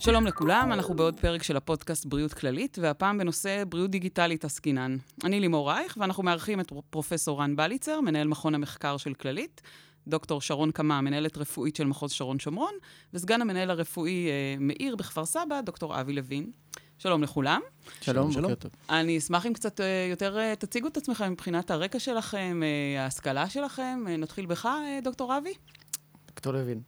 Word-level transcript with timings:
שלום 0.00 0.26
לכולם, 0.26 0.72
אנחנו 0.72 0.94
בעוד 0.94 1.20
פרק 1.20 1.42
של 1.42 1.56
הפודקאסט 1.56 2.06
בריאות 2.06 2.34
כללית, 2.34 2.78
והפעם 2.80 3.18
בנושא 3.18 3.62
בריאות 3.68 3.90
דיגיטלית 3.90 4.44
עסקינן. 4.44 4.96
אני 5.24 5.40
לימור 5.40 5.70
רייך, 5.70 5.96
ואנחנו 6.00 6.22
מארחים 6.22 6.60
את 6.60 6.72
פרופסור 6.90 7.40
רן 7.40 7.56
בליצר, 7.56 8.00
מנהל 8.00 8.28
מכון 8.28 8.54
המחקר 8.54 8.96
של 8.96 9.14
כללית, 9.14 9.62
דוקטור 10.06 10.40
שרון 10.40 10.70
קמה, 10.70 11.00
מנהלת 11.00 11.38
רפואית 11.38 11.76
של 11.76 11.86
מחוז 11.86 12.12
שרון 12.12 12.38
שומרון, 12.38 12.72
וסגן 13.14 13.40
המנהל 13.40 13.70
הרפואי 13.70 14.26
אה, 14.26 14.56
מאיר 14.60 14.96
בכפר 14.96 15.24
סבא, 15.24 15.60
דוקטור 15.60 16.00
אבי 16.00 16.12
לוין. 16.12 16.50
שלום 16.98 17.22
לכולם. 17.22 17.60
שלום, 18.00 18.30
בוקר 18.30 18.54
טוב. 18.54 18.70
אני 18.90 19.18
אשמח 19.18 19.46
אם 19.46 19.52
קצת 19.52 19.80
אה, 19.80 20.06
יותר 20.10 20.38
אה, 20.38 20.56
תציגו 20.56 20.88
את 20.88 20.96
עצמכם 20.96 21.32
מבחינת 21.32 21.70
הרקע 21.70 21.98
שלכם, 21.98 22.60
אה, 22.62 23.02
ההשכלה 23.02 23.48
שלכם. 23.48 24.04
נתחיל 24.18 24.46
בך, 24.46 24.68
דוקטור 25.02 25.38
אבי. 25.38 25.52
דוקטור 26.40 26.52
לוין. 26.52 26.80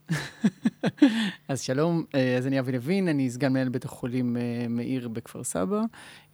אז 1.47 1.61
שלום, 1.61 2.03
אז 2.37 2.47
אני 2.47 2.59
אבי 2.59 2.71
לוין, 2.71 3.07
אני 3.07 3.29
סגן 3.29 3.53
מנהל 3.53 3.69
בית 3.69 3.85
החולים 3.85 4.37
מאיר 4.69 5.07
בכפר 5.07 5.43
סבא. 5.43 5.81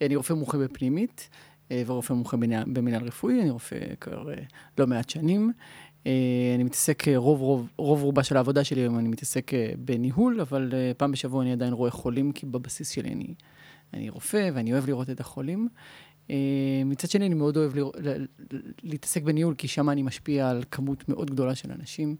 אני 0.01 0.15
רופא 0.15 0.33
מומחה 0.33 0.57
בפנימית 0.57 1.29
ורופא 1.73 2.13
מומחה 2.13 2.37
במנהל 2.67 3.03
רפואי, 3.03 3.41
אני 3.41 3.49
רופא 3.49 3.75
כבר 4.01 4.29
לא 4.77 4.87
מעט 4.87 5.09
שנים. 5.09 5.51
אני 6.55 6.63
מתעסק, 6.63 7.07
רוב, 7.15 7.41
רוב, 7.41 7.69
רוב 7.77 8.03
רובה 8.03 8.23
של 8.23 8.37
העבודה 8.37 8.63
שלי 8.63 8.81
היום 8.81 8.99
אני 8.99 9.07
מתעסק 9.07 9.51
בניהול, 9.77 10.41
אבל 10.41 10.73
פעם 10.97 11.11
בשבוע 11.11 11.43
אני 11.43 11.51
עדיין 11.51 11.73
רואה 11.73 11.91
חולים, 11.91 12.31
כי 12.31 12.45
בבסיס 12.45 12.89
שלי 12.89 13.09
אני 13.09 13.33
אני 13.93 14.09
רופא 14.09 14.49
ואני 14.53 14.73
אוהב 14.73 14.87
לראות 14.87 15.09
את 15.09 15.19
החולים. 15.19 15.67
אה, 16.29 16.81
מצד 16.85 17.09
שני, 17.09 17.25
אני 17.25 17.35
מאוד 17.35 17.57
אוהב 17.57 17.73
להתעסק 18.83 19.23
בניהול, 19.23 19.55
כי 19.55 19.67
שם 19.67 19.89
אני 19.89 20.01
משפיע 20.01 20.49
על 20.49 20.63
כמות 20.71 21.09
מאוד 21.09 21.31
גדולה 21.31 21.55
של 21.55 21.71
אנשים. 21.71 22.15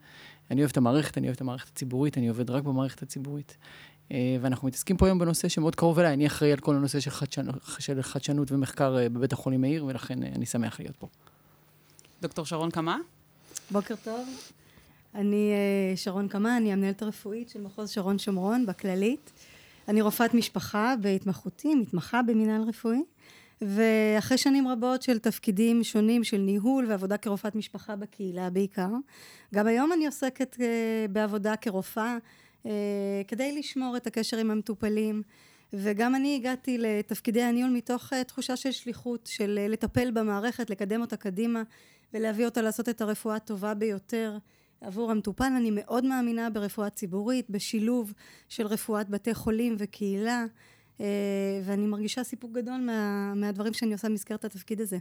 אני 0.51 0.61
אוהב 0.61 0.71
את 0.71 0.77
המערכת, 0.77 1.17
אני 1.17 1.27
אוהב 1.27 1.35
את 1.35 1.41
המערכת 1.41 1.67
הציבורית, 1.67 2.17
אני 2.17 2.27
עובד 2.27 2.49
רק 2.49 2.63
במערכת 2.63 3.01
הציבורית. 3.01 3.57
אה, 4.11 4.37
ואנחנו 4.41 4.67
מתעסקים 4.67 4.97
פה 4.97 5.05
היום 5.05 5.19
בנושא 5.19 5.47
שמאוד 5.47 5.75
קרוב 5.75 5.99
אליי, 5.99 6.13
אני 6.13 6.27
אחראי 6.27 6.51
על 6.51 6.59
כל 6.59 6.75
הנושא 6.75 6.99
של, 6.99 7.09
חדשנות, 7.09 7.55
של 7.79 8.01
חדשנות 8.01 8.51
ומחקר 8.51 8.97
אה, 8.97 9.09
בבית 9.09 9.33
החולים 9.33 9.61
מאיר, 9.61 9.85
ולכן 9.85 10.23
אני 10.23 10.45
שמח 10.45 10.79
להיות 10.79 10.95
פה. 10.95 11.07
דוקטור 12.21 12.45
שרון 12.45 12.71
קמה? 12.71 12.97
בוקר 13.71 13.95
טוב. 14.03 14.27
אני 15.15 15.51
שרון 15.95 16.27
קמה, 16.27 16.57
אני 16.57 16.73
המנהלת 16.73 17.01
הרפואית 17.01 17.49
של 17.49 17.61
מחוז 17.61 17.89
שרון 17.89 18.19
שומרון 18.19 18.65
בכללית. 18.65 19.31
אני 19.87 20.01
רופאת 20.01 20.33
משפחה 20.33 20.93
בהתמחותי, 21.01 21.75
מתמחה 21.75 22.21
במנהל 22.21 22.61
רפואי, 22.61 23.01
ואחרי 23.61 24.37
שנים 24.37 24.67
רבות 24.67 25.01
של 25.01 25.19
תפקידים 25.19 25.83
שונים 25.83 26.23
של 26.23 26.37
ניהול 26.37 26.85
ועבודה 26.89 27.17
כרופאת 27.17 27.55
משפחה 27.55 27.95
בקהילה 27.95 28.49
בעיקר, 28.49 28.89
גם 29.53 29.67
היום 29.67 29.93
אני 29.93 30.05
עוסקת 30.05 30.55
uh, 30.55 30.61
בעבודה 31.11 31.55
כרופאה 31.55 32.17
uh, 32.63 32.67
כדי 33.27 33.59
לשמור 33.59 33.97
את 33.97 34.07
הקשר 34.07 34.37
עם 34.37 34.51
המטופלים. 34.51 35.21
וגם 35.73 36.15
אני 36.15 36.35
הגעתי 36.35 36.77
לתפקידי 36.77 37.41
הניהול 37.41 37.71
מתוך 37.71 38.13
uh, 38.13 38.23
תחושה 38.23 38.55
של 38.55 38.71
שליחות, 38.71 39.27
של 39.27 39.59
לטפל 39.69 40.11
במערכת, 40.11 40.69
לקדם 40.69 41.01
אותה 41.01 41.17
קדימה 41.17 41.63
ולהביא 42.13 42.45
אותה 42.45 42.61
לעשות 42.61 42.89
את 42.89 43.01
הרפואה 43.01 43.35
הטובה 43.35 43.73
ביותר 43.73 44.37
עבור 44.81 45.11
המטופל. 45.11 45.51
אני 45.57 45.71
מאוד 45.71 46.05
מאמינה 46.05 46.49
ברפואה 46.49 46.89
ציבורית, 46.89 47.49
בשילוב 47.49 48.13
של 48.49 48.67
רפואת 48.67 49.09
בתי 49.09 49.33
חולים 49.33 49.75
וקהילה, 49.77 50.39
אה, 50.39 50.45
ואני 51.63 51.87
מרגישה 51.87 52.23
סיפוק 52.23 52.51
גדול 52.51 52.77
מה, 52.77 53.33
מהדברים 53.35 53.73
שאני 53.73 53.93
עושה 53.93 54.09
במסגרת 54.09 54.45
התפקיד 54.45 54.81
הזה. 54.81 54.97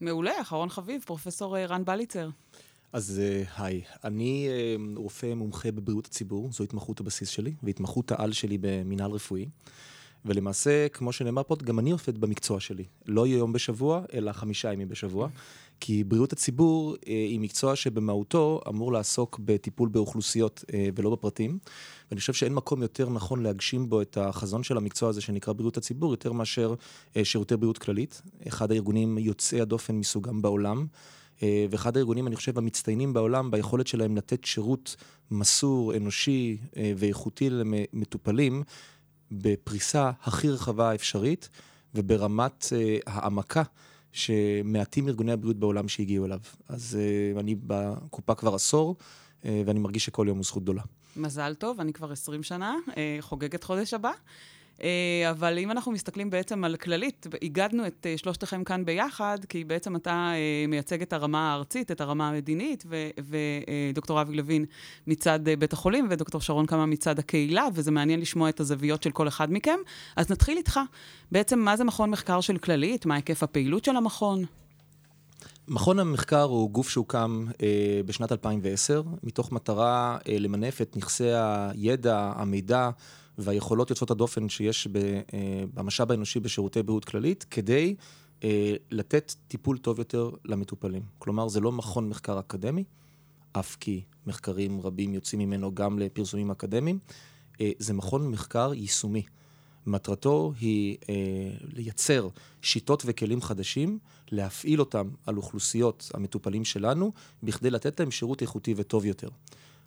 מעולה, 0.00 0.40
אחרון 0.40 0.68
חביב, 0.68 1.02
פרופסור 1.06 1.56
אה, 1.56 1.66
רן 1.66 1.84
בליצר. 1.84 2.28
אז 2.92 3.22
אה, 3.24 3.64
היי, 3.64 3.82
אני 4.04 4.48
רופא 4.96 5.34
מומחה 5.34 5.72
בבריאות 5.72 6.06
הציבור, 6.06 6.52
זו 6.52 6.64
התמחות 6.64 7.00
הבסיס 7.00 7.28
שלי, 7.28 7.54
והתמחות 7.62 8.12
העל 8.12 8.32
שלי 8.32 8.58
במינהל 8.60 9.10
רפואי. 9.10 9.48
ולמעשה, 10.26 10.88
כמו 10.88 11.12
שנאמר 11.12 11.42
פה, 11.42 11.56
גם 11.64 11.78
אני 11.78 11.90
עובד 11.90 12.18
במקצוע 12.18 12.60
שלי. 12.60 12.84
לא 13.06 13.26
יום 13.26 13.52
בשבוע, 13.52 14.02
אלא 14.14 14.32
חמישה 14.32 14.72
ימים 14.72 14.88
בשבוע. 14.88 15.28
כי 15.80 16.04
בריאות 16.04 16.32
הציבור 16.32 16.94
אה, 16.94 17.12
היא 17.12 17.40
מקצוע 17.40 17.76
שבמהותו 17.76 18.60
אמור 18.68 18.92
לעסוק 18.92 19.40
בטיפול 19.44 19.88
באוכלוסיות 19.88 20.64
אה, 20.74 20.88
ולא 20.94 21.10
בפרטים. 21.10 21.58
ואני 22.10 22.20
חושב 22.20 22.32
שאין 22.32 22.54
מקום 22.54 22.82
יותר 22.82 23.08
נכון 23.08 23.42
להגשים 23.42 23.88
בו 23.88 24.02
את 24.02 24.18
החזון 24.20 24.62
של 24.62 24.76
המקצוע 24.76 25.08
הזה 25.08 25.20
שנקרא 25.20 25.52
בריאות 25.52 25.76
הציבור, 25.76 26.10
יותר 26.10 26.32
מאשר 26.32 26.74
אה, 27.16 27.24
שירותי 27.24 27.56
בריאות 27.56 27.78
כללית. 27.78 28.22
אחד 28.48 28.72
הארגונים 28.72 29.18
יוצאי 29.18 29.60
הדופן 29.60 29.94
מסוגם 29.94 30.42
בעולם. 30.42 30.86
ואחד 31.70 31.96
הארגונים, 31.96 32.26
אני 32.26 32.36
חושב, 32.36 32.58
המצטיינים 32.58 33.12
בעולם 33.12 33.50
ביכולת 33.50 33.86
שלהם 33.86 34.16
לתת 34.16 34.44
שירות 34.44 34.96
מסור, 35.30 35.96
אנושי 35.96 36.56
ואיכותי 36.96 37.50
למטופלים 37.50 38.62
בפריסה 39.30 40.10
הכי 40.22 40.48
רחבה 40.48 40.90
האפשרית 40.90 41.48
וברמת 41.94 42.66
העמקה 43.06 43.62
שמעטים 44.16 45.08
ארגוני 45.08 45.32
הבריאות 45.32 45.56
בעולם 45.56 45.88
שהגיעו 45.88 46.24
אליו. 46.24 46.38
אז 46.68 46.98
uh, 47.36 47.40
אני 47.40 47.54
בקופה 47.66 48.34
כבר 48.34 48.54
עשור, 48.54 48.96
uh, 49.42 49.46
ואני 49.66 49.78
מרגיש 49.80 50.04
שכל 50.04 50.24
יום 50.28 50.38
הוא 50.38 50.44
זכות 50.44 50.62
גדולה. 50.62 50.82
מזל 51.16 51.54
טוב, 51.54 51.80
אני 51.80 51.92
כבר 51.92 52.12
20 52.12 52.42
שנה, 52.42 52.76
uh, 52.88 52.94
חוגגת 53.20 53.64
חודש 53.64 53.94
הבא. 53.94 54.10
אה, 54.82 55.30
אבל 55.30 55.58
אם 55.58 55.70
אנחנו 55.70 55.92
מסתכלים 55.92 56.30
בעצם 56.30 56.64
על 56.64 56.76
כללית, 56.76 57.26
הגדנו 57.42 57.86
את 57.86 58.06
אה, 58.10 58.18
שלושתכם 58.18 58.64
כאן 58.64 58.84
ביחד, 58.84 59.38
כי 59.48 59.64
בעצם 59.64 59.96
אתה 59.96 60.32
אה, 60.34 60.64
מייצג 60.68 61.02
את 61.02 61.12
הרמה 61.12 61.52
הארצית, 61.52 61.90
את 61.90 62.00
הרמה 62.00 62.28
המדינית, 62.28 62.84
ודוקטור 63.90 64.20
אבי 64.20 64.36
לוין 64.36 64.64
מצד 65.06 65.40
בית 65.58 65.72
החולים, 65.72 66.06
ודוקטור 66.10 66.40
שרון 66.40 66.66
קמה 66.66 66.86
מצד 66.86 67.18
הקהילה, 67.18 67.68
וזה 67.74 67.90
מעניין 67.90 68.20
לשמוע 68.20 68.48
את 68.48 68.60
הזוויות 68.60 69.02
של 69.02 69.10
כל 69.10 69.28
אחד 69.28 69.52
מכם. 69.52 69.78
אז 70.16 70.30
נתחיל 70.30 70.56
איתך. 70.56 70.80
בעצם, 71.32 71.58
מה 71.58 71.76
זה 71.76 71.84
מכון 71.84 72.10
מחקר 72.10 72.40
של 72.40 72.58
כללית? 72.58 73.06
מה 73.06 73.14
היקף 73.14 73.42
הפעילות 73.42 73.84
של 73.84 73.96
המכון? 73.96 74.44
מכון 75.68 75.98
המחקר 75.98 76.42
הוא 76.42 76.70
גוף 76.70 76.88
שהוקם 76.88 77.46
אה, 77.62 78.00
בשנת 78.06 78.32
2010, 78.32 79.02
מתוך 79.22 79.52
מטרה 79.52 80.18
אה, 80.28 80.38
למנף 80.38 80.82
את 80.82 80.96
נכסי 80.96 81.30
הידע, 81.32 82.32
המידע, 82.36 82.90
והיכולות 83.38 83.90
יוצאות 83.90 84.10
הדופן 84.10 84.48
שיש 84.48 84.88
אה, 84.96 85.20
במשאב 85.74 86.10
האנושי 86.10 86.40
בשירותי 86.40 86.82
בריאות 86.82 87.04
כללית, 87.04 87.46
כדי 87.50 87.94
אה, 88.44 88.74
לתת 88.90 89.34
טיפול 89.48 89.78
טוב 89.78 89.98
יותר 89.98 90.30
למטופלים. 90.44 91.02
כלומר, 91.18 91.48
זה 91.48 91.60
לא 91.60 91.72
מכון 91.72 92.08
מחקר 92.08 92.40
אקדמי, 92.40 92.84
אף 93.52 93.76
כי 93.80 94.02
מחקרים 94.26 94.80
רבים 94.80 95.14
יוצאים 95.14 95.40
ממנו 95.40 95.74
גם 95.74 95.98
לפרסומים 95.98 96.50
אקדמיים, 96.50 96.98
אה, 97.60 97.70
זה 97.78 97.94
מכון 97.94 98.28
מחקר 98.28 98.74
יישומי. 98.74 99.22
מטרתו 99.86 100.52
היא 100.60 100.96
אה, 101.08 101.14
לייצר 101.72 102.28
שיטות 102.62 103.02
וכלים 103.06 103.42
חדשים, 103.42 103.98
להפעיל 104.30 104.80
אותם 104.80 105.08
על 105.26 105.36
אוכלוסיות 105.36 106.10
המטופלים 106.14 106.64
שלנו, 106.64 107.12
בכדי 107.42 107.70
לתת 107.70 108.00
להם 108.00 108.10
שירות 108.10 108.42
איכותי 108.42 108.74
וטוב 108.76 109.04
יותר. 109.04 109.28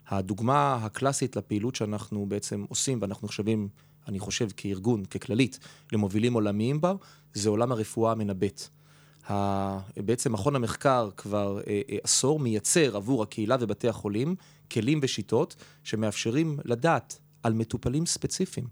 הדוגמה 0.10 0.76
הקלאסית 0.76 1.36
לפעילות 1.36 1.76
שאנחנו 1.76 2.26
בעצם 2.26 2.66
עושים, 2.70 2.98
ואנחנו 3.02 3.26
נחשבים, 3.26 3.70
אני 4.08 4.20
חושב, 4.20 4.48
כארגון, 4.58 5.06
ככללית, 5.06 5.60
למובילים 5.92 6.34
עולמיים 6.34 6.82
בה, 6.82 6.94
זה 7.34 7.50
עולם 7.50 7.72
הרפואה 7.72 8.12
המנבאת. 8.12 8.62
בעצם 9.98 10.34
מכון 10.34 10.56
המחקר 10.56 11.10
כבר 11.18 11.60
אה, 11.68 11.82
אה, 11.90 11.98
עשור 12.04 12.40
מייצר 12.40 12.96
עבור 12.96 13.24
הקהילה 13.24 13.56
ובתי 13.60 13.88
החולים 13.88 14.36
כלים 14.72 15.00
ושיטות 15.04 15.56
שמאפשרים 15.84 16.60
לדעת 16.66 17.20
על 17.44 17.54
מטופלים 17.54 18.06
ספציפיים, 18.06 18.68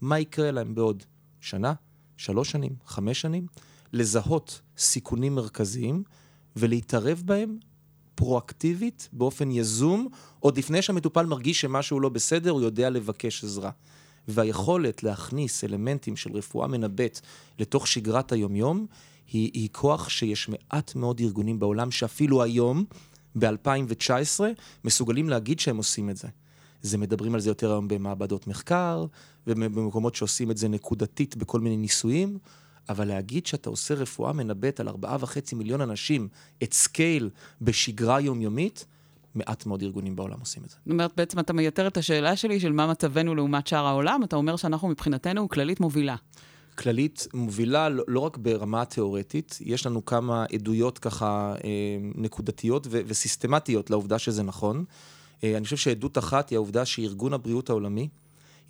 מה 0.00 0.18
יקרה 0.18 0.50
להם 0.50 0.74
בעוד 0.74 1.02
שנה, 1.40 1.72
שלוש 2.16 2.50
שנים, 2.50 2.72
חמש 2.86 3.20
שנים, 3.20 3.46
לזהות 3.92 4.60
סיכונים 4.78 5.34
מרכזיים 5.34 6.02
ולהתערב 6.56 7.22
בהם 7.24 7.58
פרואקטיבית, 8.14 9.08
באופן 9.12 9.50
יזום, 9.50 10.08
עוד 10.40 10.58
לפני 10.58 10.82
שהמטופל 10.82 11.26
מרגיש 11.26 11.60
שמשהו 11.60 12.00
לא 12.00 12.08
בסדר, 12.08 12.50
הוא 12.50 12.60
יודע 12.60 12.90
לבקש 12.90 13.44
עזרה. 13.44 13.70
והיכולת 14.28 15.02
להכניס 15.02 15.64
אלמנטים 15.64 16.16
של 16.16 16.36
רפואה 16.36 16.68
מנבאת 16.68 17.20
לתוך 17.58 17.86
שגרת 17.86 18.32
היומיום, 18.32 18.86
היא, 19.32 19.50
היא 19.54 19.68
כוח 19.72 20.08
שיש 20.08 20.48
מעט 20.48 20.94
מאוד 20.94 21.20
ארגונים 21.20 21.58
בעולם 21.58 21.90
שאפילו 21.90 22.42
היום, 22.42 22.84
ב-2019, 23.38 24.40
מסוגלים 24.84 25.28
להגיד 25.28 25.60
שהם 25.60 25.76
עושים 25.76 26.10
את 26.10 26.16
זה. 26.16 26.28
זה 26.82 26.98
מדברים 26.98 27.34
על 27.34 27.40
זה 27.40 27.50
יותר 27.50 27.70
היום 27.70 27.88
במעבדות 27.88 28.46
מחקר, 28.46 29.06
ובמקומות 29.46 30.14
שעושים 30.14 30.50
את 30.50 30.56
זה 30.56 30.68
נקודתית 30.68 31.36
בכל 31.36 31.60
מיני 31.60 31.76
ניסויים. 31.76 32.38
אבל 32.88 33.08
להגיד 33.08 33.46
שאתה 33.46 33.70
עושה 33.70 33.94
רפואה 33.94 34.32
מנבאת 34.32 34.80
על 34.80 34.88
ארבעה 34.88 35.16
וחצי 35.20 35.54
מיליון 35.54 35.80
אנשים, 35.80 36.28
at 36.62 36.72
scale, 36.72 37.30
בשגרה 37.62 38.20
יומיומית, 38.20 38.86
מעט 39.34 39.66
מאוד 39.66 39.82
ארגונים 39.82 40.16
בעולם 40.16 40.40
עושים 40.40 40.62
את 40.64 40.70
זה. 40.70 40.76
זאת 40.84 40.92
אומרת, 40.92 41.12
בעצם 41.16 41.38
אתה 41.38 41.52
מייתר 41.52 41.86
את 41.86 41.96
השאלה 41.96 42.36
שלי 42.36 42.60
של 42.60 42.72
מה 42.72 42.86
מצבנו 42.86 43.34
לעומת 43.34 43.66
שאר 43.66 43.86
העולם, 43.86 44.24
אתה 44.24 44.36
אומר 44.36 44.56
שאנחנו 44.56 44.88
מבחינתנו 44.88 45.48
כללית 45.48 45.80
מובילה. 45.80 46.16
כללית 46.78 47.26
מובילה 47.34 47.88
לא, 47.88 48.04
לא 48.08 48.20
רק 48.20 48.36
ברמה 48.36 48.82
התיאורטית, 48.82 49.58
יש 49.60 49.86
לנו 49.86 50.04
כמה 50.04 50.44
עדויות 50.52 50.98
ככה 50.98 51.54
אה, 51.64 51.70
נקודתיות 52.14 52.86
ו- 52.90 53.00
וסיסטמטיות 53.06 53.90
לעובדה 53.90 54.18
שזה 54.18 54.42
נכון. 54.42 54.84
אה, 55.44 55.56
אני 55.56 55.64
חושב 55.64 55.76
שעדות 55.76 56.18
אחת 56.18 56.50
היא 56.50 56.56
העובדה 56.56 56.84
שארגון 56.84 57.32
הבריאות 57.32 57.70
העולמי 57.70 58.08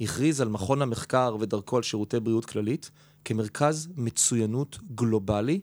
הכריז 0.01 0.41
על 0.41 0.49
מכון 0.49 0.83
המחקר 0.83 1.37
ודרכו 1.41 1.77
על 1.77 1.83
שירותי 1.83 2.21
בריאות 2.21 2.45
כללית 2.45 2.91
כמרכז 3.25 3.89
מצוינות 3.97 4.79
גלובלי. 4.95 5.61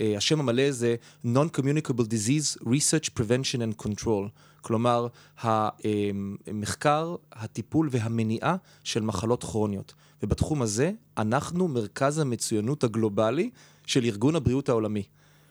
השם 0.00 0.40
המלא 0.40 0.70
זה 0.70 0.96
Non-Communicable 1.24 2.04
Disease 2.04 2.62
Research 2.62 3.10
Prevention 3.18 3.58
and 3.58 3.86
Control, 3.86 4.28
כלומר 4.60 5.06
המחקר, 5.42 7.16
הטיפול 7.32 7.88
והמניעה 7.92 8.56
של 8.84 9.02
מחלות 9.02 9.44
כרוניות. 9.44 9.94
ובתחום 10.22 10.62
הזה 10.62 10.92
אנחנו 11.16 11.68
מרכז 11.68 12.18
המצוינות 12.18 12.84
הגלובלי 12.84 13.50
של 13.86 14.04
ארגון 14.04 14.36
הבריאות 14.36 14.68
העולמי. 14.68 15.02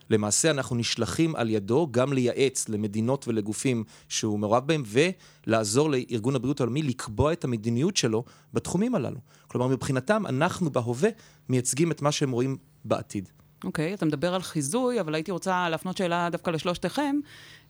למעשה 0.09 0.51
אנחנו 0.51 0.75
נשלחים 0.75 1.35
על 1.35 1.49
ידו 1.49 1.87
גם 1.91 2.13
לייעץ 2.13 2.69
למדינות 2.69 3.27
ולגופים 3.27 3.83
שהוא 4.09 4.39
מעורב 4.39 4.67
בהם 4.67 4.83
ולעזור 4.85 5.89
לארגון 5.89 6.35
הבריאות 6.35 6.59
העולמי 6.59 6.83
לקבוע 6.83 7.33
את 7.33 7.43
המדיניות 7.43 7.97
שלו 7.97 8.23
בתחומים 8.53 8.95
הללו. 8.95 9.19
כלומר 9.47 9.67
מבחינתם 9.67 10.25
אנחנו 10.25 10.69
בהווה 10.69 11.09
מייצגים 11.49 11.91
את 11.91 12.01
מה 12.01 12.11
שהם 12.11 12.31
רואים 12.31 12.57
בעתיד. 12.85 13.29
אוקיי, 13.63 13.91
okay, 13.91 13.95
אתה 13.95 14.05
מדבר 14.05 14.35
על 14.35 14.41
חיזוי, 14.41 15.01
אבל 15.01 15.15
הייתי 15.15 15.31
רוצה 15.31 15.69
להפנות 15.69 15.97
שאלה 15.97 16.29
דווקא 16.31 16.51
לשלושתכם. 16.51 17.15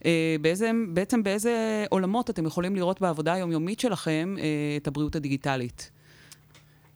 אה, 0.04 0.36
באיזה, 0.40 0.70
בעצם 0.92 1.22
באיזה 1.22 1.84
עולמות 1.90 2.30
אתם 2.30 2.46
יכולים 2.46 2.76
לראות 2.76 3.00
בעבודה 3.00 3.32
היומיומית 3.32 3.80
שלכם 3.80 4.34
אה, 4.38 4.44
את 4.76 4.86
הבריאות 4.86 5.16
הדיגיטלית? 5.16 5.90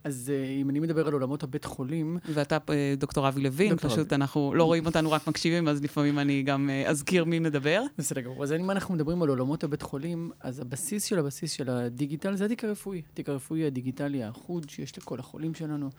אז 0.05 0.33
uh, 0.35 0.61
אם 0.61 0.71
אני 0.71 0.81
מדבר 0.81 1.07
על 1.07 1.13
עולמות 1.13 1.43
הבית 1.43 1.65
חולים... 1.65 2.19
ואתה 2.29 2.57
uh, 2.57 2.71
דוקטור 2.97 3.29
אבי 3.29 3.41
לוין, 3.41 3.71
דוקטור 3.71 3.91
פשוט 3.91 4.07
אבי. 4.07 4.15
אנחנו 4.15 4.55
לא 4.55 4.65
רואים 4.65 4.87
אותנו, 4.87 5.11
רק 5.11 5.27
מקשיבים, 5.27 5.69
אז 5.69 5.83
לפעמים 5.83 6.19
אני 6.19 6.43
גם 6.43 6.71
uh, 6.71 6.89
אזכיר 6.89 7.25
מי 7.25 7.39
מדבר. 7.39 7.83
בסדר 7.99 8.21
גמור. 8.21 8.43
אז 8.43 8.53
אם 8.53 8.71
אנחנו 8.71 8.95
מדברים 8.95 9.23
על 9.23 9.29
עולמות 9.29 9.65
הבית 9.65 9.83
חולים, 9.83 10.31
אז 10.41 10.61
הבסיס 10.61 11.05
של 11.05 11.19
הבסיס 11.19 11.53
של 11.53 11.71
הדיגיטל 11.71 12.37
זה 12.37 12.45
התיק 12.45 12.65
הרפואי. 12.65 13.03
התיק 13.13 13.29
הרפואי 13.29 13.67
הדיגיטלי 13.67 14.23
האחוד 14.23 14.71
שיש 14.71 14.99
לכל 14.99 15.19
החולים 15.19 15.55
שלנו. 15.55 15.91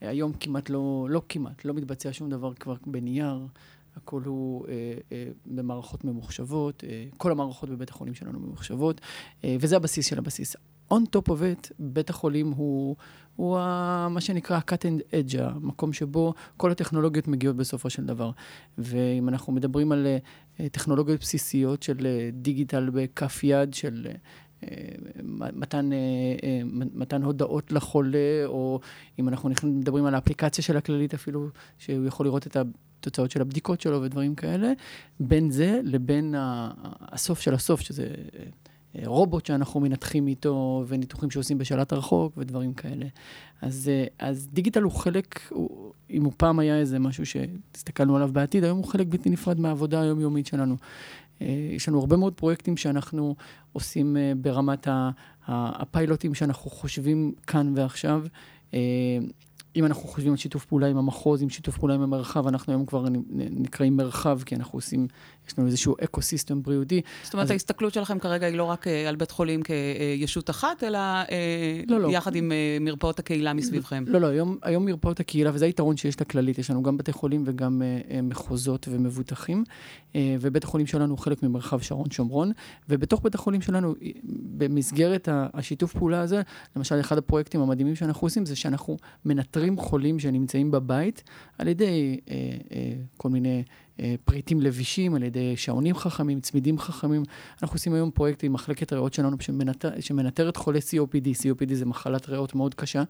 היום 0.00 0.32
כמעט 0.32 0.70
לא, 0.70 1.06
לא 1.10 1.22
כמעט, 1.28 1.64
לא 1.64 1.74
מתבצע 1.74 2.08
שום 2.12 2.30
דבר 2.30 2.54
כבר 2.54 2.74
בנייר. 2.86 3.46
הכל 3.96 4.22
הוא 4.24 4.66
אה, 4.68 4.94
אה, 5.12 5.28
במערכות 5.46 6.04
ממוחשבות, 6.04 6.84
אה, 6.84 7.04
כל 7.16 7.32
המערכות 7.32 7.68
בבית 7.68 7.90
החולים 7.90 8.14
שלנו 8.14 8.40
ממוחשבות, 8.40 9.00
אה, 9.44 9.56
וזה 9.60 9.76
הבסיס 9.76 10.06
של 10.06 10.18
הבסיס. 10.18 10.56
On 10.92 10.96
top 11.16 11.28
of 11.28 11.30
it, 11.30 11.72
בית 11.78 12.10
החולים 12.10 12.50
הוא, 12.50 12.96
הוא 13.36 13.58
ה, 13.58 14.08
מה 14.10 14.20
שנקרא 14.20 14.60
cut 14.70 14.82
and 14.82 15.00
edge, 15.12 15.42
המקום 15.42 15.92
שבו 15.92 16.34
כל 16.56 16.70
הטכנולוגיות 16.70 17.28
מגיעות 17.28 17.56
בסופו 17.56 17.90
של 17.90 18.04
דבר. 18.04 18.30
ואם 18.78 19.28
אנחנו 19.28 19.52
מדברים 19.52 19.92
על 19.92 20.06
uh, 20.06 20.62
טכנולוגיות 20.72 21.20
בסיסיות 21.20 21.82
של 21.82 21.98
uh, 21.98 22.34
דיגיטל 22.34 22.90
בכף 22.92 23.40
יד, 23.44 23.74
של 23.74 24.06
uh, 24.60 24.64
מתן, 25.52 25.90
מתן 26.94 27.22
הודעות 27.22 27.72
לחולה, 27.72 28.44
או 28.46 28.80
אם 29.18 29.28
אנחנו 29.28 29.50
מדברים 29.62 30.04
על 30.04 30.14
האפליקציה 30.14 30.64
של 30.64 30.76
הכללית 30.76 31.14
אפילו, 31.14 31.48
שהוא 31.78 32.06
יכול 32.06 32.26
לראות 32.26 32.46
את 32.46 32.56
התוצאות 33.00 33.30
של 33.30 33.40
הבדיקות 33.40 33.80
שלו 33.80 34.02
ודברים 34.02 34.34
כאלה, 34.34 34.72
בין 35.20 35.50
זה 35.50 35.80
לבין 35.84 36.34
הסוף 37.00 37.40
של 37.40 37.54
הסוף, 37.54 37.80
שזה... 37.80 38.06
רובוט 39.04 39.46
שאנחנו 39.46 39.80
מנתחים 39.80 40.26
איתו, 40.26 40.84
וניתוחים 40.88 41.30
שעושים 41.30 41.58
בשלט 41.58 41.92
רחוק, 41.92 42.32
ודברים 42.36 42.74
כאלה. 42.74 43.06
אז, 43.62 43.88
אה, 43.88 44.28
אז 44.28 44.48
דיגיטל 44.52 44.82
הוא 44.82 44.92
חלק, 44.92 45.40
הוא, 45.48 45.92
אם 46.10 46.24
הוא 46.24 46.32
פעם 46.36 46.58
היה 46.58 46.78
איזה 46.78 46.98
משהו 46.98 47.26
שהסתכלנו 47.26 48.16
עליו 48.16 48.30
בעתיד, 48.32 48.64
היום 48.64 48.78
הוא 48.78 48.86
חלק 48.86 49.06
בלתי 49.06 49.30
נפרד 49.30 49.60
מהעבודה 49.60 50.00
היומיומית 50.00 50.46
שלנו. 50.46 50.76
אה, 51.42 51.70
יש 51.76 51.88
לנו 51.88 52.00
הרבה 52.00 52.16
מאוד 52.16 52.34
פרויקטים 52.34 52.76
שאנחנו 52.76 53.34
עושים 53.72 54.16
אה, 54.16 54.32
ברמת 54.36 54.88
הפיילוטים 55.46 56.34
שאנחנו 56.34 56.70
חושבים 56.70 57.32
כאן 57.46 57.72
ועכשיו. 57.76 58.26
אם 59.78 59.84
אנחנו 59.84 60.08
חושבים 60.08 60.32
על 60.32 60.36
שיתוף 60.36 60.64
פעולה 60.64 60.86
עם 60.86 60.96
המחוז, 60.96 61.42
עם 61.42 61.48
שיתוף 61.48 61.78
פעולה 61.78 61.94
עם 61.94 62.02
המרחב, 62.02 62.46
אנחנו 62.46 62.72
היום 62.72 62.86
כבר 62.86 63.04
נקראים 63.30 63.96
מרחב, 63.96 64.40
כי 64.46 64.54
אנחנו 64.54 64.76
עושים, 64.76 65.06
יש 65.48 65.58
לנו 65.58 65.66
איזשהו 65.66 65.94
אקו-סיסטם 66.04 66.62
בריאותי. 66.62 67.00
זאת 67.22 67.32
אומרת, 67.32 67.44
אז... 67.44 67.50
ההסתכלות 67.50 67.94
שלכם 67.94 68.18
כרגע 68.18 68.46
היא 68.46 68.56
לא 68.56 68.64
רק 68.64 68.86
אה, 68.86 69.08
על 69.08 69.16
בית 69.16 69.30
חולים 69.30 69.60
כישות 69.62 70.50
אחת, 70.50 70.84
אלא 70.84 70.98
אה, 70.98 71.82
לא, 71.88 72.00
לא. 72.00 72.08
יחד 72.10 72.34
עם 72.34 72.52
אה, 72.52 72.76
מרפאות 72.80 73.18
הקהילה 73.18 73.52
מסביבכם. 73.52 74.04
לא, 74.06 74.20
לא, 74.20 74.26
היום, 74.26 74.58
היום 74.62 74.84
מרפאות 74.84 75.20
הקהילה, 75.20 75.50
וזה 75.54 75.64
היתרון 75.64 75.96
שיש 75.96 76.20
לכללית, 76.20 76.58
יש 76.58 76.70
לנו 76.70 76.82
גם 76.82 76.96
בתי 76.96 77.12
חולים 77.12 77.42
וגם 77.46 77.82
מחוזות 78.22 78.88
ומבוטחים, 78.90 79.64
ובית 80.14 80.64
החולים 80.64 80.86
שלנו 80.86 81.10
הוא 81.10 81.18
חלק 81.18 81.42
ממרחב 81.42 81.80
שרון 81.80 82.10
שומרון, 82.10 82.52
ובתוך 82.88 83.22
בית 83.22 83.34
החולים 83.34 83.60
שלנו, 83.60 83.94
במסגרת 84.58 85.28
השיתוף 85.32 85.92
פעולה 85.92 86.20
הזה, 86.20 86.42
למשל, 86.76 87.00
אחד 87.00 87.18
הפרויקטים 87.18 87.60
המדהימים 87.60 87.94
שאנחנו 87.94 88.26
עושים, 88.26 88.46
זה 88.46 88.56
שאנחנו 88.56 88.96
מנטרים 89.24 89.67
מאתרים 89.70 89.88
חולים 89.88 90.18
שנמצאים 90.18 90.70
בבית 90.70 91.22
על 91.58 91.68
ידי 91.68 92.20
אה, 92.30 92.34
אה, 92.72 92.92
כל 93.16 93.28
מיני 93.28 93.62
פריטים 94.24 94.60
לבישים, 94.60 95.14
על 95.14 95.22
ידי 95.22 95.56
שעונים 95.56 95.94
חכמים, 95.94 96.40
צמידים 96.40 96.78
חכמים. 96.78 97.22
אנחנו 97.62 97.76
עושים 97.76 97.94
היום 97.94 98.10
פרויקט 98.10 98.44
עם 98.44 98.52
מחלקת 98.52 98.92
ריאות 98.92 99.14
שלנו 99.14 99.36
שמנטר, 99.40 99.90
שמנטרת 100.00 100.56
חולי 100.56 100.78
COPD. 100.78 101.42
COPD 101.42 101.74
זה 101.74 101.86
מחלת 101.86 102.28
ריאות 102.28 102.54
מאוד 102.54 102.74
קשה, 102.74 103.02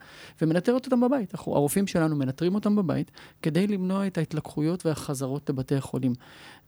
ומנטרת 0.42 0.86
אותם 0.86 1.00
בבית. 1.00 1.34
אנחנו, 1.34 1.54
הרופאים 1.56 1.86
שלנו 1.86 2.16
מנטרים 2.16 2.54
אותם 2.54 2.76
בבית 2.76 3.10
כדי 3.42 3.66
למנוע 3.66 4.06
את 4.06 4.18
ההתלקחויות 4.18 4.86
והחזרות 4.86 5.50
לבתי 5.50 5.74
החולים. 5.74 6.12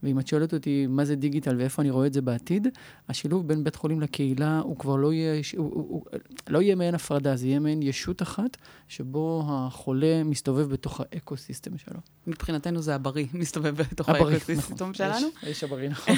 ואם 0.03 0.19
את 0.19 0.27
שואלת 0.27 0.55
אותי 0.55 0.87
מה 0.89 1.05
זה 1.05 1.15
דיגיטל 1.15 1.57
ואיפה 1.59 1.83
אני 1.83 1.91
רואה 1.91 2.07
את 2.07 2.13
זה 2.13 2.23
בעתיד, 2.23 2.69
השילוב 3.09 3.49
בין 3.49 3.65
בית 3.65 3.77
חולים 3.77 4.01
לקהילה 4.01 4.61
הוא 4.65 4.77
כבר 4.77 4.97
לא 4.97 5.13
יהיה, 5.13 5.43
הוא, 5.57 5.73
הוא, 5.75 5.87
הוא, 5.89 6.05
לא 6.49 6.63
יהיה 6.63 6.75
מעין 6.75 6.95
הפרדה, 6.95 7.37
זה 7.37 7.47
יהיה 7.47 7.59
מעין 7.59 7.83
ישות 7.83 8.23
אחת, 8.23 8.57
שבו 8.89 9.45
החולה 9.49 10.25
מסתובב 10.25 10.73
בתוך 10.73 11.01
האקו-סיסטם 11.01 11.79
שלו. 11.79 12.01
מבחינתנו 12.27 12.83
זה 12.83 12.95
הבריא, 12.95 13.27
מסתובב 13.35 13.77
בתוך 13.77 14.09
האקו-סיסטם 14.11 14.75
נכון. 14.75 14.95
שלנו. 14.95 15.27
יש, 15.43 15.49
יש 15.49 15.65
הבריא, 15.65 15.89
נכון. 15.89 16.15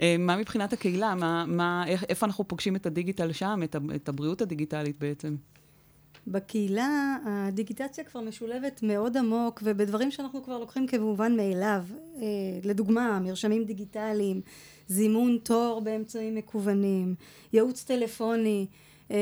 אה, 0.00 0.16
מה 0.18 0.36
מבחינת 0.36 0.72
הקהילה? 0.72 1.14
מה, 1.14 1.44
מה, 1.46 1.84
איך, 1.86 2.04
איפה 2.08 2.26
אנחנו 2.26 2.48
פוגשים 2.48 2.76
את 2.76 2.86
הדיגיטל 2.86 3.32
שם, 3.32 3.60
את, 3.64 3.76
את 3.94 4.08
הבריאות 4.08 4.42
הדיגיטלית 4.42 4.98
בעצם? 4.98 5.36
בקהילה 6.26 7.16
הדיגיטציה 7.24 8.04
כבר 8.04 8.20
משולבת 8.20 8.80
מאוד 8.82 9.16
עמוק 9.16 9.62
ובדברים 9.64 10.10
שאנחנו 10.10 10.44
כבר 10.44 10.58
לוקחים 10.58 10.86
כמובן 10.86 11.36
מאליו. 11.36 11.84
אה, 12.16 12.22
לדוגמה, 12.64 13.20
מרשמים 13.20 13.64
דיגיטליים, 13.64 14.40
זימון 14.88 15.38
תור 15.42 15.80
באמצעים 15.84 16.34
מקוונים, 16.34 17.14
ייעוץ 17.52 17.84
טלפוני, 17.84 18.66
אה, 19.10 19.16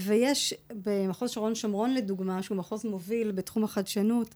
ויש 0.00 0.54
במחוז 0.84 1.30
שרון 1.30 1.54
שומרון 1.54 1.94
לדוגמה, 1.94 2.42
שהוא 2.42 2.56
מחוז 2.56 2.84
מוביל 2.84 3.32
בתחום 3.32 3.64
החדשנות, 3.64 4.34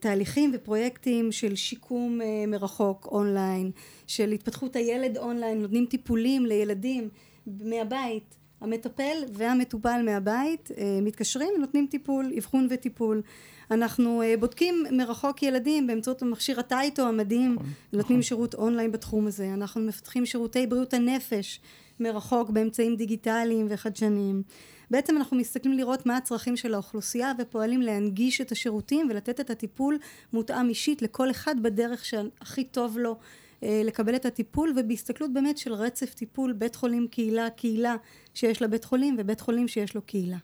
תהליכים 0.00 0.50
ופרויקטים 0.54 1.32
של 1.32 1.54
שיקום 1.54 2.20
מרחוק 2.48 3.08
אונליין, 3.12 3.70
של 4.06 4.32
התפתחות 4.32 4.76
הילד 4.76 5.18
אונליין, 5.18 5.62
נותנים 5.62 5.86
טיפולים 5.86 6.46
לילדים 6.46 7.08
מהבית 7.46 8.36
המטפל 8.64 9.16
והמטופל 9.32 10.02
מהבית 10.04 10.70
אה, 10.78 10.98
מתקשרים 11.02 11.48
ונותנים 11.56 11.86
טיפול, 11.90 12.32
אבחון 12.38 12.66
וטיפול. 12.70 13.22
אנחנו 13.70 14.22
אה, 14.22 14.34
בודקים 14.40 14.84
מרחוק 14.90 15.42
ילדים 15.42 15.86
באמצעות 15.86 16.22
המכשיר 16.22 16.60
הטייטו 16.60 17.08
המדהים, 17.08 17.54
נכון, 17.54 17.66
נותנים 17.92 18.18
נכון. 18.18 18.22
שירות 18.22 18.54
אונליין 18.54 18.92
בתחום 18.92 19.26
הזה. 19.26 19.54
אנחנו 19.54 19.80
מפתחים 19.80 20.26
שירותי 20.26 20.66
בריאות 20.66 20.94
הנפש 20.94 21.60
מרחוק 22.00 22.50
באמצעים 22.50 22.96
דיגיטליים 22.96 23.66
וחדשניים. 23.70 24.42
בעצם 24.90 25.16
אנחנו 25.16 25.36
מסתכלים 25.36 25.78
לראות 25.78 26.06
מה 26.06 26.16
הצרכים 26.16 26.56
של 26.56 26.74
האוכלוסייה 26.74 27.32
ופועלים 27.38 27.82
להנגיש 27.82 28.40
את 28.40 28.52
השירותים 28.52 29.08
ולתת 29.10 29.40
את 29.40 29.50
הטיפול 29.50 29.98
מותאם 30.32 30.68
אישית 30.68 31.02
לכל 31.02 31.30
אחד 31.30 31.62
בדרך 31.62 32.04
שהכי 32.04 32.64
טוב 32.64 32.98
לו 32.98 33.16
אה, 33.62 33.80
לקבל 33.84 34.16
את 34.16 34.26
הטיפול 34.26 34.74
ובהסתכלות 34.76 35.32
באמת 35.32 35.58
של 35.58 35.72
רצף 35.72 36.14
טיפול 36.14 36.52
בית 36.52 36.74
חולים 36.74 37.08
קהילה 37.08 37.50
קהילה 37.50 37.96
שיש 38.34 38.62
לה 38.62 38.68
בית 38.68 38.84
חולים 38.84 39.16
ובית 39.18 39.40
חולים 39.40 39.68
שיש 39.68 39.94
לו 39.94 40.02
קהילה. 40.02 40.36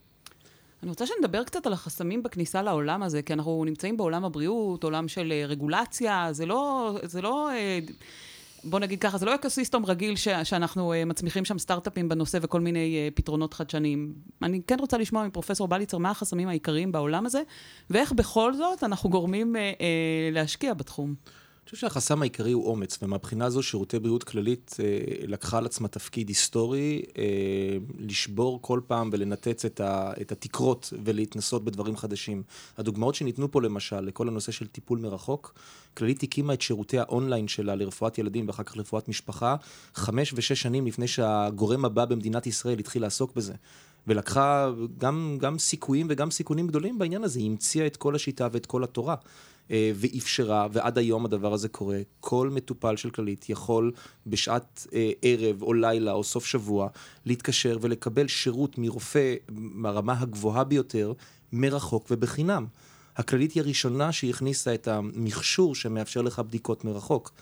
אני 0.82 0.90
רוצה 0.90 1.06
שנדבר 1.06 1.44
קצת 1.44 1.66
על 1.66 1.72
החסמים 1.72 2.22
בכניסה 2.22 2.62
לעולם 2.62 3.02
הזה, 3.02 3.22
כי 3.22 3.32
אנחנו 3.32 3.64
נמצאים 3.64 3.96
בעולם 3.96 4.24
הבריאות, 4.24 4.84
עולם 4.84 5.08
של 5.08 5.32
אה, 5.32 5.46
רגולציה, 5.46 6.28
זה 6.32 6.46
לא, 6.46 6.94
זה 7.02 7.22
לא, 7.22 7.50
אה, 7.50 7.78
בוא 8.64 8.80
נגיד 8.80 9.00
ככה, 9.00 9.18
זה 9.18 9.26
לא 9.26 9.34
אקוסיסטום 9.34 9.86
רגיל 9.86 10.16
ש, 10.16 10.28
שאנחנו 10.44 10.92
מצמיחים 11.06 11.44
שם 11.44 11.58
סטארט-אפים 11.58 12.08
בנושא 12.08 12.38
וכל 12.42 12.60
מיני 12.60 13.10
פתרונות 13.14 13.54
חדשניים. 13.54 14.14
אני 14.42 14.60
כן 14.66 14.76
רוצה 14.80 14.98
לשמוע 14.98 15.26
מפרופסור 15.26 15.68
בליצר 15.68 15.98
מה 15.98 16.10
החסמים 16.10 16.48
העיקריים 16.48 16.92
בעולם 16.92 17.26
הזה, 17.26 17.42
ואיך 17.90 18.12
בכל 18.12 18.54
זאת 18.54 18.84
אנחנו 18.84 19.10
גורמים 19.10 19.56
להשקיע 20.32 20.74
בתחום. 20.74 21.14
חושב 21.70 21.86
שהחסם 21.86 22.22
העיקרי 22.22 22.52
הוא 22.52 22.66
אומץ, 22.66 22.98
ומהבחינה 23.02 23.44
הזו 23.44 23.62
שירותי 23.62 23.98
בריאות 23.98 24.24
כללית 24.24 24.76
אה, 24.80 25.26
לקחה 25.26 25.58
על 25.58 25.66
עצמה 25.66 25.88
תפקיד 25.88 26.28
היסטורי, 26.28 27.02
אה, 27.18 27.24
לשבור 27.98 28.62
כל 28.62 28.80
פעם 28.86 29.10
ולנתץ 29.12 29.64
את, 29.64 29.80
ה, 29.80 30.12
את 30.20 30.32
התקרות 30.32 30.92
ולהתנסות 31.04 31.64
בדברים 31.64 31.96
חדשים. 31.96 32.42
הדוגמאות 32.78 33.14
שניתנו 33.14 33.50
פה 33.50 33.62
למשל, 33.62 34.00
לכל 34.00 34.28
הנושא 34.28 34.52
של 34.52 34.66
טיפול 34.66 34.98
מרחוק, 34.98 35.54
כללית 35.96 36.22
הקימה 36.22 36.54
את 36.54 36.62
שירותי 36.62 36.98
האונליין 36.98 37.48
שלה 37.48 37.74
לרפואת 37.74 38.18
ילדים 38.18 38.48
ואחר 38.48 38.62
כך 38.62 38.76
לרפואת 38.76 39.08
משפחה, 39.08 39.56
חמש 39.94 40.32
ושש 40.36 40.62
שנים 40.62 40.86
לפני 40.86 41.08
שהגורם 41.08 41.84
הבא 41.84 42.04
במדינת 42.04 42.46
ישראל 42.46 42.78
התחיל 42.78 43.02
לעסוק 43.02 43.36
בזה. 43.36 43.54
ולקחה 44.06 44.70
גם, 44.98 45.36
גם 45.40 45.58
סיכויים 45.58 46.06
וגם 46.10 46.30
סיכונים 46.30 46.66
גדולים 46.66 46.98
בעניין 46.98 47.24
הזה, 47.24 47.38
היא 47.38 47.50
המציאה 47.50 47.86
את 47.86 47.96
כל 47.96 48.14
השיטה 48.14 48.48
ואת 48.52 48.66
כל 48.66 48.84
התורה. 48.84 49.14
אה, 49.70 49.92
ואפשרה, 49.94 50.66
ועד 50.72 50.98
היום 50.98 51.24
הדבר 51.24 51.52
הזה 51.52 51.68
קורה. 51.68 52.00
כל 52.20 52.50
מטופל 52.52 52.96
של 52.96 53.10
כללית 53.10 53.50
יכול 53.50 53.92
בשעת 54.26 54.86
אה, 54.92 55.10
ערב 55.22 55.62
או 55.62 55.72
לילה 55.72 56.12
או 56.12 56.24
סוף 56.24 56.46
שבוע 56.46 56.88
להתקשר 57.26 57.78
ולקבל 57.80 58.28
שירות 58.28 58.78
מרופא 58.78 59.34
מהרמה 59.50 60.20
הגבוהה 60.20 60.64
ביותר, 60.64 61.12
מרחוק 61.52 62.06
ובחינם. 62.10 62.66
הכללית 63.16 63.52
היא 63.52 63.62
הראשונה 63.62 64.12
שהכניסה 64.12 64.74
את 64.74 64.88
המכשור 64.88 65.74
שמאפשר 65.74 66.22
לך 66.22 66.38
בדיקות 66.38 66.84
מרחוק. 66.84 67.32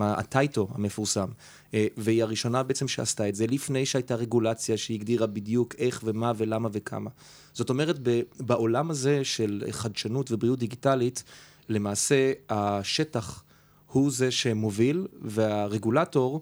הטייטו 0.00 0.68
המפורסם, 0.74 1.28
אה, 1.74 1.86
והיא 1.96 2.22
הראשונה 2.22 2.62
בעצם 2.62 2.88
שעשתה 2.88 3.28
את 3.28 3.34
זה 3.34 3.46
לפני 3.46 3.86
שהייתה 3.86 4.14
רגולציה 4.14 4.76
שהגדירה 4.76 5.26
בדיוק 5.26 5.74
איך 5.78 6.00
ומה 6.04 6.32
ולמה 6.36 6.68
וכמה. 6.72 7.10
זאת 7.52 7.70
אומרת, 7.70 7.98
בעולם 8.40 8.90
הזה 8.90 9.24
של 9.24 9.64
חדשנות 9.70 10.32
ובריאות 10.32 10.58
דיגיטלית, 10.58 11.24
למעשה 11.68 12.32
השטח 12.48 13.42
הוא 13.86 14.10
זה 14.10 14.30
שמוביל, 14.30 15.06
והרגולטור 15.22 16.40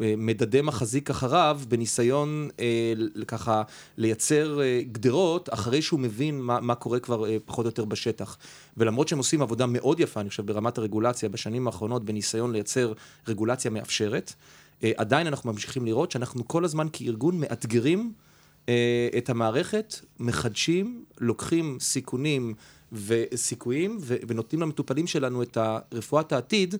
אה, 0.00 0.14
מדדה 0.16 0.62
מחזיק 0.62 1.10
אחריו 1.10 1.60
בניסיון 1.68 2.48
אה, 2.60 2.92
ככה 3.26 3.62
לייצר 3.96 4.60
אה, 4.62 4.80
גדרות 4.92 5.48
אחרי 5.52 5.82
שהוא 5.82 6.00
מבין 6.00 6.40
מה, 6.40 6.60
מה 6.60 6.74
קורה 6.74 7.00
כבר 7.00 7.30
אה, 7.30 7.36
פחות 7.44 7.64
או 7.64 7.68
יותר 7.68 7.84
בשטח. 7.84 8.36
ולמרות 8.76 9.08
שהם 9.08 9.18
עושים 9.18 9.42
עבודה 9.42 9.66
מאוד 9.66 10.00
יפה, 10.00 10.20
אני 10.20 10.28
חושב, 10.28 10.46
ברמת 10.46 10.78
הרגולציה 10.78 11.28
בשנים 11.28 11.66
האחרונות 11.66 12.04
בניסיון 12.04 12.52
לייצר 12.52 12.92
רגולציה 13.28 13.70
מאפשרת, 13.70 14.32
אה, 14.84 14.92
עדיין 14.96 15.26
אנחנו 15.26 15.52
ממשיכים 15.52 15.86
לראות 15.86 16.10
שאנחנו 16.10 16.48
כל 16.48 16.64
הזמן 16.64 16.86
כארגון 16.92 17.40
מאתגרים 17.40 18.12
את 19.18 19.30
המערכת, 19.30 19.94
מחדשים, 20.20 21.04
לוקחים 21.20 21.76
סיכונים 21.80 22.54
וסיכויים, 22.92 23.98
ו- 24.00 24.16
ונותנים 24.28 24.62
למטופלים 24.62 25.06
שלנו 25.06 25.42
את 25.42 25.58
רפואת 25.92 26.32
העתיד, 26.32 26.74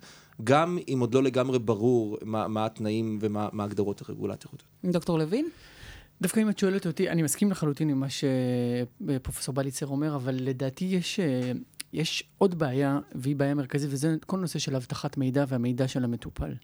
גם 0.45 0.79
אם 0.89 0.99
עוד 1.01 1.15
לא 1.15 1.23
לגמרי 1.23 1.59
ברור 1.59 2.19
מה, 2.23 2.49
מה 2.49 2.67
התנאים 2.67 3.19
ומה 3.21 3.65
הגדרות 3.65 4.03
הרגולטוריות. 4.09 4.63
דוקטור 4.85 5.19
לוין? 5.19 5.49
דווקא 6.23 6.41
אם 6.41 6.51
את 6.51 6.59
שואלת 6.59 6.87
אותי, 6.87 7.11
אני 7.11 7.23
מסכים 7.23 7.51
לחלוטין 7.51 7.89
עם 7.89 8.01
מה 8.01 8.07
שפרופסור 8.11 9.55
בליצר 9.55 9.87
אומר, 9.87 10.17
אבל 10.17 10.35
לדעתי 10.41 10.85
יש, 10.85 11.21
יש 11.95 12.25
עוד 12.39 12.59
בעיה, 12.59 12.99
והיא 13.15 13.37
בעיה 13.37 13.55
מרכזית, 13.55 13.91
וזה 13.93 14.17
כל 14.27 14.39
נושא 14.39 14.59
של 14.59 14.77
אבטחת 14.77 15.17
מידע 15.17 15.45
והמידע 15.49 15.89
של 15.89 16.05
המטופל. 16.05 16.55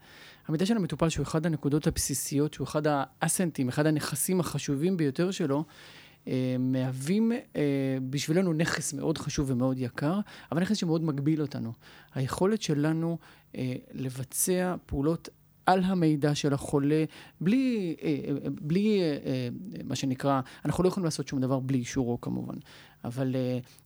המידע 0.49 0.67
של 0.67 0.77
המטופל, 0.77 1.09
שהוא 1.09 1.23
אחד 1.23 1.47
הנקודות 1.47 1.87
הבסיסיות, 1.87 2.55
שהוא 2.55 2.65
אחד 2.65 2.83
האסנטים, 2.87 3.69
אחד 3.69 3.87
הנכסים 3.87 4.41
החשובים 4.41 4.97
ביותר 4.97 5.31
שלו, 5.31 5.65
אה, 6.29 6.57
מהווים 6.59 7.33
אה, 7.33 7.39
בשבילנו 8.11 8.53
נכס 8.53 8.93
מאוד 8.93 9.19
חשוב 9.19 9.51
ומאוד 9.51 9.79
יקר, 9.79 10.21
אבל 10.53 10.63
נכס 10.63 10.77
שמאוד 10.77 11.05
מגביל 11.05 11.41
אותנו. 11.41 11.73
היכולת 12.15 12.63
שלנו 12.63 13.19
אה, 13.57 13.75
לבצע 13.93 14.75
פעולות 14.87 15.29
על 15.67 15.85
המידע 15.85 16.35
של 16.35 16.55
החולה, 16.55 17.05
בלי, 17.41 17.97
בלי 18.61 19.01
מה 19.85 19.97
שנקרא, 19.97 20.41
אנחנו 20.65 20.85
לא 20.85 20.89
יכולים 20.89 21.05
לעשות 21.05 21.29
שום 21.29 21.41
דבר 21.41 21.61
בלי 21.61 21.79
אישורו 21.79 22.21
כמובן. 22.21 22.55
אבל 23.05 23.37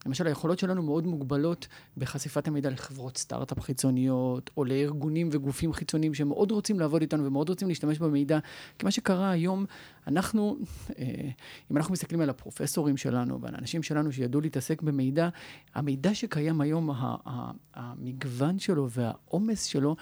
למשל 0.05 0.27
היכולות 0.27 0.59
שלנו 0.59 0.83
מאוד 0.83 1.07
מוגבלות 1.07 1.67
בחשיפת 1.97 2.47
המידע 2.47 2.69
לחברות 2.69 3.17
סטארט-אפ 3.17 3.59
חיצוניות, 3.59 4.49
או 4.57 4.65
לארגונים 4.65 5.29
וגופים 5.31 5.73
חיצוניים 5.73 6.13
שמאוד 6.13 6.51
רוצים 6.51 6.79
לעבוד 6.79 7.01
איתנו 7.01 7.25
ומאוד 7.25 7.49
רוצים 7.49 7.67
להשתמש 7.67 7.99
במידע. 7.99 8.39
כי 8.79 8.85
מה 8.85 8.91
שקרה 8.91 9.31
היום, 9.31 9.65
אנחנו, 10.07 10.57
אם 11.71 11.77
אנחנו 11.77 11.93
מסתכלים 11.93 12.21
על 12.21 12.29
הפרופסורים 12.29 12.97
שלנו 12.97 13.41
ועל 13.41 13.55
האנשים 13.55 13.83
שלנו 13.83 14.11
שידעו 14.11 14.41
להתעסק 14.41 14.81
במידע, 14.81 15.29
המידע 15.75 16.13
שקיים 16.13 16.61
היום, 16.61 16.89
המגוון 17.73 18.59
שלו 18.59 18.89
והעומס 18.89 19.63
שלו, 19.63 19.95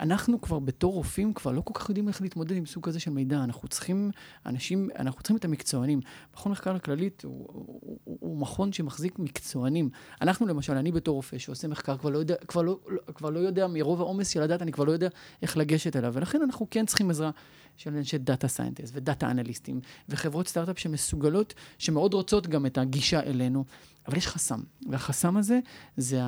אנחנו 0.00 0.40
כבר 0.40 0.58
בתור 0.58 0.92
רופאים 0.92 1.34
כבר 1.34 1.52
לא 1.52 1.60
כל 1.60 1.74
כך 1.74 1.88
יודעים 1.88 2.08
איך 2.08 2.22
להתמודד 2.22 2.56
עם 2.56 2.66
סוג 2.66 2.86
כזה 2.86 3.00
של 3.00 3.10
מידע. 3.10 3.44
אנחנו 3.44 3.68
צריכים 3.68 4.10
אנשים, 4.46 4.88
אנחנו 4.98 5.22
צריכים 5.22 5.36
את 5.36 5.44
המקצוענים. 5.44 6.00
מכון 6.34 6.52
מחקר 6.52 6.74
הכללית 6.74 7.24
הוא, 7.24 7.46
הוא, 7.52 7.98
הוא, 8.04 8.18
הוא 8.20 8.36
מכון 8.48 8.72
שמחזיק 8.72 9.18
מקצוענים. 9.18 9.90
אנחנו 10.20 10.46
למשל, 10.46 10.72
אני 10.72 10.92
בתור 10.92 11.14
רופא 11.14 11.38
שעושה 11.38 11.68
מחקר, 11.68 11.96
כבר 11.96 12.10
לא 12.10 12.18
יודע, 12.18 12.34
כבר 12.48 12.62
לא, 12.62 12.78
כבר 13.14 13.30
לא 13.30 13.38
יודע, 13.38 13.66
מרוב 13.66 14.00
העומס 14.00 14.28
של 14.28 14.42
הדאטה, 14.42 14.62
אני 14.62 14.72
כבר 14.72 14.84
לא 14.84 14.92
יודע 14.92 15.08
איך 15.42 15.56
לגשת 15.56 15.96
אליו. 15.96 16.12
ולכן 16.14 16.42
אנחנו 16.42 16.66
כן 16.70 16.86
צריכים 16.86 17.10
עזרה 17.10 17.30
של 17.76 17.96
אנשי 17.96 18.18
data 18.18 18.48
scientist 18.48 18.92
ו 18.96 19.03
data 19.03 19.30
אנליסטים 19.30 19.80
וחברות 20.08 20.48
סטארט-אפ 20.48 20.78
שמסוגלות, 20.78 21.54
שמאוד 21.78 22.14
רוצות 22.14 22.46
גם 22.46 22.66
את 22.66 22.78
הגישה 22.78 23.20
אלינו. 23.20 23.64
אבל 24.08 24.16
יש 24.16 24.26
חסם, 24.26 24.60
והחסם 24.90 25.36
הזה 25.36 25.58
זה 25.96 26.20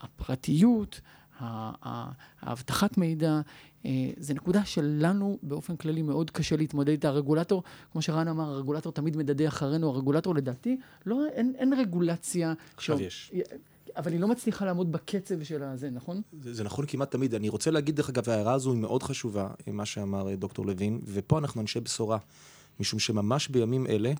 הפרטיות, 0.00 1.00
האבטחת 2.42 2.98
מידע, 2.98 3.40
אה, 3.86 3.90
זה 4.16 4.34
נקודה 4.34 4.64
שלנו 4.64 5.38
באופן 5.42 5.76
כללי 5.76 6.02
מאוד 6.02 6.30
קשה 6.30 6.56
להתמודד 6.56 6.88
איתה. 6.88 7.08
הרגולטור, 7.08 7.62
כמו 7.92 8.02
שרן 8.02 8.28
אמר, 8.28 8.44
הרגולטור 8.44 8.92
תמיד 8.92 9.16
מדדה 9.16 9.48
אחרינו, 9.48 9.88
הרגולטור 9.88 10.34
לדעתי, 10.34 10.76
לא, 11.06 11.26
אין, 11.32 11.52
אין 11.58 11.72
רגולציה. 11.72 12.52
עכשיו 12.76 12.98
ש... 12.98 13.00
יש. 13.00 13.32
אבל 13.96 14.12
היא 14.12 14.20
לא 14.20 14.28
מצליחה 14.28 14.64
לעמוד 14.64 14.92
בקצב 14.92 15.42
של 15.42 15.62
הזה, 15.62 15.90
נכון? 15.90 16.22
זה, 16.42 16.54
זה 16.54 16.64
נכון 16.64 16.86
כמעט 16.86 17.10
תמיד. 17.10 17.34
אני 17.34 17.48
רוצה 17.48 17.70
להגיד, 17.70 17.96
דרך 17.96 18.08
אגב, 18.08 18.28
ההערה 18.28 18.52
הזו 18.52 18.72
היא 18.72 18.80
מאוד 18.80 19.02
חשובה, 19.02 19.48
מה 19.66 19.86
שאמר 19.86 20.28
אה, 20.28 20.36
דוקטור 20.36 20.66
לוין, 20.66 21.00
ופה 21.04 21.38
אנחנו 21.38 21.60
אנשי 21.60 21.80
בשורה, 21.80 22.18
משום 22.80 22.98
שממש 22.98 23.48
בימים 23.48 23.86
אלה, 23.86 24.12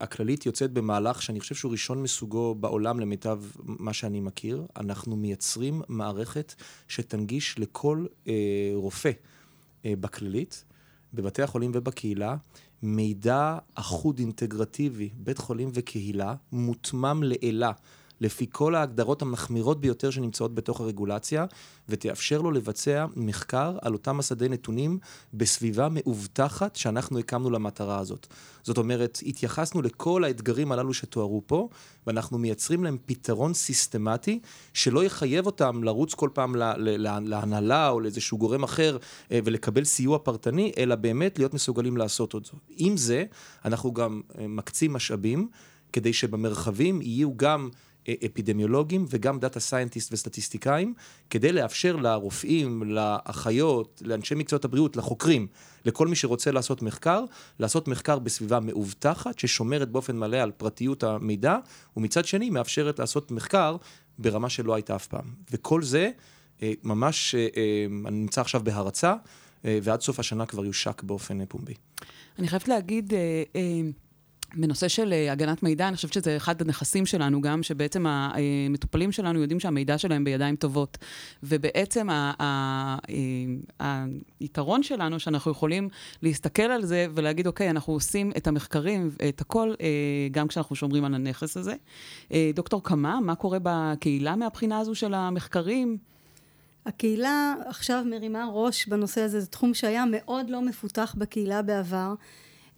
הכללית 0.00 0.46
יוצאת 0.46 0.72
במהלך 0.72 1.22
שאני 1.22 1.40
חושב 1.40 1.54
שהוא 1.54 1.72
ראשון 1.72 2.02
מסוגו 2.02 2.54
בעולם 2.54 3.00
למיטב 3.00 3.42
מה 3.64 3.92
שאני 3.92 4.20
מכיר. 4.20 4.66
אנחנו 4.76 5.16
מייצרים 5.16 5.82
מערכת 5.88 6.54
שתנגיש 6.88 7.58
לכל 7.58 8.06
uh, 8.24 8.28
רופא 8.74 9.10
uh, 9.10 9.86
בכללית, 10.00 10.64
בבתי 11.14 11.42
החולים 11.42 11.70
ובקהילה, 11.74 12.36
מידע 12.82 13.58
אחוד 13.74 14.18
אינטגרטיבי, 14.18 15.10
בית 15.14 15.38
חולים 15.38 15.70
וקהילה, 15.74 16.34
מותמם 16.52 17.22
לעילה. 17.22 17.72
לפי 18.20 18.46
כל 18.52 18.74
ההגדרות 18.74 19.22
המחמירות 19.22 19.80
ביותר 19.80 20.10
שנמצאות 20.10 20.54
בתוך 20.54 20.80
הרגולציה, 20.80 21.46
ותאפשר 21.88 22.40
לו 22.40 22.50
לבצע 22.50 23.06
מחקר 23.16 23.76
על 23.82 23.92
אותם 23.92 24.16
מסדי 24.16 24.48
נתונים 24.48 24.98
בסביבה 25.34 25.88
מאובטחת 25.90 26.76
שאנחנו 26.76 27.18
הקמנו 27.18 27.50
למטרה 27.50 27.98
הזאת. 27.98 28.26
זאת 28.62 28.78
אומרת, 28.78 29.18
התייחסנו 29.26 29.82
לכל 29.82 30.24
האתגרים 30.24 30.72
הללו 30.72 30.94
שתוארו 30.94 31.42
פה, 31.46 31.68
ואנחנו 32.06 32.38
מייצרים 32.38 32.84
להם 32.84 32.96
פתרון 33.06 33.54
סיסטמטי, 33.54 34.40
שלא 34.74 35.04
יחייב 35.04 35.46
אותם 35.46 35.84
לרוץ 35.84 36.14
כל 36.14 36.28
פעם 36.32 36.54
להנהלה 37.06 37.88
או 37.88 38.00
לאיזשהו 38.00 38.38
גורם 38.38 38.62
אחר 38.62 38.96
אה, 39.32 39.38
ולקבל 39.44 39.84
סיוע 39.84 40.18
פרטני, 40.18 40.72
אלא 40.78 40.94
באמת 40.94 41.38
להיות 41.38 41.54
מסוגלים 41.54 41.96
לעשות 41.96 42.34
את 42.34 42.44
זה. 42.44 42.52
עם 42.76 42.96
זה, 42.96 43.24
אנחנו 43.64 43.92
גם 43.92 44.20
אה, 44.38 44.48
מקצים 44.48 44.92
משאבים. 44.92 45.48
כדי 45.92 46.12
שבמרחבים 46.12 47.02
יהיו 47.02 47.36
גם 47.36 47.68
אפידמיולוגים 48.26 49.06
וגם 49.08 49.38
data 49.38 49.60
scientist 49.60 50.12
וסטטיסטיקאים, 50.12 50.94
כדי 51.30 51.52
לאפשר 51.52 51.96
לרופאים, 51.96 52.82
לאחיות, 52.86 54.02
לאנשי 54.04 54.34
מקצועות 54.34 54.64
הבריאות, 54.64 54.96
לחוקרים, 54.96 55.46
לכל 55.84 56.08
מי 56.08 56.16
שרוצה 56.16 56.50
לעשות 56.50 56.82
מחקר, 56.82 57.24
לעשות 57.58 57.88
מחקר 57.88 58.18
בסביבה 58.18 58.60
מאובטחת, 58.60 59.38
ששומרת 59.38 59.88
באופן 59.90 60.16
מלא 60.16 60.36
על 60.36 60.50
פרטיות 60.50 61.04
המידע, 61.04 61.56
ומצד 61.96 62.24
שני 62.24 62.50
מאפשרת 62.50 62.98
לעשות 62.98 63.30
מחקר 63.30 63.76
ברמה 64.18 64.50
שלא 64.50 64.74
הייתה 64.74 64.96
אף 64.96 65.06
פעם. 65.06 65.24
וכל 65.50 65.82
זה 65.82 66.10
אה, 66.62 66.72
ממש 66.82 67.34
אה, 67.34 67.48
אה, 67.56 68.10
נמצא 68.10 68.40
עכשיו 68.40 68.60
בהרצה, 68.64 69.14
ועד 69.64 70.00
סוף 70.00 70.18
השנה 70.18 70.46
כבר 70.46 70.64
יושק 70.64 71.02
באופן 71.02 71.44
פומבי. 71.44 71.74
אני 72.38 72.48
חייבת 72.48 72.68
להגיד... 72.68 73.12
בנושא 74.56 74.88
של 74.88 75.12
אה, 75.12 75.32
הגנת 75.32 75.62
מידע, 75.62 75.88
אני 75.88 75.96
חושבת 75.96 76.12
שזה 76.12 76.36
אחד 76.36 76.62
הנכסים 76.62 77.06
שלנו 77.06 77.40
גם, 77.40 77.62
שבעצם 77.62 78.06
המטופלים 78.06 79.12
שלנו 79.12 79.40
יודעים 79.40 79.60
שהמידע 79.60 79.98
שלהם 79.98 80.24
בידיים 80.24 80.56
טובות. 80.56 80.98
ובעצם 81.42 82.10
אה, 82.10 82.96
היתרון 84.40 84.82
שלנו, 84.82 85.20
שאנחנו 85.20 85.50
יכולים 85.50 85.88
להסתכל 86.22 86.62
על 86.62 86.84
זה 86.84 87.06
ולהגיד, 87.14 87.46
אוקיי, 87.46 87.70
אנחנו 87.70 87.92
עושים 87.92 88.32
את 88.36 88.46
המחקרים, 88.46 89.10
את 89.28 89.40
הכל, 89.40 89.74
אה, 89.80 89.86
גם 90.30 90.48
כשאנחנו 90.48 90.76
שומרים 90.76 91.04
על 91.04 91.14
הנכס 91.14 91.56
הזה. 91.56 91.74
דוקטור 92.54 92.82
קמה, 92.84 93.20
מה 93.20 93.34
קורה 93.34 93.58
בקהילה 93.62 94.36
מהבחינה 94.36 94.78
הזו 94.78 94.94
של 94.94 95.14
המחקרים? 95.14 95.96
הקהילה 96.86 97.54
עכשיו 97.66 98.02
מרימה 98.06 98.46
ראש 98.52 98.86
בנושא 98.86 99.20
הזה, 99.20 99.40
זה 99.40 99.46
תחום 99.46 99.74
שהיה 99.74 100.04
מאוד 100.10 100.50
לא 100.50 100.62
מפותח 100.62 101.14
בקהילה 101.18 101.62
בעבר. 101.62 102.14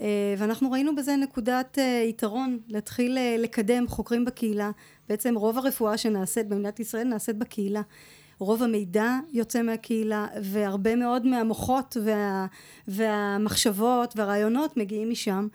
אה, 0.00 0.34
ואנחנו 0.38 0.70
ראינו 0.70 0.96
בזה 0.96 1.16
נקודת 1.16 1.78
אה, 1.78 2.04
יתרון 2.08 2.58
להתחיל 2.68 3.18
אה, 3.18 3.36
לקדם 3.38 3.88
חוקרים 3.88 4.24
בקהילה. 4.24 4.70
בעצם 5.08 5.34
רוב 5.34 5.58
הרפואה 5.58 5.98
שנעשית 5.98 6.48
במדינת 6.48 6.80
ישראל 6.80 7.04
נעשית 7.08 7.36
בקהילה. 7.36 7.82
רוב 8.38 8.62
המידע 8.62 9.18
יוצא 9.32 9.62
מהקהילה 9.62 10.26
והרבה 10.42 10.96
מאוד 10.96 11.26
מהמוחות 11.26 11.96
וה, 12.04 12.46
והמחשבות 12.88 14.12
והרעיונות 14.16 14.76
מגיעים 14.76 15.10
משם 15.10 15.46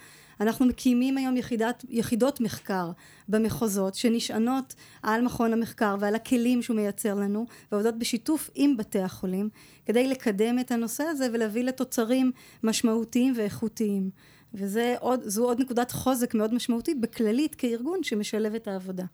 אנחנו 0.42 0.66
מקימים 0.66 1.18
היום 1.18 1.38
יחידת, 1.38 1.86
יחידות 1.90 2.42
מחקר 2.42 2.92
במחוזות 3.30 3.96
שנשענות 3.96 4.76
על 5.04 5.22
מכון 5.22 5.54
המחקר 5.54 5.96
ועל 6.00 6.16
הכלים 6.16 6.62
שהוא 6.62 6.76
מייצר 6.76 7.14
לנו 7.14 7.46
ועובדות 7.72 8.00
בשיתוף 8.00 8.50
עם 8.56 8.78
בתי 8.78 9.00
החולים 9.00 9.50
כדי 9.86 10.08
לקדם 10.08 10.60
את 10.60 10.72
הנושא 10.72 11.04
הזה 11.04 11.28
ולהביא 11.34 11.64
לתוצרים 11.64 12.32
משמעותיים 12.64 13.34
ואיכותיים 13.38 14.10
וזו 14.54 15.44
עוד 15.44 15.62
נקודת 15.62 15.92
חוזק 15.92 16.34
מאוד 16.34 16.54
משמעותית 16.54 17.02
בכללית 17.02 17.56
כארגון 17.56 18.04
שמשלב 18.04 18.56
את 18.56 18.68
העבודה. 18.68 19.06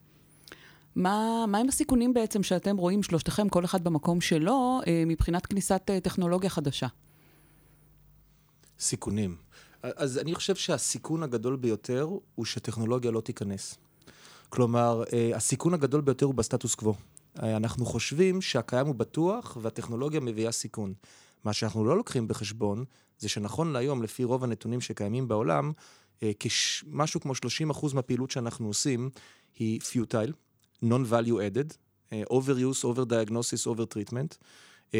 מה, 0.96 1.46
מה 1.48 1.58
הם 1.58 1.68
הסיכונים 1.70 2.13
בעצם 2.13 2.44
שאתם 2.44 2.78
רואים, 2.78 3.04
שלושתכם, 3.04 3.50
כל 3.50 3.66
אחד 3.66 3.84
במקום 3.84 4.22
שלו, 4.22 4.80
אה, 4.88 5.04
מבחינת 5.08 5.46
כניסת 5.46 5.82
אה, 5.90 6.00
טכנולוגיה 6.00 6.50
חדשה? 6.50 6.88
סיכונים. 8.80 9.36
אז 9.84 10.18
אני 10.18 10.36
חושב 10.36 10.56
שהסיכון 10.56 11.24
הגדול 11.24 11.56
ביותר 11.56 12.10
הוא 12.36 12.46
שטכנולוגיה 12.46 13.12
לא 13.12 13.22
תיכנס. 13.22 13.78
כלומר, 14.50 15.04
אה, 15.14 15.32
הסיכון 15.36 15.74
הגדול 15.74 16.02
ביותר 16.02 16.26
הוא 16.26 16.34
בסטטוס 16.34 16.76
קוו. 16.76 16.94
אנחנו 17.40 17.86
חושבים 17.86 18.42
שהקיים 18.42 18.88
הוא 18.88 18.96
בטוח 18.96 19.58
והטכנולוגיה 19.62 20.20
מביאה 20.20 20.52
סיכון. 20.52 20.94
מה 21.44 21.54
שאנחנו 21.54 21.86
לא 21.86 21.98
לוקחים 21.98 22.28
בחשבון, 22.28 22.86
זה 23.20 23.30
שנכון 23.30 23.74
להיום, 23.74 24.04
לפי 24.04 24.24
רוב 24.24 24.44
הנתונים 24.44 24.82
שקיימים 24.82 25.28
בעולם, 25.28 25.72
משהו 26.88 27.20
כמו 27.20 27.34
30% 27.36 27.94
מהפעילות 27.94 28.32
שאנחנו 28.32 28.68
עושים 28.68 29.10
היא 29.60 29.80
פיוטייל, 29.82 30.34
non-value 30.86 31.38
added, 31.38 31.74
over-use, 32.14 32.84
over-diagnosis, 32.84 33.68
over-treatment. 33.68 34.38
45% 34.96 34.98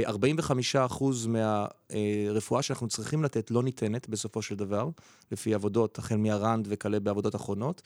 מהרפואה 1.28 2.62
שאנחנו 2.62 2.88
צריכים 2.88 3.24
לתת 3.24 3.52
לא 3.52 3.64
ניתנת 3.64 4.10
בסופו 4.10 4.42
של 4.42 4.56
דבר, 4.56 4.90
לפי 5.32 5.54
עבודות, 5.54 5.98
החל 5.98 6.16
מהראנד 6.16 6.68
וכלה 6.70 7.00
בעבודות 7.00 7.36
אחרונות. 7.36 7.82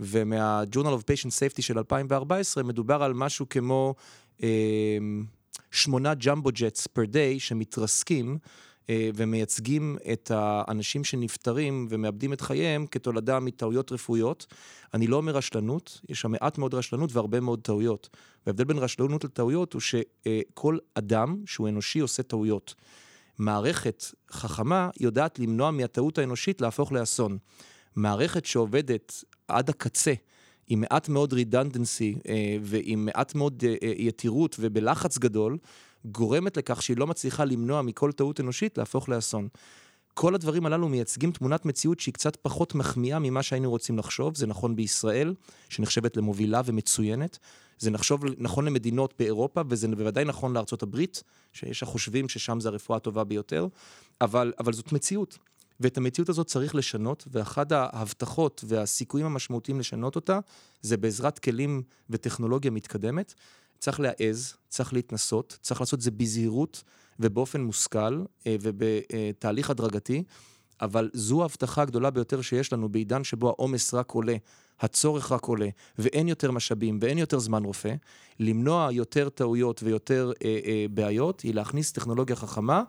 ומה-Journal 0.00 0.74
of 0.74 1.02
Patient 1.02 1.30
Safety 1.30 1.62
של 1.62 1.78
2014 1.78 2.62
מדובר 2.62 3.02
על 3.02 3.14
משהו 3.14 3.48
כמו 3.48 3.94
אה, 4.42 4.48
שמונה 5.70 6.14
ג'מבו 6.14 6.50
ג'טס 6.54 6.86
פר 6.86 7.04
דיי 7.04 7.40
שמתרסקים 7.40 8.32
אה, 8.32 8.38
ומייצגים 8.90 9.96
את 10.12 10.30
האנשים 10.34 11.04
שנפטרים 11.04 11.86
ומאבדים 11.90 12.32
את 12.32 12.40
חייהם 12.40 12.86
כתולדה 12.86 13.40
מטעויות 13.40 13.92
רפואיות. 13.92 14.46
אני 14.94 15.06
לא 15.06 15.16
אומר 15.16 15.32
רשלנות, 15.32 16.00
יש 16.08 16.20
שם 16.20 16.30
מעט 16.30 16.58
מאוד 16.58 16.74
רשלנות 16.74 17.12
והרבה 17.12 17.40
מאוד 17.40 17.60
טעויות. 17.60 18.08
וההבדל 18.46 18.64
בין 18.64 18.78
רשלנות 18.78 19.24
לטעויות 19.24 19.72
הוא 19.72 19.80
שכל 19.80 20.78
אדם 20.94 21.42
שהוא 21.46 21.68
אנושי 21.68 21.98
עושה 21.98 22.22
טעויות. 22.22 22.74
מערכת 23.38 24.04
חכמה 24.30 24.90
יודעת 25.00 25.38
למנוע 25.38 25.70
מהטעות 25.70 26.18
האנושית 26.18 26.60
להפוך 26.60 26.92
לאסון. 26.92 27.38
מערכת 27.96 28.46
שעובדת 28.46 29.24
עד 29.48 29.70
הקצה, 29.70 30.14
עם 30.68 30.80
מעט 30.80 31.08
מאוד 31.08 31.32
רידנדנסי 31.32 32.14
אה, 32.28 32.56
ועם 32.62 33.04
מעט 33.04 33.34
מאוד 33.34 33.64
אה, 33.66 33.92
יתירות 33.96 34.56
ובלחץ 34.60 35.18
גדול, 35.18 35.58
גורמת 36.12 36.56
לכך 36.56 36.82
שהיא 36.82 36.96
לא 36.96 37.06
מצליחה 37.06 37.44
למנוע 37.44 37.82
מכל 37.82 38.12
טעות 38.12 38.40
אנושית 38.40 38.78
להפוך 38.78 39.08
לאסון. 39.08 39.48
כל 40.14 40.34
הדברים 40.34 40.66
הללו 40.66 40.88
מייצגים 40.88 41.32
תמונת 41.32 41.66
מציאות 41.66 42.00
שהיא 42.00 42.14
קצת 42.14 42.36
פחות 42.36 42.74
מחמיאה 42.74 43.18
ממה 43.18 43.42
שהיינו 43.42 43.70
רוצים 43.70 43.98
לחשוב. 43.98 44.36
זה 44.36 44.46
נכון 44.46 44.76
בישראל, 44.76 45.34
שנחשבת 45.68 46.16
למובילה 46.16 46.60
ומצוינת. 46.64 47.38
זה 47.78 47.90
נחשוב, 47.90 48.24
נכון 48.38 48.64
למדינות 48.64 49.14
באירופה, 49.18 49.60
וזה 49.68 49.88
בוודאי 49.88 50.24
נכון 50.24 50.52
לארצות 50.52 50.82
הברית, 50.82 51.22
שיש 51.52 51.82
החושבים 51.82 52.28
ששם 52.28 52.60
זה 52.60 52.68
הרפואה 52.68 52.96
הטובה 52.96 53.24
ביותר, 53.24 53.66
אבל, 54.20 54.52
אבל 54.58 54.72
זאת 54.72 54.92
מציאות. 54.92 55.38
ואת 55.80 55.96
המציאות 55.96 56.28
הזאת 56.28 56.46
צריך 56.46 56.74
לשנות, 56.74 57.24
ואחד 57.30 57.72
ההבטחות 57.72 58.64
והסיכויים 58.68 59.26
המשמעותיים 59.26 59.80
לשנות 59.80 60.16
אותה, 60.16 60.38
זה 60.82 60.96
בעזרת 60.96 61.38
כלים 61.38 61.82
וטכנולוגיה 62.10 62.70
מתקדמת. 62.70 63.34
צריך 63.78 64.00
להעז, 64.00 64.54
צריך 64.68 64.92
להתנסות, 64.92 65.58
צריך 65.62 65.80
לעשות 65.80 65.98
את 65.98 66.02
זה 66.02 66.10
בזהירות 66.10 66.82
ובאופן 67.20 67.60
מושכל 67.60 68.22
אה, 68.46 68.56
ובתהליך 68.62 69.70
הדרגתי, 69.70 70.22
אבל 70.80 71.10
זו 71.12 71.42
ההבטחה 71.42 71.82
הגדולה 71.82 72.10
ביותר 72.10 72.40
שיש 72.40 72.72
לנו 72.72 72.88
בעידן 72.88 73.24
שבו 73.24 73.48
העומס 73.48 73.94
רק 73.94 74.10
עולה, 74.10 74.36
הצורך 74.80 75.32
רק 75.32 75.44
עולה, 75.44 75.68
ואין 75.98 76.28
יותר 76.28 76.50
משאבים 76.50 76.98
ואין 77.00 77.18
יותר 77.18 77.38
זמן 77.38 77.64
רופא, 77.64 77.94
למנוע 78.40 78.88
יותר 78.92 79.28
טעויות 79.28 79.82
ויותר 79.82 80.32
אה, 80.44 80.58
אה, 80.66 80.86
בעיות, 80.90 81.40
היא 81.40 81.54
להכניס 81.54 81.92
טכנולוגיה 81.92 82.36
חכמה. 82.36 82.82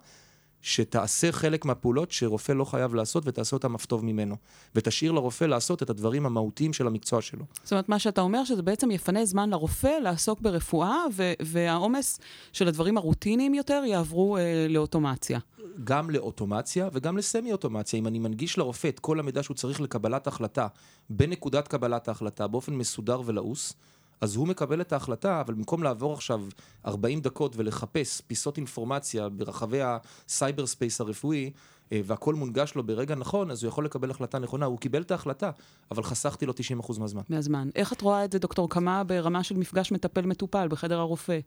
שתעשה 0.62 1.32
חלק 1.32 1.66
מהפעולות 1.66 2.12
שרופא 2.12 2.52
לא 2.52 2.66
חייב 2.66 2.96
לעשות 2.96 3.24
ותעשה 3.28 3.56
אותם 3.56 3.76
אף 3.76 3.86
טוב 3.86 4.06
ממנו. 4.06 4.36
ותשאיר 4.76 5.12
לרופא 5.12 5.44
לעשות 5.44 5.84
את 5.84 5.90
הדברים 5.90 6.26
המהותיים 6.26 6.74
של 6.74 6.88
המקצוע 6.88 7.22
שלו. 7.22 7.46
זאת 7.64 7.72
אומרת, 7.72 7.90
מה 7.90 8.00
שאתה 8.00 8.22
אומר, 8.22 8.44
שזה 8.44 8.62
בעצם 8.62 8.92
יפנה 8.92 9.26
זמן 9.26 9.50
לרופא 9.50 10.00
לעסוק 10.04 10.42
ברפואה, 10.42 11.04
והעומס 11.42 12.20
של 12.54 12.68
הדברים 12.68 12.98
הרוטיניים 12.98 13.54
יותר 13.54 13.84
יעברו 13.86 14.38
אה, 14.38 14.66
לאוטומציה. 14.70 15.40
גם 15.84 16.10
לאוטומציה 16.10 16.90
וגם 16.94 17.18
לסמי-אוטומציה. 17.18 18.00
אם 18.00 18.08
אני 18.08 18.20
מנגיש 18.20 18.58
לרופא 18.58 18.88
את 18.88 19.00
כל 19.00 19.20
המידע 19.20 19.44
שהוא 19.44 19.56
צריך 19.56 19.82
לקבלת 19.82 20.28
החלטה, 20.28 20.68
בנקודת 21.10 21.68
קבלת 21.68 22.08
ההחלטה, 22.08 22.48
באופן 22.48 22.74
מסודר 22.74 23.22
ולעוס, 23.26 23.74
אז 24.22 24.36
הוא 24.36 24.48
מקבל 24.48 24.82
את 24.82 24.94
ההחלטה, 24.94 25.42
אבל 25.42 25.54
במקום 25.54 25.84
לעבור 25.84 26.14
עכשיו 26.14 26.42
40 26.86 27.22
דקות 27.22 27.58
ולחפש 27.58 28.22
פיסות 28.22 28.58
אינפורמציה 28.58 29.30
ברחבי 29.30 29.80
ה 29.82 29.96
cyber 29.96 30.68
space 30.68 31.02
הרפואי, 31.02 31.52
אה, 31.92 32.02
והכל 32.06 32.36
מונגש 32.36 32.76
לו 32.76 32.84
ברגע 32.84 33.16
נכון, 33.16 33.52
אז 33.52 33.64
הוא 33.64 33.70
יכול 33.70 33.86
לקבל 33.86 34.12
החלטה 34.12 34.40
נכונה. 34.40 34.66
הוא 34.66 34.78
קיבל 34.78 35.02
את 35.02 35.12
ההחלטה, 35.12 35.52
אבל 35.92 36.04
חסכתי 36.04 36.46
לו 36.46 36.54
90% 36.54 37.00
מהזמן. 37.00 37.22
מהזמן. 37.30 37.70
איך 37.76 37.94
את 37.94 38.02
רואה 38.02 38.26
את 38.26 38.32
זה, 38.32 38.40
דוקטור 38.40 38.70
קמה, 38.70 39.04
ברמה 39.04 39.44
של 39.44 39.58
מפגש 39.58 39.92
מטפל-מטופל 39.92 40.68
בחדר 40.68 41.00
הרופא? 41.00 41.40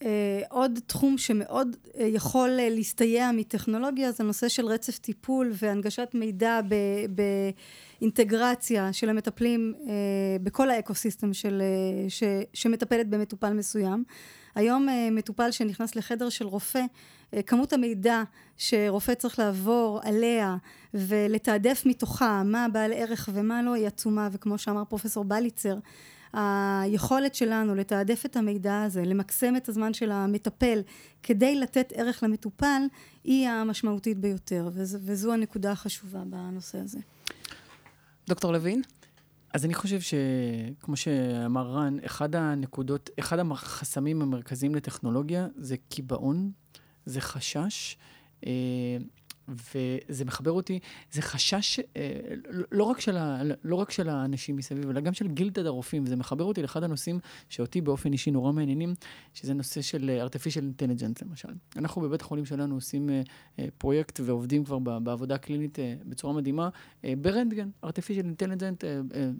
Uh, 0.00 0.04
עוד 0.48 0.78
תחום 0.86 1.18
שמאוד 1.18 1.76
uh, 1.84 2.02
יכול 2.02 2.50
uh, 2.58 2.74
להסתייע 2.74 3.30
מטכנולוגיה 3.32 4.12
זה 4.12 4.24
נושא 4.24 4.48
של 4.48 4.66
רצף 4.66 4.98
טיפול 4.98 5.52
והנגשת 5.54 6.08
מידע 6.14 6.60
באינטגרציה 8.00 8.92
של 8.92 9.08
המטפלים 9.08 9.74
בכל 10.42 10.70
האקוסיסטם 10.70 11.32
של, 11.32 11.62
ש, 12.08 12.22
שמטפלת 12.54 13.08
במטופל 13.08 13.52
מסוים. 13.52 14.04
היום 14.54 14.88
מטופל 15.12 15.50
שנכנס 15.50 15.96
לחדר 15.96 16.28
של 16.28 16.46
רופא, 16.46 16.82
כמות 17.46 17.72
המידע 17.72 18.22
שרופא 18.56 19.14
צריך 19.14 19.38
לעבור 19.38 20.00
עליה 20.02 20.56
ולתעדף 20.94 21.82
מתוכה 21.86 22.42
מה 22.44 22.66
בעל 22.72 22.92
ערך 22.92 23.28
ומה 23.32 23.62
לא 23.62 23.74
היא 23.74 23.86
עצומה 23.86 24.28
וכמו 24.32 24.58
שאמר 24.58 24.84
פרופסור 24.84 25.24
בליצר 25.24 25.78
היכולת 26.32 27.34
שלנו 27.34 27.74
לתעדף 27.74 28.26
את 28.26 28.36
המידע 28.36 28.82
הזה, 28.82 29.04
למקסם 29.04 29.56
את 29.56 29.68
הזמן 29.68 29.94
של 29.94 30.10
המטפל 30.10 30.80
כדי 31.22 31.60
לתת 31.60 31.92
ערך 31.96 32.22
למטופל, 32.22 32.82
היא 33.24 33.48
המשמעותית 33.48 34.18
ביותר, 34.18 34.70
וזו, 34.72 34.98
וזו 35.02 35.32
הנקודה 35.32 35.72
החשובה 35.72 36.22
בנושא 36.24 36.78
הזה. 36.78 36.98
דוקטור 38.28 38.52
לוין? 38.52 38.82
אז 39.54 39.64
אני 39.64 39.74
חושב 39.74 39.98
שכמו 40.00 40.96
שאמר 40.96 41.66
רן, 41.66 41.96
אחד 42.06 42.36
הנקודות, 42.36 43.10
אחד 43.18 43.38
החסמים 43.38 44.22
המרכזיים 44.22 44.74
לטכנולוגיה 44.74 45.46
זה 45.56 45.76
קיבעון, 45.88 46.50
זה 47.06 47.20
חשש. 47.20 47.96
אה, 49.48 49.54
וזה 50.08 50.24
מחבר 50.24 50.50
אותי, 50.50 50.78
זה 51.12 51.22
חשש 51.22 51.80
אה, 51.96 52.20
לא 52.72 52.84
רק, 52.84 53.00
של 53.00 53.16
ה, 53.16 53.42
לא 53.64 53.76
רק 53.76 53.90
של 53.90 54.08
האנשים 54.08 54.56
מסביב, 54.56 54.90
אלא 54.90 55.00
גם 55.00 55.12
של 55.12 55.28
גילדת 55.28 55.66
הרופאים. 55.66 56.06
זה 56.06 56.16
מחבר 56.16 56.44
אותי 56.44 56.62
לאחד 56.62 56.82
הנושאים 56.82 57.18
שאותי 57.48 57.80
באופן 57.80 58.12
אישי 58.12 58.30
נורא 58.30 58.52
מעניינים, 58.52 58.94
שזה 59.34 59.54
נושא 59.54 59.82
של 59.82 60.20
artificial 60.26 60.62
intelligence 60.62 61.24
למשל. 61.26 61.48
אנחנו 61.76 62.02
בבית 62.02 62.20
החולים 62.20 62.44
שלנו 62.44 62.74
עושים 62.74 63.10
אה, 63.10 63.22
אה, 63.58 63.66
פרויקט 63.78 64.20
ועובדים 64.24 64.64
כבר 64.64 64.78
בעבודה 64.78 65.34
הקלינית 65.34 65.78
בצורה 66.04 66.32
מדהימה 66.32 66.68
ברנטגן, 67.04 67.68
artificial 67.84 68.42
intelligence, 68.42 68.84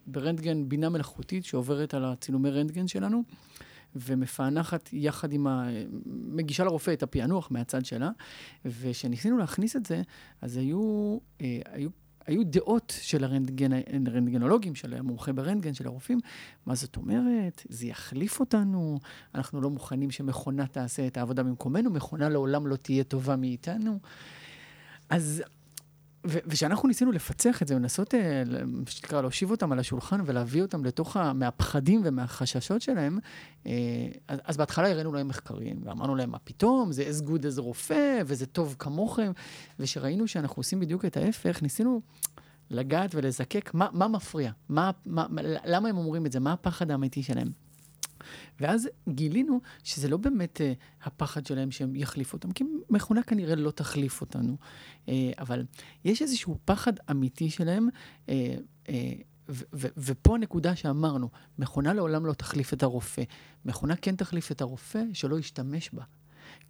ברנטגן 0.06 0.68
בינה 0.68 0.88
מלאכותית 0.88 1.44
שעוברת 1.44 1.94
על 1.94 2.04
הצילומי 2.04 2.50
רנטגן 2.50 2.88
שלנו. 2.88 3.22
ומפענחת 3.96 4.88
יחד 4.92 5.32
עם 5.32 5.46
ה... 5.46 5.68
מגישה 6.06 6.64
לרופא 6.64 6.90
את 6.90 7.02
הפענוח 7.02 7.50
מהצד 7.50 7.84
שלה, 7.84 8.10
וכשניסינו 8.64 9.38
להכניס 9.38 9.76
את 9.76 9.86
זה, 9.86 10.02
אז 10.42 10.56
היו, 10.56 11.18
אה, 11.40 11.60
היו 11.72 11.88
היו 12.26 12.44
דעות 12.44 12.94
של 13.00 13.24
הרנטגן, 13.24 13.72
הרנטגנולוגים, 14.06 14.74
של 14.74 14.94
המומחה 14.94 15.32
ברנטגן, 15.32 15.74
של 15.74 15.86
הרופאים, 15.86 16.20
מה 16.66 16.74
זאת 16.74 16.96
אומרת? 16.96 17.62
זה 17.68 17.86
יחליף 17.86 18.40
אותנו, 18.40 18.98
אנחנו 19.34 19.60
לא 19.60 19.70
מוכנים 19.70 20.10
שמכונה 20.10 20.66
תעשה 20.66 21.06
את 21.06 21.16
העבודה 21.16 21.42
במקומנו, 21.42 21.90
מכונה 21.90 22.28
לעולם 22.28 22.66
לא 22.66 22.76
תהיה 22.76 23.04
טובה 23.04 23.36
מאיתנו. 23.36 23.98
אז 25.10 25.42
וכשאנחנו 26.28 26.88
ניסינו 26.88 27.12
לפצח 27.12 27.62
את 27.62 27.68
זה, 27.68 27.74
לנסות, 27.74 28.14
אה, 28.14 28.42
מה 28.66 28.90
שנקרא, 28.90 29.20
להושיב 29.20 29.50
אותם 29.50 29.72
על 29.72 29.78
השולחן 29.78 30.20
ולהביא 30.26 30.62
אותם 30.62 30.84
לתוך, 30.84 31.16
ה... 31.16 31.32
מהפחדים 31.32 32.02
ומהחששות 32.04 32.82
שלהם, 32.82 33.18
אה, 33.66 33.72
אז, 34.28 34.38
אז 34.44 34.56
בהתחלה 34.56 34.90
הראינו 34.90 35.12
להם 35.12 35.28
מחקרים, 35.28 35.80
ואמרנו 35.84 36.16
להם, 36.16 36.30
מה 36.30 36.38
פתאום, 36.38 36.92
זה 36.92 37.10
as 37.10 37.28
good 37.28 37.42
as 37.42 37.60
רופא, 37.60 38.22
וזה 38.26 38.46
טוב 38.46 38.76
כמוכם, 38.78 39.32
וכשראינו 39.78 40.28
שאנחנו 40.28 40.60
עושים 40.60 40.80
בדיוק 40.80 41.04
את 41.04 41.16
ההפך, 41.16 41.62
ניסינו 41.62 42.00
לגעת 42.70 43.14
ולזקק 43.14 43.70
מה, 43.74 43.88
מה 43.92 44.08
מפריע, 44.08 44.50
מה, 44.68 44.90
מה, 45.06 45.26
למה 45.64 45.88
הם 45.88 45.96
אומרים 45.96 46.26
את 46.26 46.32
זה, 46.32 46.40
מה 46.40 46.52
הפחד 46.52 46.90
האמיתי 46.90 47.22
שלהם. 47.22 47.65
ואז 48.60 48.88
גילינו 49.08 49.60
שזה 49.84 50.08
לא 50.08 50.16
באמת 50.16 50.60
uh, 50.60 51.06
הפחד 51.06 51.46
שלהם 51.46 51.70
שהם 51.70 51.96
יחליפו 51.96 52.36
אותם, 52.36 52.52
כי 52.52 52.64
מכונה 52.90 53.22
כנראה 53.22 53.54
לא 53.54 53.70
תחליף 53.70 54.20
אותנו. 54.20 54.56
Uh, 55.06 55.10
אבל 55.38 55.64
יש 56.04 56.22
איזשהו 56.22 56.58
פחד 56.64 56.92
אמיתי 57.10 57.50
שלהם, 57.50 57.88
uh, 58.26 58.28
uh, 58.86 58.90
ו- 59.48 59.64
ו- 59.74 59.88
ופה 59.96 60.34
הנקודה 60.34 60.76
שאמרנו, 60.76 61.28
מכונה 61.58 61.94
לעולם 61.94 62.26
לא 62.26 62.32
תחליף 62.32 62.72
את 62.72 62.82
הרופא. 62.82 63.22
מכונה 63.64 63.96
כן 63.96 64.16
תחליף 64.16 64.52
את 64.52 64.60
הרופא 64.60 65.02
שלא 65.12 65.38
ישתמש 65.38 65.90
בה. 65.92 66.02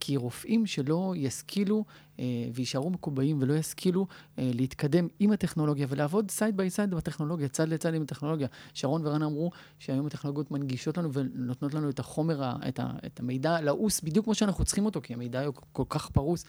כי 0.01 0.17
רופאים 0.17 0.67
שלא 0.67 1.15
ישכילו 1.17 1.85
אה, 2.19 2.25
ויישארו 2.55 2.91
מקובעים 2.91 3.39
ולא 3.41 3.55
ישכילו 3.55 4.07
אה, 4.39 4.51
להתקדם 4.55 5.09
עם 5.19 5.33
הטכנולוגיה 5.33 5.87
ולעבוד 5.91 6.31
side 6.31 6.57
by 6.57 6.71
side 6.71 6.91
בטכנולוגיה, 6.91 7.49
צד 7.49 7.69
לצד 7.69 7.95
עם 7.95 8.03
הטכנולוגיה. 8.03 8.49
שרון 8.75 9.07
ורן 9.07 9.23
אמרו 9.23 9.51
שהיום 9.79 10.07
הטכנולוגיות 10.07 10.51
מנגישות 10.51 10.99
לנו 10.99 11.13
ונותנות 11.13 11.75
לנו 11.75 11.91
את 11.91 11.99
החומר, 11.99 12.53
את, 12.69 12.81
ה, 12.81 12.91
את 13.07 13.21
המידע 13.21 13.61
לעוס 13.61 14.01
בדיוק 14.01 14.25
כמו 14.25 14.35
שאנחנו 14.35 14.65
צריכים 14.65 14.85
אותו, 14.85 15.01
כי 15.03 15.15
המידע 15.15 15.45
הוא 15.45 15.55
כל 15.73 15.85
כך 15.89 16.11
פרוס. 16.11 16.45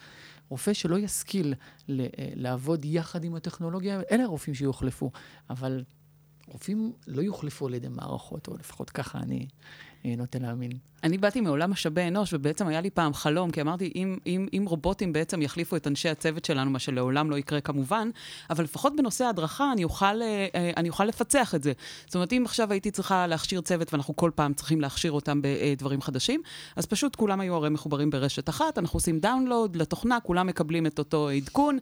רופא 0.48 0.72
שלא 0.72 0.98
ישכיל 0.98 1.54
ל, 1.88 2.00
אה, 2.00 2.06
לעבוד 2.34 2.84
יחד 2.84 3.24
עם 3.24 3.34
הטכנולוגיה, 3.34 4.00
אלה 4.10 4.24
הרופאים 4.24 4.54
שיוחלפו. 4.54 5.10
אבל 5.50 5.84
רופאים 6.46 6.92
לא 7.06 7.22
יוחלפו 7.22 7.66
על 7.66 7.74
ידי 7.74 7.88
מערכות, 7.88 8.48
או 8.48 8.56
לפחות 8.56 8.90
ככה 8.90 9.18
אני 9.18 9.46
נוטה 10.04 10.38
להאמין. 10.38 10.70
אני 11.04 11.18
באתי 11.18 11.40
מעולם 11.40 11.70
משאבי 11.70 12.08
אנוש, 12.08 12.32
ובעצם 12.32 12.66
היה 12.66 12.80
לי 12.80 12.90
פעם 12.90 13.14
חלום, 13.14 13.50
כי 13.50 13.60
אמרתי, 13.60 13.92
אם, 13.96 14.18
אם, 14.26 14.46
אם 14.52 14.64
רובוטים 14.68 15.12
בעצם 15.12 15.42
יחליפו 15.42 15.76
את 15.76 15.86
אנשי 15.86 16.08
הצוות 16.08 16.44
שלנו, 16.44 16.70
מה 16.70 16.78
שלעולם 16.78 17.30
לא 17.30 17.38
יקרה 17.38 17.60
כמובן, 17.60 18.10
אבל 18.50 18.64
לפחות 18.64 18.96
בנושא 18.96 19.24
ההדרכה 19.24 19.72
אני 19.72 19.84
אוכל, 19.84 20.22
אה, 20.22 20.46
אה, 20.54 20.70
אני 20.76 20.88
אוכל 20.88 21.04
לפצח 21.04 21.54
את 21.54 21.62
זה. 21.62 21.72
זאת 22.06 22.14
אומרת, 22.14 22.32
אם 22.32 22.42
עכשיו 22.44 22.72
הייתי 22.72 22.90
צריכה 22.90 23.26
להכשיר 23.26 23.60
צוות, 23.60 23.92
ואנחנו 23.92 24.16
כל 24.16 24.30
פעם 24.34 24.54
צריכים 24.54 24.80
להכשיר 24.80 25.12
אותם 25.12 25.40
בדברים 25.42 26.00
חדשים, 26.00 26.42
אז 26.76 26.86
פשוט 26.86 27.16
כולם 27.16 27.40
היו 27.40 27.54
הרי 27.54 27.70
מחוברים 27.70 28.10
ברשת 28.10 28.48
אחת, 28.48 28.78
אנחנו 28.78 28.96
עושים 28.96 29.18
דאונלוד 29.18 29.76
לתוכנה, 29.76 30.20
כולם 30.20 30.46
מקבלים 30.46 30.86
את 30.86 30.98
אותו 30.98 31.28
עדכון, 31.28 31.78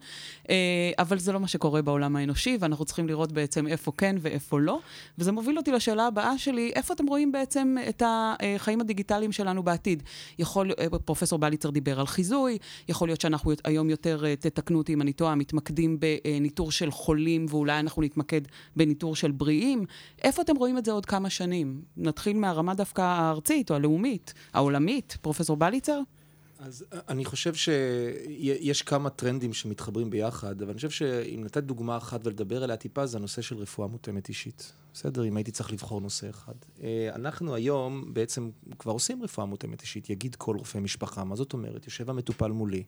אבל 0.98 1.18
זה 1.18 1.32
לא 1.32 1.40
מה 1.40 1.48
שקורה 1.48 1.82
בעולם 1.82 2.16
האנושי, 2.16 2.56
ואנחנו 2.60 2.84
צריכים 2.84 3.08
לראות 3.08 3.32
בעצם 3.32 3.66
איפה 3.66 3.92
כן 3.98 4.16
ואיפה 4.20 4.60
לא. 4.60 4.78
וזה 5.18 5.32
מוביל 5.32 5.58
אותי 5.58 5.72
לשאלה 5.72 6.06
הבאה 6.06 6.38
שלי, 6.38 6.72
איפה 6.74 6.94
אתם 6.94 7.06
רואים 7.06 7.32
בעצם 7.32 7.76
את 7.88 8.02
החיים 8.06 8.80
הדיגיטליים 8.80 9.32
שלנו 9.32 9.62
בעתיד. 9.62 10.02
יכול, 10.38 10.70
אה, 10.78 10.98
פרופסור 11.04 11.38
בליצר 11.38 11.70
דיבר 11.70 12.00
על 12.00 12.06
חיזוי, 12.06 12.58
יכול 12.88 13.08
להיות 13.08 13.20
שאנחנו 13.20 13.52
היום 13.64 13.90
יותר, 13.90 14.24
אה, 14.26 14.36
תתקנו 14.36 14.78
אותי 14.78 14.92
אם 14.94 15.02
אני 15.02 15.12
טועה, 15.12 15.34
מתמקדים 15.34 15.98
בניטור 16.00 16.70
של 16.70 16.90
חולים, 16.90 17.46
ואולי 17.48 17.80
אנחנו 17.80 18.02
נתמקד 18.02 18.40
בניטור 18.76 19.16
של 19.16 19.30
בריאים. 19.30 19.84
איפה 20.22 20.42
אתם 20.42 20.56
רואים 20.56 20.78
את 20.78 20.84
זה 20.84 20.92
עוד 20.92 21.06
כמה 21.06 21.30
שנים? 21.30 21.80
נתחיל 21.96 22.36
מהרמה 22.36 22.74
דווקא 22.74 23.02
הארצית 23.02 23.70
או 23.70 23.76
הלאומית, 23.76 24.34
העולמית, 24.54 25.16
פרופסור 25.20 25.56
בליצר? 25.56 26.00
אז 26.58 26.84
אה, 26.92 26.98
אני 27.08 27.24
חושב 27.24 27.54
שיש 27.54 28.82
כמה 28.82 29.10
טרנדים 29.10 29.52
שמתחברים 29.52 30.10
ביחד, 30.10 30.62
אבל 30.62 30.70
אני 30.70 30.76
חושב 30.76 30.90
שאם 30.90 31.44
לתת 31.44 31.62
דוגמה 31.62 31.96
אחת 31.96 32.26
ולדבר 32.26 32.62
עליה 32.64 32.76
טיפה, 32.76 33.06
זה 33.06 33.18
הנושא 33.18 33.42
של 33.42 33.56
רפואה 33.56 33.88
מותאמת 33.88 34.28
אישית. 34.28 34.72
בסדר, 34.94 35.24
אם 35.24 35.36
הייתי 35.36 35.50
צריך 35.50 35.72
לבחור 35.72 36.00
נושא 36.00 36.30
אחד. 36.30 36.54
אה, 36.82 37.10
אנחנו 37.14 37.54
היום 37.54 38.14
בעצם 38.14 38.50
כבר 38.78 38.92
עושים 38.92 39.22
רפואה 39.22 39.46
מותאמת 39.46 39.82
אישית, 39.82 40.10
יגיד 40.10 40.34
כל 40.34 40.56
רופא 40.56 40.78
משפחה. 40.78 41.24
מה 41.24 41.36
זאת 41.36 41.52
אומרת? 41.52 41.84
יושב 41.84 42.10
המטופל 42.10 42.50
מולי, 42.50 42.84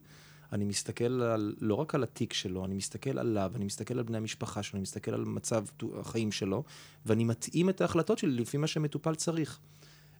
אני 0.52 0.64
מסתכל 0.64 1.22
על, 1.22 1.54
לא 1.61 1.74
רק 1.74 1.94
על 1.94 2.02
התיק 2.02 2.33
שלו, 2.33 2.64
אני 2.64 2.74
מסתכל 2.74 3.18
עליו, 3.18 3.52
אני 3.54 3.64
מסתכל 3.64 3.98
על 3.98 4.02
בני 4.02 4.16
המשפחה 4.16 4.62
שלו, 4.62 4.76
אני 4.76 4.83
מסתכל 4.83 5.14
על 5.14 5.24
מצב 5.24 5.64
החיים 6.00 6.33
שלו, 6.33 6.64
ואני 7.07 7.24
מתאים 7.24 7.68
את 7.68 7.81
ההחלטות 7.81 8.18
שלי 8.18 8.31
לפי 8.31 8.57
מה 8.57 8.66
שמטופל 8.66 9.14
צריך. 9.14 9.61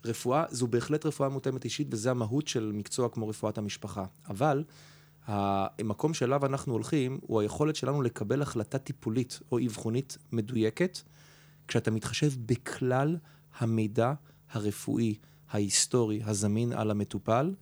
רפואה 0.05 0.45
זו 0.51 0.67
בהחלט 0.67 1.07
רפואה 1.07 1.29
מותאמת 1.29 1.65
אישית, 1.65 1.89
וזה 1.91 2.11
המהות 2.11 2.49
של 2.49 2.73
מקצוע 2.75 3.09
כמו 3.09 3.29
רפואת 3.29 3.59
המשפחה. 3.59 4.05
אבל 4.31 4.65
המקום 5.27 6.15
שאליו 6.15 6.47
אנחנו 6.47 6.73
הולכים, 6.73 7.19
הוא 7.21 7.41
היכולת 7.41 7.77
שלנו 7.77 8.03
לקבל 8.03 8.43
החלטה 8.43 8.79
טיפולית 8.79 9.41
או 9.53 9.59
אבחונית 9.67 10.19
מדויקת, 10.33 10.99
כשאתה 11.69 11.91
מתחשב 11.91 12.33
בכלל 12.47 13.17
המידע 13.59 14.13
הרפואי, 14.51 15.15
ההיסטורי, 15.51 16.21
הזמין 16.25 16.73
על 16.73 16.91
המטופל, 16.91 17.55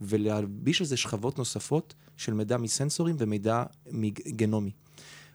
ולהלביש 0.00 0.80
על 0.80 0.86
זה 0.86 0.96
שכבות 0.96 1.38
נוספות 1.38 1.94
של 2.16 2.34
מידע 2.34 2.56
מסנסורים 2.56 3.16
ומידע 3.18 3.64
מגנומי. 3.90 4.70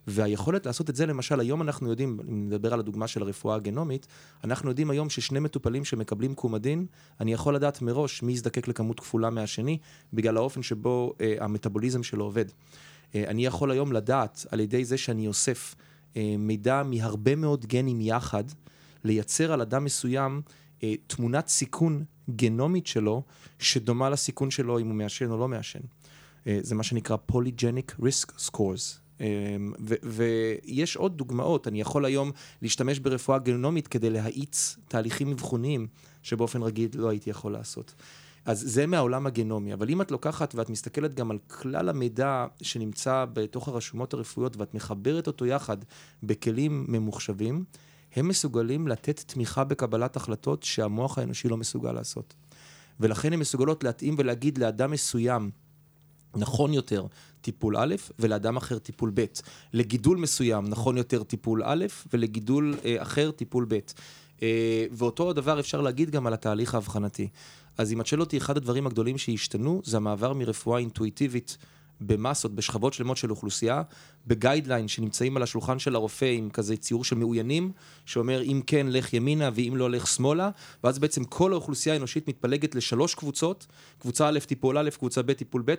והיכולת 0.07 0.65
לעשות 0.65 0.89
את 0.89 0.95
זה, 0.95 1.05
למשל, 1.05 1.39
היום 1.39 1.61
אנחנו 1.61 1.89
יודעים, 1.89 2.19
אם 2.29 2.47
נדבר 2.47 2.73
על 2.73 2.79
הדוגמה 2.79 3.07
של 3.07 3.21
הרפואה 3.21 3.55
הגנומית, 3.55 4.07
אנחנו 4.43 4.69
יודעים 4.69 4.89
היום 4.89 5.09
ששני 5.09 5.39
מטופלים 5.39 5.85
שמקבלים 5.85 6.35
קומדין, 6.35 6.85
אני 7.21 7.33
יכול 7.33 7.55
לדעת 7.55 7.81
מראש 7.81 8.23
מי 8.23 8.33
יזדקק 8.33 8.67
לכמות 8.67 8.99
כפולה 8.99 9.29
מהשני, 9.29 9.77
בגלל 10.13 10.37
האופן 10.37 10.61
שבו 10.61 11.13
אה, 11.21 11.35
המטאבוליזם 11.39 12.03
שלו 12.03 12.23
עובד. 12.23 12.45
אה, 13.15 13.23
אני 13.27 13.45
יכול 13.45 13.71
היום 13.71 13.91
לדעת, 13.91 14.45
על 14.51 14.59
ידי 14.59 14.85
זה 14.85 14.97
שאני 14.97 15.27
אוסף 15.27 15.75
אה, 16.17 16.35
מידע 16.37 16.83
מהרבה 16.83 17.35
מאוד 17.35 17.65
גנים 17.65 18.01
יחד, 18.01 18.43
לייצר 19.03 19.51
על 19.51 19.61
אדם 19.61 19.83
מסוים 19.83 20.41
אה, 20.83 20.93
תמונת 21.07 21.47
סיכון 21.47 22.03
גנומית 22.29 22.87
שלו, 22.87 23.23
שדומה 23.59 24.09
לסיכון 24.09 24.51
שלו 24.51 24.79
אם 24.79 24.87
הוא 24.87 24.95
מעשן 24.95 25.31
או 25.31 25.37
לא 25.37 25.47
מעשן. 25.47 25.79
אה, 26.47 26.59
זה 26.61 26.75
מה 26.75 26.83
שנקרא 26.83 27.17
Polygenic 27.31 28.01
Risk 28.01 28.31
Scores. 28.37 29.06
אמ, 29.21 29.73
ויש 30.03 30.95
עוד 30.95 31.17
דוגמאות, 31.17 31.67
אני 31.67 31.81
יכול 31.81 32.05
היום 32.05 32.31
להשתמש 32.61 32.99
ברפואה 32.99 33.39
גנומית 33.39 33.87
כדי 33.87 34.09
להאיץ 34.09 34.77
תהליכים 34.87 35.31
אבחוניים 35.31 35.87
שבאופן 36.23 36.61
רגיל 36.61 36.89
לא 36.93 37.09
הייתי 37.09 37.29
יכול 37.29 37.51
לעשות. 37.51 37.93
אז 38.45 38.59
זה 38.59 38.85
מהעולם 38.87 39.27
הגנומי, 39.27 39.73
אבל 39.73 39.89
אם 39.89 40.01
את 40.01 40.11
לוקחת 40.11 40.55
ואת 40.55 40.69
מסתכלת 40.69 41.13
גם 41.13 41.31
על 41.31 41.37
כלל 41.47 41.89
המידע 41.89 42.45
שנמצא 42.61 43.25
בתוך 43.33 43.67
הרשומות 43.67 44.13
הרפואיות 44.13 44.57
ואת 44.57 44.73
מחברת 44.73 45.27
אותו 45.27 45.45
יחד 45.45 45.77
בכלים 46.23 46.85
ממוחשבים, 46.87 47.63
הם 48.15 48.27
מסוגלים 48.27 48.87
לתת 48.87 49.23
תמיכה 49.27 49.63
בקבלת 49.63 50.15
החלטות 50.15 50.63
שהמוח 50.63 51.17
האנושי 51.17 51.49
לא 51.49 51.57
מסוגל 51.57 51.91
לעשות. 51.91 52.33
ולכן 52.99 53.33
הן 53.33 53.39
מסוגלות 53.39 53.83
להתאים 53.83 54.15
ולהגיד 54.17 54.57
לאדם 54.57 54.91
מסוים, 54.91 55.51
נכון 56.35 56.73
יותר 56.73 57.05
טיפול 57.41 57.77
א', 57.77 57.95
ולאדם 58.19 58.57
אחר 58.57 58.77
טיפול 58.77 59.11
ב'. 59.13 59.25
לגידול 59.73 60.17
מסוים 60.17 60.65
נכון 60.67 60.97
יותר 60.97 61.23
טיפול 61.23 61.61
א', 61.65 61.85
ולגידול 62.13 62.75
אה, 62.85 63.01
אחר 63.01 63.31
טיפול 63.31 63.65
ב'. 63.67 63.79
אה, 64.41 64.85
ואותו 64.91 65.29
הדבר 65.29 65.59
אפשר 65.59 65.81
להגיד 65.81 66.09
גם 66.09 66.27
על 66.27 66.33
התהליך 66.33 66.75
האבחנתי. 66.75 67.27
אז 67.77 67.93
אם 67.93 68.01
את 68.01 68.07
שואל 68.07 68.21
אותי, 68.21 68.37
אחד 68.37 68.57
הדברים 68.57 68.87
הגדולים 68.87 69.17
שהשתנו, 69.17 69.81
זה 69.83 69.97
המעבר 69.97 70.33
מרפואה 70.33 70.79
אינטואיטיבית 70.79 71.57
במסות, 72.01 72.55
בשכבות 72.55 72.93
שלמות 72.93 73.17
של 73.17 73.31
אוכלוסייה, 73.31 73.81
בגיידליין 74.27 74.87
שנמצאים 74.87 75.37
על 75.37 75.43
השולחן 75.43 75.79
של 75.79 75.95
הרופא 75.95 76.25
עם 76.25 76.49
כזה 76.49 76.77
ציור 76.77 77.03
של 77.03 77.15
מאוינים, 77.15 77.71
שאומר 78.05 78.41
אם 78.41 78.61
כן 78.67 78.87
לך 78.89 79.13
ימינה 79.13 79.49
ואם 79.53 79.73
לא 79.75 79.89
לך 79.89 80.07
שמאלה, 80.07 80.49
ואז 80.83 80.99
בעצם 80.99 81.23
כל 81.23 81.51
האוכלוסייה 81.51 81.95
האנושית 81.95 82.27
מתפלגת 82.27 82.75
לשלוש 82.75 83.15
קבוצות, 83.15 83.67
קבוצה 83.99 84.27
א' 84.27 84.39
טיפול 84.39 84.77
א', 84.77 84.89
קבוצה 84.89 85.21
ב' 85.21 85.33
טיפול 85.33 85.63
ב', 85.65 85.73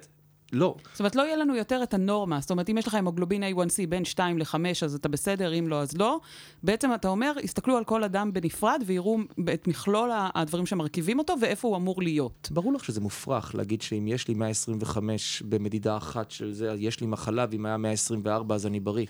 לא. 0.52 0.74
זאת 0.92 1.00
אומרת, 1.00 1.16
לא 1.16 1.22
יהיה 1.22 1.36
לנו 1.36 1.56
יותר 1.56 1.82
את 1.82 1.94
הנורמה. 1.94 2.40
זאת 2.40 2.50
אומרת, 2.50 2.70
אם 2.70 2.78
יש 2.78 2.86
לך 2.86 2.94
המוגלובין 2.94 3.42
A1C 3.42 3.86
בין 3.88 4.04
2 4.04 4.38
ל-5, 4.38 4.54
אז 4.84 4.94
אתה 4.94 5.08
בסדר, 5.08 5.58
אם 5.58 5.68
לא, 5.68 5.80
אז 5.80 5.96
לא. 5.96 6.20
בעצם 6.62 6.94
אתה 6.94 7.08
אומר, 7.08 7.32
יסתכלו 7.42 7.76
על 7.76 7.84
כל 7.84 8.04
אדם 8.04 8.32
בנפרד 8.32 8.82
ויראו 8.86 9.18
את 9.54 9.68
מכלול 9.68 10.10
הדברים 10.34 10.66
שמרכיבים 10.66 11.18
אותו 11.18 11.34
ואיפה 11.40 11.68
הוא 11.68 11.76
אמור 11.76 12.02
להיות. 12.02 12.48
ברור 12.52 12.72
לך 12.72 12.84
שזה 12.84 13.00
מופרך 13.00 13.54
להגיד 13.54 13.82
שאם 13.82 14.08
יש 14.08 14.28
לי 14.28 14.34
125 14.34 15.42
במדידה 15.42 15.96
אחת 15.96 16.30
של 16.30 16.52
זה, 16.52 16.74
יש 16.78 17.00
לי 17.00 17.06
מחלה, 17.06 17.46
ואם 17.50 17.66
היה 17.66 17.76
124 17.76 18.54
אז 18.54 18.66
אני 18.66 18.80
בריא. 18.80 19.06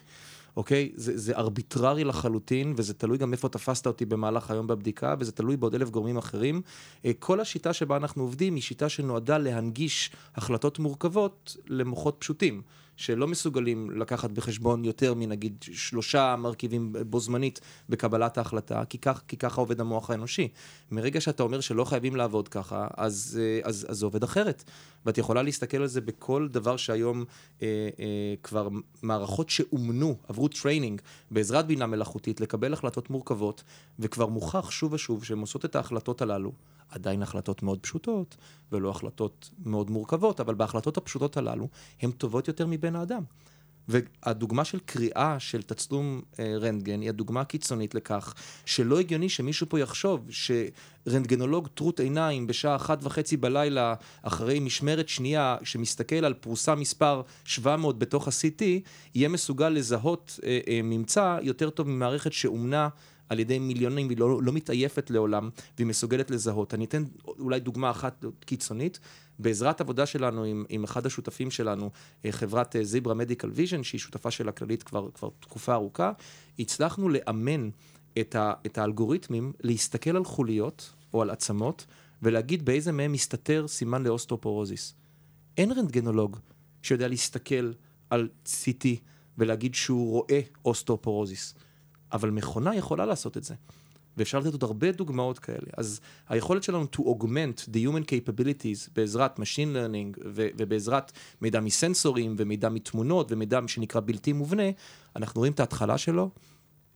אוקיי? 0.56 0.92
זה, 0.94 1.18
זה 1.18 1.36
ארביטררי 1.36 2.04
לחלוטין, 2.04 2.74
וזה 2.76 2.94
תלוי 2.94 3.18
גם 3.18 3.32
איפה 3.32 3.48
תפסת 3.48 3.86
אותי 3.86 4.04
במהלך 4.04 4.50
היום 4.50 4.66
בבדיקה, 4.66 5.14
וזה 5.18 5.32
תלוי 5.32 5.56
בעוד 5.56 5.74
אלף 5.74 5.90
גורמים 5.90 6.16
אחרים. 6.16 6.62
אה, 7.04 7.10
כל 7.18 7.40
השיטה 7.40 7.72
שבה 7.72 7.96
אנחנו 7.96 8.22
עובדים 8.22 8.54
היא 8.54 8.62
שיטה 8.62 8.88
שנועדה 8.88 9.38
להנגיש 9.38 10.10
החלטות 10.34 10.78
מורכבות 10.78 11.56
למוחות 11.66 12.16
פשוטים. 12.18 12.62
שלא 12.98 13.28
מסוגלים 13.28 13.90
לקחת 13.90 14.30
בחשבון 14.30 14.84
יותר 14.84 15.14
מנגיד 15.14 15.64
שלושה 15.72 16.36
מרכיבים 16.38 16.92
בו 17.06 17.20
זמנית 17.20 17.60
בקבלת 17.88 18.38
ההחלטה, 18.38 18.84
כי, 18.84 18.98
כך, 18.98 19.22
כי 19.28 19.36
ככה 19.36 19.60
עובד 19.60 19.80
המוח 19.80 20.10
האנושי. 20.10 20.48
מרגע 20.90 21.20
שאתה 21.20 21.42
אומר 21.42 21.60
שלא 21.60 21.84
חייבים 21.84 22.16
לעבוד 22.16 22.48
ככה, 22.48 22.88
אז, 22.96 23.40
אה, 23.42 23.68
אז, 23.68 23.86
אז 23.88 23.98
זה 23.98 24.06
עובד 24.06 24.22
אחרת. 24.22 24.64
ואת 25.06 25.18
יכולה 25.18 25.42
להסתכל 25.42 25.76
על 25.76 25.86
זה 25.86 26.00
בכל 26.00 26.48
דבר 26.50 26.76
שהיום 26.76 27.24
אה, 27.62 27.88
אה, 28.00 28.34
כבר 28.42 28.68
מערכות 29.02 29.50
שאומנו, 29.50 30.16
עברו 30.28 30.48
training 30.48 31.00
בעזרת 31.30 31.66
בינה 31.66 31.86
מלאכותית 31.86 32.40
לקבל 32.40 32.72
החלטות 32.72 33.10
מורכבות, 33.10 33.62
וכבר 33.98 34.26
מוכח 34.26 34.70
שוב 34.70 34.92
ושוב 34.92 35.24
שהן 35.24 35.38
עושות 35.38 35.64
את 35.64 35.76
ההחלטות 35.76 36.22
הללו. 36.22 36.52
עדיין 36.88 37.22
החלטות 37.22 37.62
מאוד 37.62 37.78
פשוטות, 37.80 38.36
ולא 38.72 38.90
החלטות 38.90 39.50
מאוד 39.64 39.90
מורכבות, 39.90 40.40
אבל 40.40 40.54
בהחלטות 40.54 40.96
הפשוטות 40.96 41.36
הללו, 41.36 41.68
הן 42.02 42.10
טובות 42.10 42.48
יותר 42.48 42.66
מבין 42.66 42.96
האדם. 42.96 43.22
והדוגמה 43.88 44.64
של 44.64 44.78
קריאה 44.78 45.36
של 45.40 45.62
תצלום 45.62 46.22
אה, 46.38 46.56
רנטגן 46.60 47.00
היא 47.00 47.08
הדוגמה 47.08 47.40
הקיצונית 47.40 47.94
לכך 47.94 48.34
שלא 48.64 49.00
הגיוני 49.00 49.28
שמישהו 49.28 49.66
פה 49.68 49.80
יחשוב 49.80 50.28
שרנטגנולוג 50.30 51.68
טרוט 51.74 52.00
עיניים 52.00 52.46
בשעה 52.46 52.76
אחת 52.76 52.98
וחצי 53.02 53.36
בלילה 53.36 53.94
אחרי 54.22 54.60
משמרת 54.60 55.08
שנייה 55.08 55.56
שמסתכל 55.62 56.24
על 56.24 56.34
פרוסה 56.34 56.74
מספר 56.74 57.22
700 57.44 57.98
בתוך 57.98 58.28
ה-CT 58.28 58.64
יהיה 59.14 59.28
מסוגל 59.28 59.68
לזהות 59.68 60.40
אה, 60.44 60.58
אה, 60.68 60.80
ממצא 60.82 61.38
יותר 61.42 61.70
טוב 61.70 61.88
ממערכת 61.88 62.32
שאומנה 62.32 62.88
על 63.28 63.38
ידי 63.38 63.58
מיליונים, 63.58 64.08
היא 64.08 64.18
לא, 64.18 64.42
לא 64.42 64.52
מתעייפת 64.52 65.10
לעולם, 65.10 65.50
והיא 65.76 65.86
מסוגלת 65.86 66.30
לזהות. 66.30 66.74
אני 66.74 66.84
אתן 66.84 67.04
אולי 67.26 67.60
דוגמה 67.60 67.90
אחת 67.90 68.24
קיצונית. 68.40 69.00
בעזרת 69.38 69.80
עבודה 69.80 70.06
שלנו 70.06 70.44
עם, 70.44 70.64
עם 70.68 70.84
אחד 70.84 71.06
השותפים 71.06 71.50
שלנו, 71.50 71.90
אה, 72.24 72.32
חברת 72.32 72.76
זיברה 72.82 73.14
מדיקל 73.14 73.50
ויז'ן, 73.50 73.82
שהיא 73.82 73.98
שותפה 73.98 74.30
של 74.30 74.48
הכללית 74.48 74.82
כבר, 74.82 75.08
כבר 75.14 75.28
תקופה 75.40 75.74
ארוכה, 75.74 76.12
הצלחנו 76.58 77.08
לאמן 77.08 77.70
את, 78.20 78.34
ה, 78.34 78.52
את 78.66 78.78
האלגוריתמים 78.78 79.52
להסתכל 79.60 80.16
על 80.16 80.24
חוליות 80.24 80.92
או 81.14 81.22
על 81.22 81.30
עצמות, 81.30 81.86
ולהגיד 82.22 82.64
באיזה 82.64 82.92
מהם 82.92 83.12
מסתתר 83.12 83.68
סימן 83.68 84.02
לאוסטרופורוזיס. 84.02 84.94
אין 85.56 85.72
רנטגנולוג 85.72 86.38
שיודע 86.82 87.08
להסתכל 87.08 87.72
על 88.10 88.28
CT 88.46 88.86
ולהגיד 89.38 89.74
שהוא 89.74 90.10
רואה 90.10 90.40
אוסטרופורוזיס. 90.64 91.54
אבל 92.12 92.30
מכונה 92.30 92.74
יכולה 92.74 93.06
לעשות 93.06 93.36
את 93.36 93.44
זה. 93.44 93.54
ואפשר 94.16 94.38
לתת 94.38 94.52
עוד 94.52 94.62
הרבה 94.62 94.92
דוגמאות 94.92 95.38
כאלה. 95.38 95.68
אז 95.76 96.00
היכולת 96.28 96.62
שלנו 96.62 96.86
to 96.96 96.98
augment 96.98 97.68
the 97.72 97.88
human 97.88 98.04
capabilities 98.04 98.90
בעזרת 98.96 99.38
Machine 99.38 99.74
Learning 99.74 100.20
ו- 100.24 100.48
ובעזרת 100.56 101.12
מידע 101.40 101.60
מסנסורים 101.60 102.34
ומידע 102.38 102.68
מתמונות 102.68 103.32
ומידע 103.32 103.60
שנקרא 103.66 104.00
בלתי 104.04 104.32
מובנה, 104.32 104.62
אנחנו 105.16 105.38
רואים 105.38 105.52
את 105.52 105.60
ההתחלה 105.60 105.98
שלו, 105.98 106.30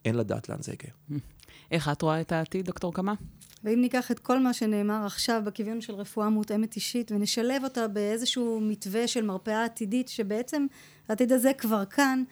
אין 0.04 0.14
לדעת 0.14 0.48
לאן 0.48 0.62
זה 0.62 0.72
יגיע. 0.72 1.20
איך 1.70 1.88
את 1.88 2.02
רואה 2.02 2.20
את 2.20 2.32
העתיד, 2.32 2.66
דוקטור 2.66 2.94
קמה? 2.94 3.14
ואם 3.64 3.80
ניקח 3.80 4.10
את 4.10 4.18
כל 4.18 4.38
מה 4.38 4.52
שנאמר 4.52 5.06
עכשיו 5.06 5.42
בכיוון 5.44 5.80
של 5.80 5.94
רפואה 5.94 6.28
מותאמת 6.28 6.76
אישית 6.76 7.12
ונשלב 7.12 7.64
אותה 7.64 7.88
באיזשהו 7.88 8.60
מתווה 8.62 9.08
של 9.08 9.24
מרפאה 9.24 9.64
עתידית, 9.64 10.08
שבעצם 10.08 10.66
העתיד 11.08 11.32
הזה 11.32 11.52
כבר 11.58 11.84
כאן, 11.84 12.22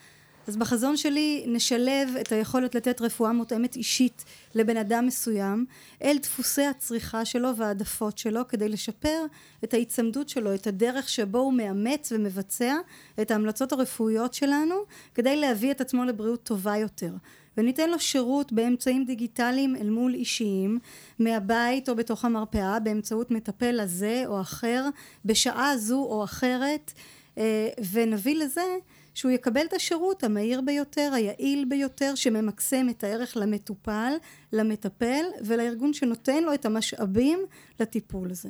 אז 0.46 0.56
בחזון 0.56 0.96
שלי 0.96 1.44
נשלב 1.46 2.16
את 2.20 2.32
היכולת 2.32 2.74
לתת 2.74 3.00
רפואה 3.00 3.32
מותאמת 3.32 3.76
אישית 3.76 4.24
לבן 4.54 4.76
אדם 4.76 5.06
מסוים 5.06 5.66
אל 6.02 6.18
דפוסי 6.22 6.62
הצריכה 6.64 7.24
שלו 7.24 7.56
והעדפות 7.56 8.18
שלו 8.18 8.48
כדי 8.48 8.68
לשפר 8.68 9.24
את 9.64 9.74
ההיצמדות 9.74 10.28
שלו, 10.28 10.54
את 10.54 10.66
הדרך 10.66 11.08
שבו 11.08 11.38
הוא 11.38 11.52
מאמץ 11.52 12.12
ומבצע 12.12 12.74
את 13.20 13.30
ההמלצות 13.30 13.72
הרפואיות 13.72 14.34
שלנו 14.34 14.74
כדי 15.14 15.36
להביא 15.36 15.70
את 15.70 15.80
עצמו 15.80 16.04
לבריאות 16.04 16.42
טובה 16.42 16.76
יותר. 16.76 17.12
וניתן 17.56 17.90
לו 17.90 17.98
שירות 17.98 18.52
באמצעים 18.52 19.04
דיגיטליים 19.04 19.76
אל 19.76 19.90
מול 19.90 20.14
אישיים 20.14 20.78
מהבית 21.18 21.88
או 21.88 21.96
בתוך 21.96 22.24
המרפאה 22.24 22.80
באמצעות 22.80 23.30
מטפל 23.30 23.80
הזה 23.80 24.22
או 24.26 24.40
אחר 24.40 24.84
בשעה 25.24 25.76
זו 25.76 25.98
או 25.98 26.24
אחרת 26.24 26.92
אה, 27.38 27.68
ונביא 27.92 28.36
לזה 28.36 28.76
שהוא 29.20 29.32
יקבל 29.32 29.60
את 29.68 29.72
השירות 29.72 30.24
המהיר 30.24 30.60
ביותר, 30.60 31.12
היעיל 31.14 31.64
ביותר, 31.68 32.14
שממקסם 32.14 32.86
את 32.90 33.04
הערך 33.04 33.36
למטופל, 33.36 34.12
למטפל 34.52 35.24
ולארגון 35.44 35.92
שנותן 35.92 36.44
לו 36.44 36.54
את 36.54 36.66
המשאבים 36.66 37.38
לטיפול 37.80 38.30
הזה. 38.30 38.48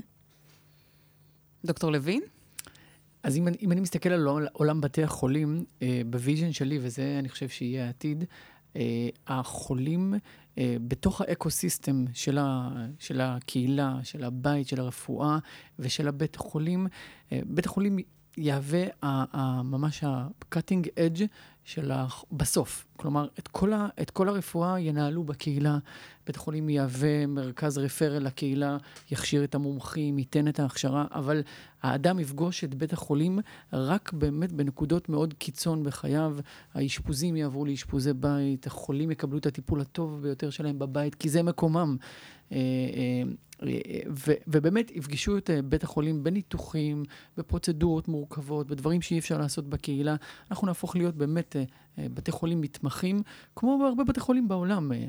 דוקטור 1.64 1.92
לוין? 1.92 2.22
אז 3.22 3.36
אם, 3.36 3.48
אם 3.62 3.72
אני 3.72 3.80
מסתכל 3.80 4.08
על 4.08 4.48
עולם 4.52 4.80
בתי 4.80 5.02
החולים, 5.02 5.64
אה, 5.82 6.02
ב 6.06 6.13
vision 6.13 6.52
שלי, 6.52 6.78
וזה 6.82 7.16
אני 7.18 7.28
חושב 7.28 7.48
שיהיה 7.48 7.86
העתיד, 7.86 8.24
אה, 8.76 9.08
החולים 9.26 10.14
אה, 10.58 10.76
בתוך 10.88 11.20
האקו-סיסטם 11.20 12.04
של, 12.14 12.38
ה, 12.38 12.70
של 12.98 13.20
הקהילה, 13.20 13.98
של 14.02 14.24
הבית, 14.24 14.68
של 14.68 14.80
הרפואה 14.80 15.38
ושל 15.78 16.08
הבית 16.08 16.36
החולים, 16.36 16.86
אה, 17.32 17.40
בית 17.46 17.66
החולים 17.66 17.98
יהווה 18.36 18.84
ממש 19.64 20.04
ה-cutting 20.04 20.86
edge 20.86 21.22
של 21.64 21.90
ה... 21.90 22.06
בסוף. 22.32 22.86
כלומר, 22.96 23.28
את 23.38 23.48
כל, 23.48 23.72
ה, 23.72 23.88
את 24.02 24.10
כל 24.10 24.28
הרפואה 24.28 24.80
ינהלו 24.80 25.24
בקהילה. 25.24 25.78
בית 26.26 26.36
החולים 26.36 26.68
יהווה 26.68 27.26
מרכז 27.26 27.78
רפרל 27.78 28.22
לקהילה, 28.22 28.76
יכשיר 29.10 29.44
את 29.44 29.54
המומחים, 29.54 30.18
ייתן 30.18 30.48
את 30.48 30.60
ההכשרה, 30.60 31.06
אבל 31.14 31.42
האדם 31.82 32.18
יפגוש 32.18 32.64
את 32.64 32.74
בית 32.74 32.92
החולים 32.92 33.38
רק 33.72 34.12
באמת 34.12 34.52
בנקודות 34.52 35.08
מאוד 35.08 35.34
קיצון 35.34 35.82
בחייו. 35.82 36.36
האשפוזים 36.74 37.36
יעברו 37.36 37.64
לאשפוזי 37.64 38.12
בית, 38.12 38.66
החולים 38.66 39.10
יקבלו 39.10 39.38
את 39.38 39.46
הטיפול 39.46 39.80
הטוב 39.80 40.22
ביותר 40.22 40.50
שלהם 40.50 40.78
בבית, 40.78 41.14
כי 41.14 41.28
זה 41.28 41.42
מקומם. 41.42 41.96
אה, 43.62 43.68
אה, 43.68 44.00
ובאמת 44.46 44.90
יפגשו 44.90 45.38
את 45.38 45.50
אה, 45.50 45.62
בית 45.62 45.82
החולים 45.82 46.24
בניתוחים, 46.24 47.02
בפרוצדורות 47.36 48.08
מורכבות, 48.08 48.66
בדברים 48.66 49.02
שאי 49.02 49.18
אפשר 49.18 49.38
לעשות 49.38 49.66
בקהילה. 49.66 50.16
אנחנו 50.50 50.66
נהפוך 50.66 50.96
להיות 50.96 51.14
באמת 51.14 51.56
אה, 51.56 52.06
בתי 52.14 52.30
חולים 52.32 52.60
מתמחים, 52.60 53.22
כמו 53.56 53.78
בהרבה 53.78 54.04
בתי 54.04 54.20
חולים 54.20 54.48
בעולם. 54.48 54.92
אה, 54.92 55.08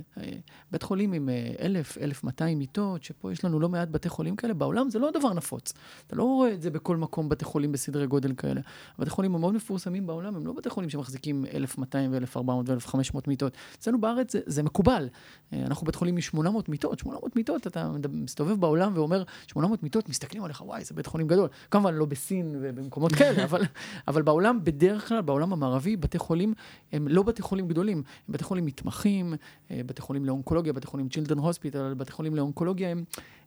בית 0.71 0.83
חולים 0.83 1.13
עם 1.13 1.29
אלף, 1.59 1.97
אלף 1.97 2.23
מאתיים 2.23 2.59
מיטות, 2.59 3.03
שפה 3.03 3.31
יש 3.31 3.45
לנו 3.45 3.59
לא 3.59 3.69
מעט 3.69 3.87
בתי 3.91 4.09
חולים 4.09 4.35
כאלה, 4.35 4.53
בעולם 4.53 4.89
זה 4.89 4.99
לא 4.99 5.11
דבר 5.11 5.33
נפוץ. 5.33 5.73
אתה 6.07 6.15
לא 6.15 6.23
רואה 6.23 6.53
את 6.53 6.61
זה 6.61 6.69
בכל 6.69 6.97
מקום, 6.97 7.29
בתי 7.29 7.45
חולים 7.45 7.71
בסדרי 7.71 8.07
גודל 8.07 8.33
כאלה. 8.33 8.61
בתי 8.99 9.09
חולים 9.09 9.35
המאוד 9.35 9.53
מפורסמים 9.53 10.07
בעולם 10.07 10.35
הם 10.35 10.45
לא 10.47 10.53
בתי 10.53 10.69
חולים 10.69 10.89
שמחזיקים 10.89 11.45
1,200 11.53 12.11
ו-1,400 12.13 12.39
ו-1,500 12.67 13.19
מיטות. 13.27 13.53
אצלנו 13.77 14.01
בארץ 14.01 14.33
זה, 14.33 14.39
זה 14.45 14.63
מקובל. 14.63 15.09
אנחנו 15.53 15.85
בית 15.85 15.95
חולים 15.95 16.15
מ-800 16.15 16.49
מיטות, 16.67 16.99
800 16.99 17.35
מיטות, 17.35 17.67
אתה 17.67 17.91
מסתובב 18.09 18.40
בעולם 18.59 18.91
ואומר, 18.95 19.23
800 19.47 19.83
מיטות, 19.83 20.09
מסתכלים 20.09 20.43
עליך, 20.43 20.61
וואי, 20.61 20.83
זה 20.83 20.95
בית 20.95 21.05
חולים 21.05 21.27
גדול. 21.27 21.49
כמובן, 21.71 21.93
לא 21.93 22.05
בסין 22.05 22.55
ובמקומות 22.61 23.11
כאלה, 23.11 23.43
אבל, 23.47 23.61
אבל 24.07 24.21
בעולם, 24.21 24.59
בדרך 24.63 25.07
כלל, 25.07 25.21
בעולם 25.21 25.53
המערבי, 25.53 25.97
בתי 25.97 26.19
חולים 26.19 26.53
הם 26.91 27.07
לא 27.07 27.23
בתי 27.23 27.41
חולים 27.41 27.67
גדולים, 27.67 27.97
הם 27.97 28.33
בתי 28.33 28.43
חולים 28.43 28.65
מתמחים, 28.65 29.33
אה, 29.71 29.81
בתי 29.85 30.01
חולים 30.01 30.25
לאונקולוגיה, 30.25 30.73
בתי 30.73 30.87
חולים 30.87 31.09
children 31.09 31.37
hospital, 31.37 31.93
בתי 31.93 32.11
חולים 32.11 32.35
לאונקולוגיה, 32.35 32.89
הם 32.89 33.03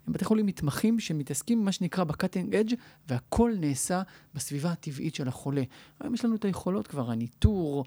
הם 0.07 0.13
בתי 0.13 0.25
חולים 0.25 0.47
מתמחים 0.47 1.01
שמתעסקים 1.01 1.61
במה 1.61 1.73
שנקרא 1.73 2.05
ב 2.05 2.11
cutting 2.11 2.57
edge 2.57 2.75
והכל 3.09 3.53
נעשה 3.59 4.03
בסביבה 4.35 4.73
הטבעית 4.73 5.15
של 5.15 5.29
החולה. 5.29 5.63
היום 6.01 6.15
יש 6.15 6.25
לנו 6.25 6.37
את 6.37 6.45
היכולות 6.45 6.87
כבר, 6.87 7.11
הניטור, 7.11 7.85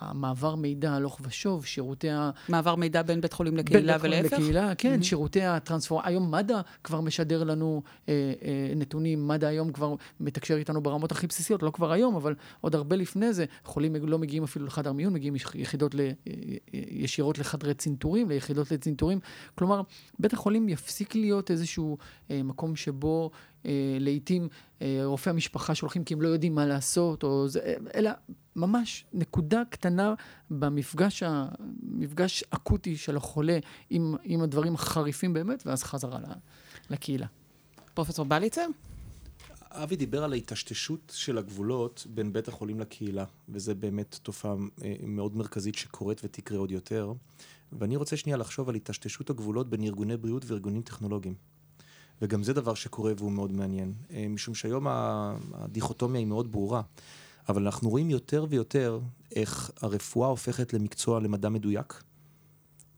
המעבר 0.00 0.54
מידע 0.54 0.92
הלוך 0.92 1.20
ושוב, 1.22 1.64
שירותי 1.64 2.10
ה... 2.10 2.30
מעבר 2.48 2.74
מידע 2.74 3.02
בין 3.02 3.20
בית 3.20 3.32
חולים 3.32 3.56
לקהילה 3.56 3.96
ולהפך? 4.00 4.02
בין 4.02 4.22
בית 4.22 4.30
חולים 4.34 4.50
לקהילה, 4.50 4.74
כן, 4.74 4.98
mm-hmm. 5.00 5.04
שירותי 5.04 5.42
הטרנספורמציה. 5.42 6.10
היום 6.10 6.30
מד"א 6.30 6.60
כבר 6.84 7.00
משדר 7.00 7.44
לנו 7.44 7.82
אה, 8.08 8.32
אה, 8.42 8.72
נתונים, 8.76 9.28
מד"א 9.28 9.46
היום 9.46 9.72
כבר 9.72 9.94
מתקשר 10.20 10.56
איתנו 10.56 10.80
ברמות 10.80 11.12
הכי 11.12 11.26
בסיסיות, 11.26 11.62
לא 11.62 11.70
כבר 11.70 11.92
היום, 11.92 12.16
אבל 12.16 12.34
עוד 12.60 12.74
הרבה 12.74 12.96
לפני 12.96 13.32
זה, 13.32 13.44
חולים 13.64 13.96
לא 13.96 14.18
מגיעים 14.18 14.44
אפילו 14.44 14.66
לחדר 14.66 14.92
מיון, 14.92 15.12
מגיעים 15.12 15.34
יחידות 15.54 15.94
ל, 15.94 16.00
אה, 16.00 16.12
ישירות 16.72 17.38
לחדרי 17.38 17.74
צנתורים, 17.74 18.28
ליחידות 18.28 18.70
לצנתורים. 18.70 19.20
כלומר, 19.54 19.82
בית 20.28 20.32
החולים 20.32 20.68
יפסיק 20.68 21.14
להיות 21.14 21.50
איזשהו 21.50 21.98
אה, 22.30 22.42
מקום 22.42 22.76
שבו 22.76 23.30
אה, 23.66 23.96
לעתים 24.00 24.48
אה, 24.82 25.00
רופאי 25.04 25.30
המשפחה 25.30 25.74
שולחים 25.74 26.04
כי 26.04 26.14
הם 26.14 26.22
לא 26.22 26.28
יודעים 26.28 26.54
מה 26.54 26.66
לעשות, 26.66 27.22
או 27.22 27.48
זה, 27.48 27.74
אלא 27.94 28.10
ממש 28.56 29.04
נקודה 29.12 29.62
קטנה 29.70 30.14
במפגש 30.50 31.22
המפגש 31.22 32.44
אקוטי 32.50 32.96
של 32.96 33.16
החולה 33.16 33.58
עם, 33.90 34.14
עם 34.22 34.42
הדברים 34.42 34.74
החריפים 34.74 35.32
באמת, 35.32 35.62
ואז 35.66 35.82
חזרה 35.82 36.18
לקהילה. 36.90 37.26
פרופסור 37.94 38.24
בליצר? 38.24 38.66
אבי 39.70 39.96
דיבר 39.96 40.24
על 40.24 40.32
ההיטשטשות 40.32 41.12
של 41.16 41.38
הגבולות 41.38 42.06
בין 42.14 42.32
בית 42.32 42.48
החולים 42.48 42.80
לקהילה, 42.80 43.24
וזה 43.48 43.74
באמת 43.74 44.18
תופעה 44.22 44.54
אה, 44.84 44.94
מאוד 45.02 45.36
מרכזית 45.36 45.74
שקורית 45.74 46.20
ותקרה 46.24 46.58
עוד 46.58 46.70
יותר. 46.70 47.12
ואני 47.72 47.96
רוצה 47.96 48.16
שנייה 48.16 48.36
לחשוב 48.36 48.68
על 48.68 48.74
היטשטשות 48.74 49.30
הגבולות 49.30 49.70
בין 49.70 49.82
ארגוני 49.84 50.16
בריאות 50.16 50.44
וארגונים 50.46 50.82
טכנולוגיים. 50.82 51.34
וגם 52.22 52.42
זה 52.42 52.52
דבר 52.52 52.74
שקורה 52.74 53.12
והוא 53.16 53.32
מאוד 53.32 53.52
מעניין. 53.52 53.92
משום 54.30 54.54
שהיום 54.54 54.86
הדיכוטומיה 55.52 56.18
היא 56.18 56.26
מאוד 56.26 56.52
ברורה, 56.52 56.82
אבל 57.48 57.62
אנחנו 57.62 57.90
רואים 57.90 58.10
יותר 58.10 58.46
ויותר 58.48 59.00
איך 59.36 59.70
הרפואה 59.82 60.28
הופכת 60.28 60.72
למקצוע 60.72 61.20
למדע 61.20 61.48
מדויק. 61.48 62.02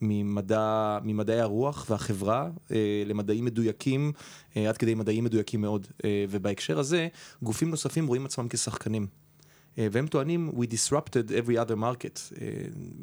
ממדע, 0.01 0.99
ממדעי 1.05 1.41
הרוח 1.41 1.87
והחברה 1.91 2.49
אה, 2.71 3.03
למדעים 3.07 3.45
מדויקים, 3.45 4.13
אה, 4.57 4.69
עד 4.69 4.77
כדי 4.77 4.95
מדעים 4.95 5.25
מדויקים 5.25 5.61
מאוד. 5.61 5.87
אה, 6.05 6.25
ובהקשר 6.31 6.79
הזה, 6.79 7.09
גופים 7.43 7.71
נוספים 7.71 8.07
רואים 8.07 8.27
עצמם 8.27 8.49
כשחקנים. 8.49 9.07
והם 9.79 10.07
טוענים, 10.07 10.51
we 10.55 10.65
disrupted 10.65 11.31
every 11.31 11.69
other 11.69 11.77
market, 11.77 12.35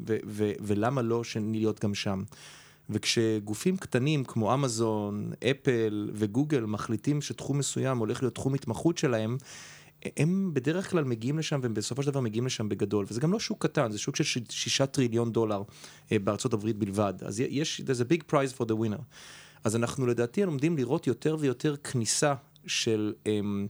ו- 0.06 0.16
ו- 0.26 0.52
ולמה 0.60 1.02
לא 1.02 1.24
שנהיות 1.24 1.84
גם 1.84 1.94
שם. 1.94 2.22
וכשגופים 2.90 3.76
קטנים 3.76 4.24
כמו 4.24 4.54
אמזון, 4.54 5.32
אפל 5.50 6.10
וגוגל 6.14 6.64
מחליטים 6.64 7.22
שתחום 7.22 7.58
מסוים 7.58 7.98
הולך 7.98 8.22
להיות 8.22 8.34
תחום 8.34 8.54
התמחות 8.54 8.98
שלהם, 8.98 9.36
הם 10.16 10.50
בדרך 10.54 10.90
כלל 10.90 11.04
מגיעים 11.04 11.38
לשם, 11.38 11.60
והם 11.62 11.74
בסופו 11.74 12.02
של 12.02 12.10
דבר 12.10 12.20
מגיעים 12.20 12.46
לשם 12.46 12.68
בגדול. 12.68 13.06
וזה 13.08 13.20
גם 13.20 13.32
לא 13.32 13.40
שוק 13.40 13.62
קטן, 13.66 13.90
זה 13.90 13.98
שוק 13.98 14.16
של 14.16 14.40
שישה 14.48 14.86
טריליון 14.86 15.32
דולר 15.32 15.62
אה, 16.12 16.18
בארצות 16.18 16.52
הברית 16.52 16.76
בלבד. 16.76 17.14
אז 17.22 17.40
יש, 17.40 17.80
there's 17.80 18.00
a 18.00 18.12
big 18.12 18.32
prize 18.32 18.58
for 18.58 18.64
the 18.64 18.74
winner. 18.74 19.02
אז 19.64 19.76
אנחנו 19.76 20.06
לדעתי 20.06 20.44
לומדים 20.44 20.76
לראות 20.76 21.06
יותר 21.06 21.36
ויותר 21.40 21.76
כניסה 21.76 22.34
של 22.66 23.14
הם, 23.26 23.68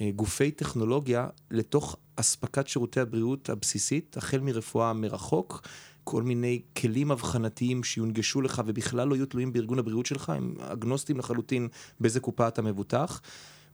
אה, 0.00 0.10
גופי 0.16 0.50
טכנולוגיה 0.50 1.28
לתוך 1.50 1.96
אספקת 2.16 2.68
שירותי 2.68 3.00
הבריאות 3.00 3.50
הבסיסית, 3.50 4.16
החל 4.16 4.40
מרפואה 4.40 4.92
מרחוק. 4.92 5.68
כל 6.04 6.22
מיני 6.22 6.62
כלים 6.76 7.10
אבחנתיים 7.10 7.84
שיונגשו 7.84 8.40
לך 8.40 8.62
ובכלל 8.66 9.08
לא 9.08 9.14
יהיו 9.14 9.26
תלויים 9.26 9.52
בארגון 9.52 9.78
הבריאות 9.78 10.06
שלך, 10.06 10.28
הם 10.28 10.54
אגנוסטיים 10.58 11.18
לחלוטין 11.18 11.68
באיזה 12.00 12.20
קופה 12.20 12.48
אתה 12.48 12.62
מבוטח. 12.62 13.20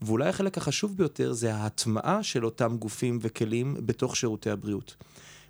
ואולי 0.02 0.28
החלק 0.28 0.58
החשוב 0.58 0.96
ביותר 0.96 1.32
זה 1.32 1.54
ההטמעה 1.54 2.22
של 2.22 2.44
אותם 2.44 2.76
גופים 2.76 3.18
וכלים 3.22 3.76
בתוך 3.86 4.16
שירותי 4.16 4.50
הבריאות. 4.50 4.96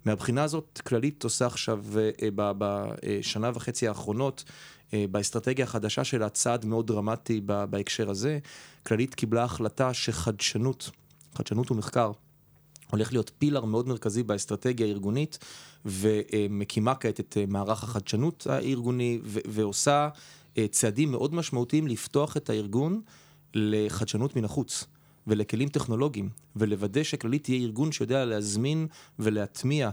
מהבחינה 0.06 0.44
הזאת, 0.44 0.80
כללית 0.86 1.24
עושה 1.24 1.46
עכשיו 1.46 1.84
אה, 1.98 2.50
בשנה 2.58 3.50
וחצי 3.54 3.88
האחרונות, 3.88 4.44
אה, 4.94 5.04
באסטרטגיה 5.10 5.64
החדשה 5.64 6.04
שלה, 6.04 6.28
צעד 6.28 6.64
מאוד 6.64 6.86
דרמטי 6.86 7.40
בהקשר 7.40 8.10
הזה. 8.10 8.38
כללית 8.86 9.14
קיבלה 9.14 9.44
החלטה 9.44 9.94
שחדשנות, 9.94 10.90
חדשנות 11.34 11.70
ומחקר, 11.70 12.12
הולך 12.90 13.12
להיות 13.12 13.30
פילר 13.38 13.64
מאוד 13.64 13.88
מרכזי 13.88 14.22
באסטרטגיה 14.22 14.86
הארגונית, 14.86 15.38
ומקימה 15.84 16.94
כעת 16.94 17.20
את 17.20 17.36
אה, 17.40 17.44
מערך 17.48 17.84
החדשנות 17.84 18.46
הארגוני, 18.50 19.18
ועושה 19.24 20.08
צעדים 20.70 21.10
מאוד 21.10 21.34
משמעותיים 21.34 21.86
לפתוח 21.86 22.36
את 22.36 22.50
הארגון. 22.50 23.00
לחדשנות 23.54 24.36
מן 24.36 24.44
החוץ 24.44 24.84
ולכלים 25.26 25.68
טכנולוגיים, 25.68 26.28
ולוודא 26.56 27.02
שכללית 27.02 27.44
תהיה 27.44 27.58
ארגון 27.58 27.92
שיודע 27.92 28.24
להזמין 28.24 28.86
ולהטמיע 29.18 29.90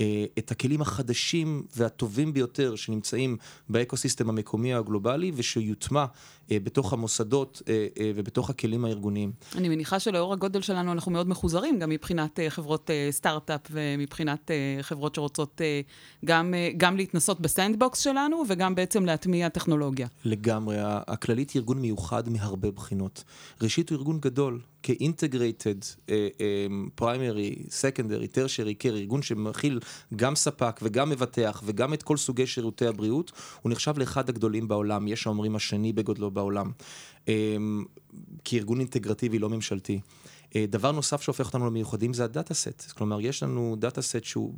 אה, 0.00 0.24
את 0.38 0.50
הכלים 0.50 0.80
החדשים 0.80 1.66
והטובים 1.76 2.32
ביותר 2.32 2.76
שנמצאים 2.76 3.36
באקוסיסטם 3.68 4.28
המקומי 4.28 4.74
הגלובלי 4.74 5.32
ושיוטמע 5.34 6.04
בתוך 6.50 6.92
המוסדות 6.92 7.62
אה, 7.68 7.86
ובתוך 8.14 8.50
הכלים 8.50 8.84
הארגוניים. 8.84 9.32
אני 9.54 9.68
מניחה 9.68 10.00
שלאור 10.00 10.32
הגודל 10.32 10.60
שלנו 10.60 10.92
אנחנו 10.92 11.12
מאוד 11.12 11.28
מחוזרים, 11.28 11.78
גם 11.78 11.90
מבחינת 11.90 12.38
חברות 12.48 12.90
סטארט-אפ 13.10 13.60
ומבחינת 13.70 14.50
חברות 14.82 15.14
שרוצות 15.14 15.60
גם, 16.24 16.54
גם 16.76 16.96
להתנסות 16.96 17.40
ב 17.40 17.47
sandbox 17.47 17.98
שלנו 17.98 18.44
וגם 18.48 18.74
בעצם 18.74 19.04
להטמיע 19.04 19.48
טכנולוגיה. 19.48 20.06
לגמרי. 20.24 20.76
הכללית 20.80 21.50
היא 21.50 21.60
ארגון 21.60 21.78
מיוחד 21.78 22.28
מהרבה 22.28 22.70
בחינות. 22.70 23.24
ראשית 23.62 23.90
הוא 23.90 23.98
ארגון 23.98 24.20
גדול, 24.20 24.60
כ-integrated 24.82 26.10
primary, 27.00 27.68
secondary, 27.68 28.34
tertiary 28.34 28.82
care, 28.82 28.96
ארגון 28.96 29.22
שמכיל 29.22 29.80
גם 30.16 30.36
ספק 30.36 30.80
וגם 30.82 31.10
מבטח 31.10 31.62
וגם 31.64 31.94
את 31.94 32.02
כל 32.02 32.16
סוגי 32.16 32.46
שירותי 32.46 32.86
הבריאות, 32.86 33.32
הוא 33.62 33.72
נחשב 33.72 33.98
לאחד 33.98 34.28
הגדולים 34.28 34.68
בעולם, 34.68 35.08
יש 35.08 35.26
האומרים 35.26 35.56
השני 35.56 35.92
בגודלו 35.92 36.30
בעולם, 36.36 36.70
אמ, 37.28 37.84
כארגון 38.44 38.80
אינטגרטיבי 38.80 39.38
לא 39.38 39.48
ממשלתי. 39.48 40.00
אה, 40.56 40.64
דבר 40.68 40.92
נוסף 40.92 41.22
שהופך 41.22 41.46
אותנו 41.46 41.66
למיוחדים 41.66 42.14
זה 42.14 42.24
ה 42.24 42.30
data 42.30 42.54
set. 42.54 42.90
כלומר, 42.90 43.20
יש 43.20 43.42
לנו 43.42 43.76
data 43.78 44.02
set 44.02 44.24
שהוא 44.24 44.54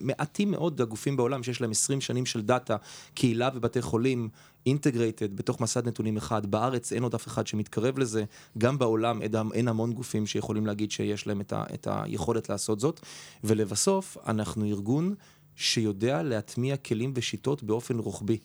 מעטים 0.00 0.50
מאוד 0.50 0.80
הגופים 0.80 1.16
בעולם 1.16 1.42
שיש 1.42 1.60
להם 1.60 1.70
20 1.70 2.00
שנים 2.00 2.26
של 2.26 2.42
דאטה, 2.42 2.76
קהילה 3.14 3.50
ובתי 3.54 3.82
חולים, 3.82 4.28
integrated 4.66 5.36
בתוך 5.36 5.60
מסד 5.60 5.88
נתונים 5.88 6.16
אחד. 6.16 6.46
בארץ 6.46 6.92
אין 6.92 7.02
עוד 7.02 7.14
אף 7.14 7.26
אחד 7.26 7.46
שמתקרב 7.46 7.98
לזה. 7.98 8.24
גם 8.58 8.78
בעולם 8.78 9.22
אין 9.54 9.68
המון 9.68 9.92
גופים 9.92 10.26
שיכולים 10.26 10.66
להגיד 10.66 10.90
שיש 10.90 11.26
להם 11.26 11.40
את, 11.40 11.52
ה, 11.52 11.64
את 11.74 11.88
היכולת 11.90 12.48
לעשות 12.48 12.80
זאת. 12.80 13.00
ולבסוף, 13.44 14.16
אנחנו 14.26 14.64
ארגון 14.64 15.14
שיודע 15.56 16.22
להטמיע 16.22 16.76
כלים 16.76 17.12
ושיטות 17.16 17.62
באופן 17.62 17.98
רוחבי. 17.98 18.38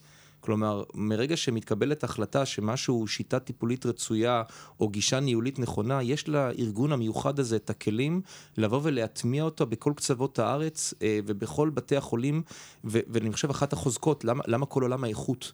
כלומר, 0.46 0.84
מרגע 0.94 1.38
שמתקבלת 1.38 2.04
החלטה 2.04 2.46
שמשהו 2.46 3.08
שיטה 3.08 3.40
טיפולית 3.40 3.86
רצויה 3.86 4.44
או 4.80 4.90
גישה 4.90 5.20
ניהולית 5.20 5.60
נכונה, 5.60 6.04
יש 6.04 6.28
לארגון 6.28 6.92
המיוחד 6.92 7.40
הזה 7.40 7.56
את 7.56 7.70
הכלים 7.70 8.22
לבוא 8.58 8.80
ולהטמיע 8.84 9.44
אותו 9.44 9.66
בכל 9.66 9.94
קצוות 9.96 10.40
הארץ 10.40 10.94
אה, 11.02 11.20
ובכל 11.26 11.70
בתי 11.70 11.96
החולים, 11.96 12.42
ואני 12.84 13.32
חושב 13.32 13.50
אחת 13.50 13.74
החוזקות, 13.74 14.26
למה, 14.26 14.44
למה 14.48 14.66
כל 14.66 14.84
עולם 14.84 15.04
האיכות 15.04 15.52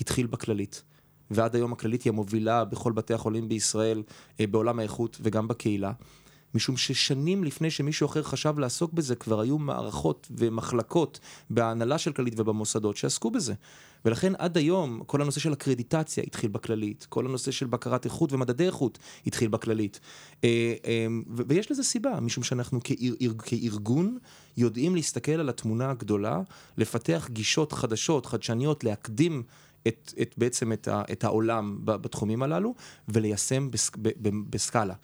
התחיל 0.00 0.26
בכללית. 0.26 0.82
ועד 1.30 1.54
היום 1.54 1.72
הכללית 1.72 2.02
היא 2.02 2.10
המובילה 2.10 2.64
בכל 2.64 2.92
בתי 2.92 3.14
החולים 3.14 3.48
בישראל, 3.48 4.02
אה, 4.40 4.46
בעולם 4.46 4.78
האיכות 4.78 5.18
וגם 5.20 5.48
בקהילה. 5.48 5.92
משום 6.54 6.76
ששנים 6.76 7.44
לפני 7.44 7.70
שמישהו 7.70 8.06
אחר 8.06 8.22
חשב 8.22 8.58
לעסוק 8.58 8.92
בזה, 8.92 9.14
כבר 9.14 9.40
היו 9.40 9.58
מערכות 9.58 10.28
ומחלקות 10.30 11.20
בהנהלה 11.50 11.98
של 11.98 12.12
כללית 12.12 12.34
ובמוסדות 12.36 12.96
שעסקו 12.96 13.30
בזה. 13.30 13.54
ולכן 14.04 14.32
עד 14.38 14.56
היום 14.56 15.02
כל 15.06 15.22
הנושא 15.22 15.40
של 15.40 15.52
הקרדיטציה 15.52 16.24
התחיל 16.26 16.50
בכללית, 16.50 17.06
כל 17.08 17.26
הנושא 17.26 17.50
של 17.50 17.66
בקרת 17.66 18.04
איכות 18.04 18.32
ומדדי 18.32 18.66
איכות 18.66 18.98
התחיל 19.26 19.48
בכללית. 19.48 20.00
אה, 20.44 20.74
אה, 20.84 21.06
ויש 21.48 21.70
לזה 21.70 21.82
סיבה, 21.82 22.20
משום 22.20 22.44
שאנחנו 22.44 22.80
כארגון 23.44 24.18
יודעים 24.56 24.94
להסתכל 24.94 25.32
על 25.32 25.48
התמונה 25.48 25.90
הגדולה, 25.90 26.40
לפתח 26.76 27.28
גישות 27.32 27.72
חדשות, 27.72 28.26
חדשניות, 28.26 28.84
להקדים 28.84 29.42
את, 29.88 30.14
את 30.22 30.34
בעצם 30.38 30.72
את, 30.72 30.88
ה, 30.88 31.02
את 31.12 31.24
העולם 31.24 31.78
בתחומים 31.84 32.42
הללו 32.42 32.74
וליישם 33.08 33.70
בסק, 33.70 33.96
ב, 33.96 34.08
ב, 34.22 34.28
בסקאלה. 34.50 34.94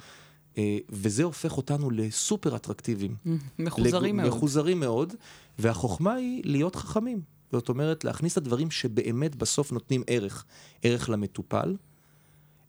אה, 0.58 0.78
וזה 0.88 1.24
הופך 1.24 1.56
אותנו 1.56 1.90
לסופר 1.90 2.56
אטרקטיביים. 2.56 3.16
מחוזרים 3.58 4.18
לג... 4.18 4.22
מאוד. 4.22 4.36
מחוזרים 4.36 4.80
מאוד, 4.80 5.14
והחוכמה 5.58 6.14
היא 6.14 6.42
להיות 6.44 6.76
חכמים. 6.76 7.35
זאת 7.58 7.68
אומרת, 7.68 8.04
להכניס 8.04 8.32
את 8.32 8.38
הדברים 8.38 8.70
שבאמת 8.70 9.36
בסוף 9.36 9.72
נותנים 9.72 10.02
ערך. 10.06 10.44
ערך 10.82 11.10
למטופל, 11.10 11.76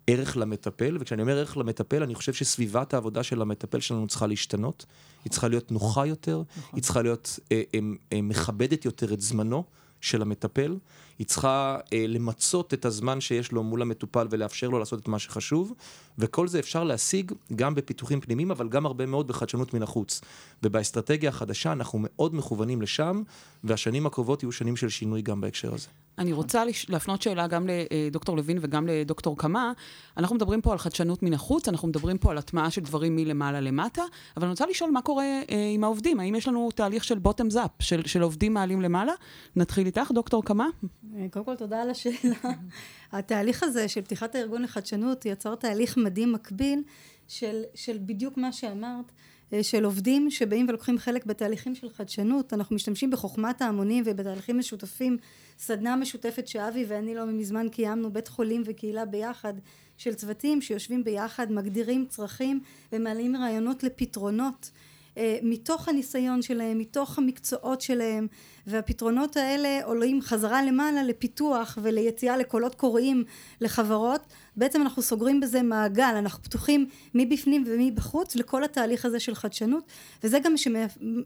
ערך 0.08 0.38
למטפל, 0.38 0.98
וכשאני 1.00 1.22
אומר 1.22 1.38
ערך 1.38 1.58
למטפל, 1.58 2.04
אני 2.04 2.16
חושב 2.16 2.34
שסביבת 2.34 2.94
העבודה 2.94 3.24
של 3.24 3.42
המטפל 3.42 3.80
שלנו 3.80 4.08
צריכה 4.08 4.28
להשתנות. 4.28 4.86
היא 5.24 5.32
צריכה 5.32 5.48
להיות 5.48 5.72
נוחה 5.72 6.06
יותר, 6.06 6.44
נכון. 6.58 6.72
היא 6.74 6.84
צריכה 6.84 7.02
להיות 7.02 7.40
אה, 7.52 7.62
אה, 7.74 7.80
אה, 8.14 8.22
מכבדת 8.22 8.86
יותר 8.86 9.14
את 9.14 9.22
זמנו. 9.22 9.64
של 10.02 10.22
המטפל, 10.22 10.78
היא 11.20 11.28
צריכה 11.28 11.78
אה, 11.94 12.06
למצות 12.08 12.74
את 12.74 12.86
הזמן 12.86 13.22
שיש 13.22 13.52
לו 13.52 13.64
מול 13.64 13.82
המטופל 13.82 14.28
ולאפשר 14.30 14.70
לו 14.70 14.80
לעשות 14.80 15.00
את 15.00 15.08
מה 15.08 15.20
שחשוב, 15.20 15.74
וכל 16.18 16.48
זה 16.48 16.60
אפשר 16.60 16.84
להשיג 16.84 17.32
גם 17.56 17.76
בפיתוחים 17.76 18.22
פנימיים, 18.22 18.52
אבל 18.52 18.70
גם 18.70 18.86
הרבה 18.86 19.06
מאוד 19.06 19.28
בחדשנות 19.28 19.74
מן 19.74 19.84
החוץ. 19.84 20.22
ובאסטרטגיה 20.64 21.30
החדשה 21.30 21.72
אנחנו 21.72 22.00
מאוד 22.02 22.36
מכוונים 22.36 22.82
לשם, 22.82 23.24
והשנים 23.64 24.06
הקרובות 24.06 24.44
יהיו 24.44 24.52
שנים 24.52 24.76
של 24.76 24.90
שינוי 24.90 25.22
גם 25.22 25.42
בהקשר 25.42 25.74
הזה. 25.74 25.88
אני 26.18 26.34
רוצה 26.34 26.64
להפנות 26.90 27.22
שאלה 27.22 27.48
גם 27.48 27.68
לדוקטור 27.92 28.38
לוין 28.38 28.58
וגם 28.62 28.88
לדוקטור 28.88 29.38
קמה. 29.38 29.72
אנחנו 30.18 30.36
מדברים 30.36 30.62
פה 30.62 30.72
על 30.72 30.78
חדשנות 30.78 31.24
מן 31.24 31.34
החוץ, 31.34 31.68
אנחנו 31.68 31.88
מדברים 31.88 32.18
פה 32.18 32.32
על 32.32 32.38
הטמעה 32.38 32.72
של 32.72 32.82
דברים 32.82 33.16
מלמעלה 33.16 33.62
למטה, 33.62 34.02
אבל 34.38 34.46
אני 34.46 34.52
רוצה 34.52 34.66
לשאול 34.66 34.92
מה 34.92 35.02
קורה 35.02 35.24
אה, 35.24 35.70
עם 35.74 35.84
העובדים. 35.84 36.20
האם 36.20 36.36
יש 36.36 36.48
לנו 36.48 36.70
תהליך 36.72 37.04
של 37.04 37.20
בוטם 37.20 37.50
זאפ, 37.50 37.72
של, 37.80 38.02
של 38.06 38.22
עובדים 38.22 38.54
מעלים 38.54 38.82
למעלה? 38.82 39.14
נתחיל 39.56 39.86
איתך, 39.86 40.12
דוקטור 40.14 40.44
קמה. 40.44 40.68
אה, 41.16 41.26
קודם 41.32 41.46
כל, 41.46 41.56
תודה 41.56 41.82
על 41.82 41.90
השאלה. 41.90 42.36
התהליך 43.12 43.64
הזה 43.64 43.88
של 43.88 44.02
פתיחת 44.02 44.36
הארגון 44.36 44.62
לחדשנות 44.62 45.26
יצר 45.26 45.56
תהליך 45.56 45.98
מדהים 45.98 46.34
מקביל 46.34 46.84
של, 47.28 47.64
של 47.76 47.98
בדיוק 48.06 48.38
מה 48.38 48.52
שאמרת. 48.52 49.12
אה, 49.54 49.64
של 49.64 49.86
עובדים 49.86 50.32
שבאים 50.32 50.66
ולוקחים 50.70 50.98
חלק 50.98 51.26
בתהליכים 51.26 51.76
של 51.76 51.90
חדשנות. 51.90 52.54
אנחנו 52.54 52.76
משתמשים 52.76 53.12
בחוכמת 53.12 53.62
ההמונים 53.62 54.04
ובתהליכים 54.08 54.58
משותפים. 54.58 55.18
סדנה 55.60 55.96
משותפת 55.96 56.48
שאבי 56.48 56.86
ואני 56.88 57.16
לא 57.16 57.26
מזמן 57.26 57.70
קיימנו, 57.70 58.14
בית 58.14 58.28
חולים 58.28 58.64
וקהילה 58.66 59.06
ביחד, 59.06 59.54
של 59.98 60.14
צוותים 60.14 60.62
שיושבים 60.62 61.04
ביחד, 61.04 61.52
מגדירים 61.52 62.06
צרכים 62.10 62.60
ומעלים 62.92 63.36
רעיונות 63.36 63.84
לפתרונות. 63.84 64.72
אה, 65.18 65.38
מתוך 65.44 65.88
הניסיון 65.88 66.42
שלהם, 66.42 66.78
מתוך 66.78 67.18
המקצועות 67.18 67.82
שלהם, 67.82 68.28
והפתרונות 68.68 69.38
האלה 69.38 69.80
עולים 69.84 70.22
חזרה 70.22 70.64
למעלה 70.64 71.04
לפיתוח 71.04 71.78
וליציאה 71.82 72.38
לקולות 72.38 72.76
קוראים 72.76 73.24
לחברות. 73.62 74.22
בעצם 74.56 74.82
אנחנו 74.82 75.02
סוגרים 75.02 75.40
בזה 75.40 75.62
מעגל, 75.62 76.14
אנחנו 76.18 76.44
פתוחים 76.44 76.88
מבפנים 77.14 77.64
ומבחוץ 77.68 78.36
לכל 78.36 78.64
התהליך 78.64 79.06
הזה 79.06 79.20
של 79.20 79.36
חדשנות, 79.36 79.84
וזה 80.24 80.40
גם 80.40 80.54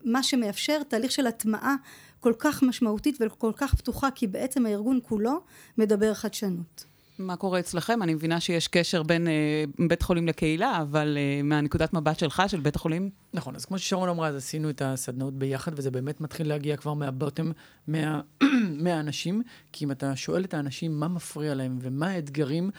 מה 0.05 0.23
שמאפשר 0.23 0.83
תהליך 0.83 1.11
של 1.11 1.27
הטמעה 1.27 1.75
כל 2.19 2.33
כך 2.39 2.63
משמעותית 2.63 3.17
וכל 3.19 3.51
כך 3.55 3.75
פתוחה, 3.75 4.11
כי 4.11 4.27
בעצם 4.27 4.65
הארגון 4.65 4.99
כולו 5.03 5.41
מדבר 5.77 6.13
חדשנות. 6.13 6.90
מה 7.27 7.35
קורה 7.35 7.59
אצלכם? 7.59 8.03
אני 8.03 8.13
מבינה 8.13 8.39
שיש 8.39 8.67
קשר 8.67 9.03
בין 9.03 9.27
אה, 9.27 9.63
בית 9.87 10.01
חולים 10.01 10.27
לקהילה, 10.27 10.81
אבל 10.81 11.17
אה, 11.17 11.43
מהנקודת 11.43 11.93
מבט 11.93 12.19
שלך, 12.19 12.43
של 12.47 12.59
בית 12.59 12.75
החולים? 12.75 13.09
נכון, 13.33 13.55
אז 13.55 13.65
כמו 13.65 13.77
ששרון 13.77 14.09
אמרה, 14.09 14.27
אז 14.27 14.35
עשינו 14.35 14.69
את 14.69 14.81
הסדנאות 14.85 15.33
ביחד, 15.33 15.71
וזה 15.75 15.91
באמת 15.91 16.21
מתחיל 16.21 16.47
להגיע 16.47 16.77
כבר 16.77 16.93
מה 16.93 17.06
bottom, 17.06 17.51
מה, 17.87 18.21
מהאנשים, 18.83 19.41
כי 19.71 19.85
אם 19.85 19.91
אתה 19.91 20.15
שואל 20.15 20.43
את 20.43 20.53
האנשים 20.53 20.99
מה 20.99 21.07
מפריע 21.07 21.55
להם 21.55 21.79
ומה 21.81 22.07
האתגרים, 22.07 22.71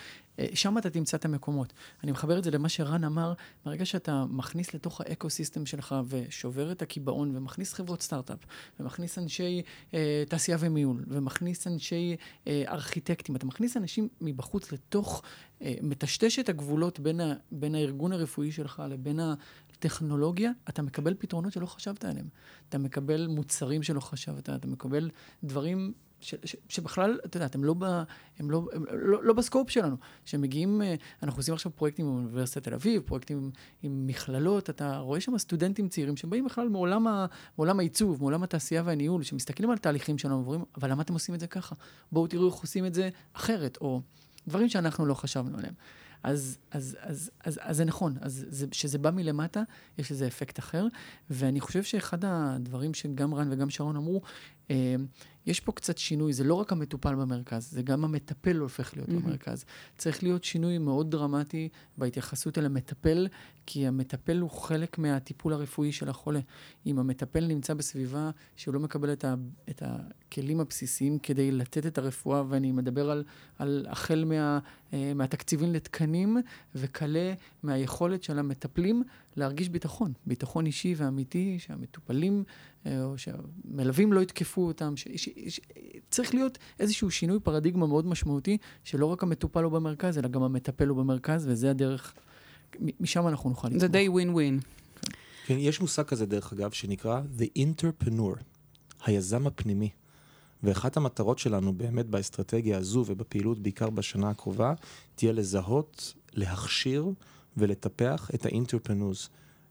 שם 0.55 0.79
אתה 0.79 0.91
תמצא 0.91 1.17
את 1.17 1.25
המקומות. 1.25 1.73
אני 2.05 2.13
מחבר 2.13 2.39
את 2.39 2.45
זה 2.45 2.51
למה 2.51 2.69
שרון 2.69 3.05
אמר, 3.05 3.33
ברגע 3.65 3.85
שאתה 3.85 4.25
מכניס 4.29 4.75
לתוך 4.75 5.01
ה 5.01 5.07
eco-system 5.07 5.67
שלך 5.67 5.95
ושובר 6.09 6.73
את 6.73 6.83
הקיבעון 6.83 7.37
ומכניס 7.37 7.73
חברות 7.73 8.03
סטארט-אפ, 8.03 8.39
ומכניס 8.81 9.19
אנשי 9.19 9.63
אה, 9.95 10.25
תעשייה 10.29 10.57
ומיול, 10.61 11.05
ומכניס 11.09 11.67
אנשי 11.67 12.17
אה, 12.47 12.65
ארכיטקטים, 12.69 13.37
אתה 13.37 13.47
מכניס 13.47 13.77
אנשים 13.77 14.09
מבחוץ 14.21 14.73
לתוך, 14.73 15.23
אה, 15.63 15.75
מטשטש 15.83 16.39
את 16.39 16.49
הגבולות 16.49 17.01
בין, 17.01 17.21
ה, 17.21 17.35
בין 17.51 17.75
הארגון 17.75 18.13
הרפואי 18.13 18.53
שלך 18.53 18.83
לבין 18.89 19.21
הטכנולוגיה, 19.73 20.51
אתה 20.69 20.83
מקבל 20.83 21.15
פתרונות 21.19 21.53
שלא 21.53 21.67
חשבת 21.67 22.05
עליהם. 22.05 22.29
אתה 22.69 22.79
מקבל 22.79 23.27
מוצרים 23.27 23.83
שלא 23.83 24.01
חשבת, 24.01 24.51
אתה 24.51 24.67
מקבל 24.67 25.11
דברים 25.45 25.93
ש, 26.23 26.35
ש, 26.45 26.57
שבכלל, 26.69 27.19
אתה 27.25 27.37
יודע, 27.37 27.47
הם, 27.55 27.65
לא, 27.65 27.75
ב, 27.75 27.85
הם, 28.39 28.51
לא, 28.51 28.63
הם 28.73 28.85
לא, 28.91 29.25
לא 29.25 29.33
בסקופ 29.33 29.71
שלנו. 29.71 29.97
שמגיעים, 30.25 30.83
אה, 30.83 30.95
אנחנו 31.23 31.41
עושים 31.41 31.55
עכשיו 31.55 31.73
פרויקטים 31.77 32.07
עם 32.07 32.15
אוניברסיטת 32.15 32.65
תל 32.65 32.75
אביב, 32.75 33.03
פרויקטים 33.03 33.39
עם, 33.39 33.51
עם 33.83 34.07
מכללות, 34.07 34.71
אתה 34.71 34.99
רואה 34.99 35.21
שם 35.21 35.39
סטודנטים 35.39 35.89
צעירים 35.89 36.17
שבאים 36.17 36.45
בכלל 36.45 36.69
מעולם, 36.69 37.07
ה, 37.07 37.27
מעולם 37.59 37.79
העיצוב, 37.79 38.21
מעולם 38.21 38.43
התעשייה 38.43 38.83
והניהול, 38.85 39.23
שמסתכלים 39.23 39.71
על 39.71 39.79
תהליכים 39.79 40.19
שלנו 40.19 40.35
ואומרים, 40.35 40.65
אבל 40.77 40.91
למה 40.91 41.03
אתם 41.03 41.13
עושים 41.13 41.35
את 41.35 41.41
זה 41.41 41.47
ככה? 41.47 41.75
בואו 42.13 42.27
תראו 42.27 42.47
איך 42.47 42.55
עושים 42.55 42.87
את 42.87 42.95
זה 42.95 43.09
אחרת, 43.33 43.79
או 43.81 44.01
דברים 44.49 44.69
שאנחנו 44.69 45.07
לא 45.07 45.15
חשבנו 45.15 45.59
עליהם. 45.59 45.75
אז, 46.23 46.59
אז, 46.71 46.97
אז, 47.01 47.31
אז, 47.45 47.61
אז 47.63 47.77
זה 47.77 47.85
נכון, 47.85 48.17
אז 48.21 48.47
זה, 48.49 48.67
שזה 48.73 48.99
בא 48.99 49.11
מלמטה, 49.11 49.63
יש 49.99 50.13
לזה 50.13 50.27
אפקט 50.27 50.59
אחר, 50.59 50.87
ואני 51.31 51.61
חושב 51.61 51.83
שאחד 51.83 52.25
הדברים 52.25 52.95
שגם 52.95 53.35
רן 53.35 53.53
וגם 53.53 53.71
שרון 53.71 53.97
אמרו, 53.97 54.23
אה, 54.71 54.95
יש 55.47 55.61
פה 55.61 55.73
קצת 55.73 55.99
שינוי, 55.99 56.33
זה 56.33 56.45
לא 56.45 56.55
רק 56.55 56.73
המטופל 56.73 57.15
במרכז, 57.15 57.71
זה 57.71 57.83
גם 57.83 58.05
המטפל 58.05 58.57
הופך 58.57 58.97
להיות 58.97 59.09
mm-hmm. 59.09 59.13
במרכז. 59.13 59.65
צריך 59.99 60.23
להיות 60.23 60.45
שינוי 60.45 60.79
מאוד 60.79 61.11
דרמטי 61.11 61.69
בהתייחסות 61.99 62.59
אל 62.59 62.67
המטפל, 62.67 63.29
כי 63.67 63.87
המטפל 63.87 64.39
הוא 64.39 64.51
חלק 64.51 64.99
מהטיפול 64.99 65.53
הרפואי 65.53 65.93
של 65.93 66.09
החולה. 66.09 66.41
אם 66.87 66.99
המטפל 66.99 67.47
נמצא 67.47 67.75
בסביבה 67.75 68.31
שהוא 68.57 68.75
לא 68.75 68.81
מקבל 68.81 69.13
את, 69.13 69.25
ה, 69.25 69.35
את 69.71 69.83
הכלים 69.87 70.61
הבסיסיים 70.61 71.19
כדי 71.19 71.51
לתת 71.51 71.87
את 71.87 71.99
הרפואה, 71.99 72.43
ואני 72.49 72.73
מדבר 72.73 73.11
על, 73.11 73.25
על 73.59 73.87
החל 73.89 74.25
מה, 74.25 74.59
מהתקציבים 75.15 75.73
לתקנים, 75.73 76.37
וכלה 76.75 77.33
מהיכולת 77.63 78.23
של 78.23 78.39
המטפלים 78.39 79.03
להרגיש 79.37 79.69
ביטחון, 79.69 80.13
ביטחון 80.27 80.67
אישי 80.67 80.95
ואמיתי, 80.97 81.59
שהמטופלים 81.59 82.45
אה, 82.87 83.05
או 83.05 83.19
שהמלווים 83.19 84.13
לא 84.13 84.21
יתקפו 84.21 84.67
אותם, 84.67 84.97
ש, 84.97 85.09
ש, 85.17 85.29
ש, 85.49 85.61
צריך 86.11 86.35
להיות 86.35 86.59
איזשהו 86.81 87.11
שינוי 87.11 87.41
פרדיגמה 87.41 87.87
מאוד 87.87 88.07
משמעותי, 88.07 88.59
שלא 88.85 89.07
רק 89.07 89.23
המטופל 89.23 89.65
הוא 89.65 89.73
במרכז, 89.73 90.19
אלא 90.19 90.29
גם 90.29 90.43
המטפל 90.43 90.89
הוא 90.89 90.99
במרכז, 90.99 91.47
וזה 91.49 91.71
הדרך, 91.71 92.15
משם 93.01 93.29
אנחנו 93.29 93.51
נוכל 93.51 93.69
לצמוח. 93.69 93.81
זה 93.81 93.89
די 93.89 94.09
ווין 94.09 94.31
ווין. 94.31 94.61
כן, 95.47 95.57
יש 95.59 95.81
מושג 95.81 96.03
כזה, 96.03 96.27
דרך 96.27 96.53
אגב, 96.53 96.71
שנקרא 96.71 97.21
The 97.39 97.59
Interpreneur, 97.59 98.43
היזם 99.05 99.47
הפנימי. 99.47 99.91
ואחת 100.63 100.97
המטרות 100.97 101.39
שלנו 101.39 101.73
באמת 101.73 102.07
באסטרטגיה 102.07 102.79
הזו 102.79 103.05
ובפעילות, 103.07 103.59
בעיקר 103.59 103.91
בשנה 103.91 104.31
הקרובה, 104.31 104.75
תהיה 105.15 105.33
לזהות, 105.33 106.15
להכשיר 106.33 107.07
ולטפח 107.57 108.31
את 108.35 108.47
האינטרפנוז. 108.47 109.29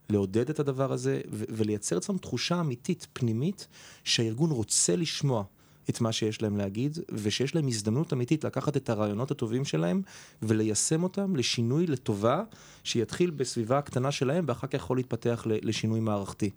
לעודד 0.09 0.49
את 0.49 0.59
הדבר 0.59 0.91
הזה 0.91 1.21
ולייצר 1.29 1.97
אצלם 1.97 2.17
תחושה 2.17 2.59
אמיתית, 2.59 3.07
פנימית, 3.13 3.67
שהארגון 4.03 4.51
רוצה 4.51 4.95
לשמוע 4.95 5.43
את 5.91 6.01
מה 6.01 6.11
שיש 6.11 6.41
להם 6.41 6.57
להגיד, 6.57 6.99
ושיש 7.11 7.55
להם 7.55 7.67
הזדמנות 7.67 8.13
אמיתית 8.13 8.43
לקחת 8.43 8.77
את 8.77 8.89
הרעיונות 8.89 9.31
הטובים 9.31 9.65
שלהם 9.65 10.01
וליישם 10.41 11.03
אותם 11.03 11.35
לשינוי 11.35 11.87
לטובה, 11.87 12.43
שיתחיל 12.83 13.29
בסביבה 13.29 13.77
הקטנה 13.77 14.11
שלהם 14.11 14.45
ואחר 14.47 14.67
כך 14.67 14.73
יכול 14.73 14.97
להתפתח 14.97 15.43
לשינוי 15.45 15.99
מערכתי. 15.99 16.49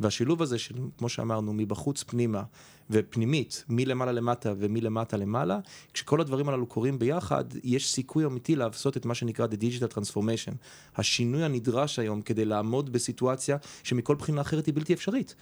והשילוב 0.00 0.42
הזה 0.42 0.58
של, 0.58 0.74
כמו 0.98 1.08
שאמרנו, 1.08 1.52
מבחוץ 1.52 2.02
פנימה 2.02 2.42
ופנימית, 2.90 3.64
מלמעלה 3.68 4.12
למטה 4.12 4.52
ומלמטה 4.58 5.16
למעלה, 5.16 5.58
כשכל 5.92 6.20
הדברים 6.20 6.48
הללו 6.48 6.66
קורים 6.66 6.98
ביחד, 6.98 7.44
יש 7.64 7.92
סיכוי 7.92 8.24
אמיתי 8.24 8.56
לעשות 8.56 8.96
את 8.96 9.06
מה 9.06 9.14
שנקרא 9.14 9.46
The 9.46 9.56
Digital 9.62 9.94
Transformation. 9.94 10.54
השינוי 10.96 11.44
הנדרש 11.44 11.98
היום 11.98 12.22
כדי 12.22 12.44
לעמוד 12.44 12.92
בסיטואציה 12.92 13.56
שמכל 13.82 14.14
בחינה 14.14 14.40
אחרת 14.40 14.66
היא 14.66 14.74
בלתי 14.74 14.92
אפשרית. 14.92 15.34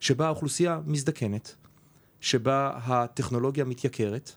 שבה 0.00 0.26
האוכלוסייה 0.26 0.80
מזדקנת, 0.86 1.54
שבה 2.20 2.70
הטכנולוגיה 2.84 3.64
מתייקרת, 3.64 4.32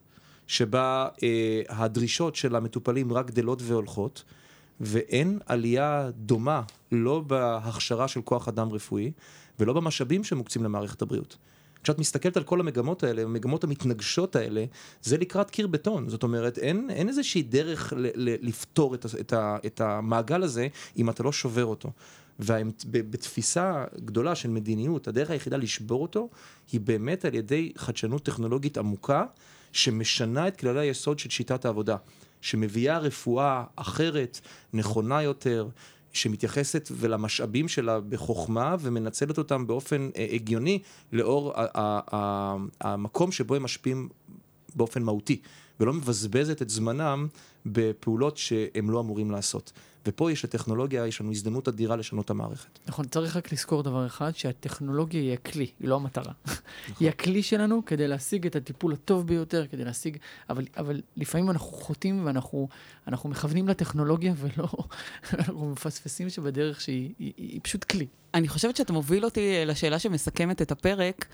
שבה 0.48 1.08
אה, 1.24 1.62
הדרישות 1.70 2.36
של 2.36 2.56
המטופלים 2.56 3.14
רק 3.14 3.26
גדלות 3.26 3.62
והולכות, 3.62 4.24
ואין 4.82 5.40
עלייה 5.46 6.10
דומה, 6.16 6.62
לא 6.92 7.20
בהכשרה 7.20 8.08
של 8.08 8.22
כוח 8.22 8.48
אדם 8.48 8.72
רפואי, 8.72 9.12
ולא 9.60 9.74
במשאבים 9.74 10.24
שמוקצים 10.24 10.64
למערכת 10.64 11.02
הבריאות. 11.02 11.38
כשאת 11.84 12.00
מסתכלת 12.00 12.38
על 12.38 12.44
כל 12.44 12.60
המגמות 12.60 13.04
האלה, 13.04 13.22
המגמות 13.22 13.64
המתנגשות 13.64 14.36
האלה, 14.36 14.66
זה 15.04 15.18
לקראת 15.18 15.50
קיר 15.50 15.68
בטון. 15.68 16.10
זאת 16.10 16.24
אומרת, 16.24 16.58
אין, 16.58 16.90
אין 16.90 17.08
איזושהי 17.08 17.42
דרך 17.42 17.94
ל, 17.98 18.08
ל, 18.16 18.36
לפתור 18.42 18.96
את, 18.96 19.06
את, 19.20 19.34
את 19.66 19.82
המעגל 19.82 20.44
הזה 20.44 20.68
אם 20.98 21.10
אתה 21.10 21.24
לא 21.24 21.32
שובר 21.32 21.66
אותו. 21.66 21.92
ובתפיסה 22.40 23.86
גדולה 24.06 24.36
של 24.36 24.50
מדיניות, 24.50 25.08
הדרך 25.08 25.30
היחידה 25.30 25.58
לשבור 25.58 26.02
אותו 26.02 26.30
היא 26.72 26.82
באמת 26.82 27.26
על 27.26 27.36
ידי 27.36 27.72
חדשנות 27.78 28.24
טכנולוגית 28.24 28.78
עמוקה, 28.78 29.26
שמשנה 29.72 30.48
את 30.48 30.58
כללי 30.58 30.80
היסוד 30.80 31.20
של 31.20 31.30
שיטת 31.30 31.66
העבודה, 31.66 31.96
שמביאה 32.42 32.98
רפואה 32.98 33.64
אחרת, 33.76 34.40
נכונה 34.74 35.22
יותר, 35.22 35.68
שמתייחסת 36.14 36.90
ולמשאבים 36.92 37.68
שלה 37.68 38.00
בחוכמה 38.00 38.76
ומנצלת 38.80 39.38
אותם 39.38 39.68
באופן 39.68 40.10
אה, 40.18 40.28
הגיוני 40.32 40.80
לאור 41.12 41.54
המקום 42.82 43.32
שבו 43.32 43.56
הם 43.56 43.64
משפיעים 43.64 44.10
באופן 44.76 45.04
מהותי, 45.04 45.42
ולא 45.80 45.94
מבזבזת 45.94 46.62
את 46.62 46.70
זמנם 46.70 47.28
בפעולות 47.66 48.38
שהם 48.38 48.90
לא 48.90 49.00
אמורים 49.00 49.32
לעשות. 49.32 49.72
ופה 50.06 50.32
יש 50.32 50.46
לטכנולוגיה, 50.46 51.08
יש 51.08 51.22
לנו 51.22 51.32
הזדמנות 51.32 51.68
אדירה 51.68 51.96
לשנות 51.96 52.26
את 52.26 52.30
המערכת. 52.30 52.80
נכון, 52.88 53.06
צריך 53.06 53.36
רק 53.36 53.52
לזכור 53.52 53.84
דבר 53.84 54.06
אחד, 54.06 54.36
שהטכנולוגיה 54.36 55.22
היא 55.22 55.34
הכלי, 55.34 55.68
היא 55.80 55.90
לא 55.90 55.96
המטרה. 55.96 56.34
נכון. 56.46 56.96
היא 57.00 57.10
הכלי 57.10 57.44
שלנו 57.44 57.86
כדי 57.86 58.08
להשיג 58.08 58.46
את 58.46 58.56
הטיפול 58.56 58.94
הטוב 58.94 59.28
ביותר, 59.28 59.68
כדי 59.68 59.86
להשיג, 59.86 60.18
אבל, 60.50 60.66
אבל 60.78 61.02
לפעמים 61.18 61.50
אנחנו 61.50 61.68
חוטאים 61.68 62.26
ואנחנו 62.26 62.68
אנחנו 63.08 63.30
מכוונים 63.30 63.68
לטכנולוגיה 63.68 64.34
ולא, 64.38 64.68
אנחנו 65.34 65.70
מפספסים 65.72 66.30
שבדרך 66.30 66.82
שהיא 66.82 67.14
היא, 67.20 67.34
היא, 67.38 67.50
היא 67.52 67.60
פשוט 67.64 67.84
כלי. 67.84 68.08
אני 68.34 68.48
חושבת 68.48 68.76
שאתה 68.76 68.94
מוביל 68.94 69.26
אותי 69.26 69.66
לשאלה 69.66 70.00
שמסכמת 70.00 70.62
את 70.62 70.72
הפרק. 70.72 71.26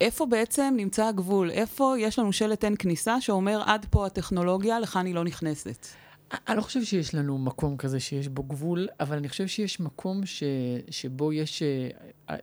איפה 0.00 0.26
בעצם 0.26 0.74
נמצא 0.76 1.06
הגבול? 1.06 1.50
איפה 1.50 1.94
יש 1.98 2.18
לנו 2.18 2.32
שלט 2.32 2.64
אין 2.64 2.74
כניסה 2.78 3.20
שאומר 3.20 3.62
עד 3.66 3.86
פה 3.90 4.06
הטכנולוגיה, 4.06 4.80
לכאן 4.80 5.06
היא 5.06 5.14
לא 5.14 5.24
נכנסת? 5.24 5.86
אני 6.32 6.56
לא 6.56 6.62
חושב 6.62 6.84
שיש 6.84 7.14
לנו 7.14 7.38
מקום 7.38 7.76
כזה 7.76 8.00
שיש 8.00 8.28
בו 8.28 8.42
גבול, 8.42 8.88
אבל 9.00 9.16
אני 9.16 9.28
חושב 9.28 9.46
שיש 9.46 9.80
מקום 9.80 10.26
ש, 10.26 10.42
שבו 10.90 11.32
יש, 11.32 11.62
אה, 11.62 11.88
אה, 12.30 12.36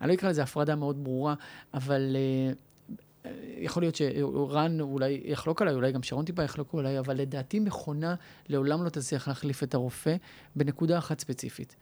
אני 0.00 0.08
לא 0.08 0.14
אקרא 0.14 0.30
לזה 0.30 0.42
הפרדה 0.42 0.74
מאוד 0.74 1.04
ברורה, 1.04 1.34
אבל 1.74 2.16
אה, 2.16 3.30
יכול 3.58 3.82
להיות 3.82 3.94
שרן 3.94 4.80
אולי 4.80 5.22
יחלוק 5.24 5.62
עליי, 5.62 5.74
אולי 5.74 5.92
גם 5.92 6.02
שרון 6.02 6.24
טיפה 6.24 6.42
יחלוק 6.42 6.74
עליי, 6.74 6.98
אבל 6.98 7.16
לדעתי 7.16 7.60
מכונה 7.60 8.14
לעולם 8.48 8.84
לא 8.84 8.88
תצליח 8.88 9.28
להחליף 9.28 9.62
את 9.62 9.74
הרופא 9.74 10.16
בנקודה 10.56 10.98
אחת 10.98 11.20
ספציפית. 11.20 11.76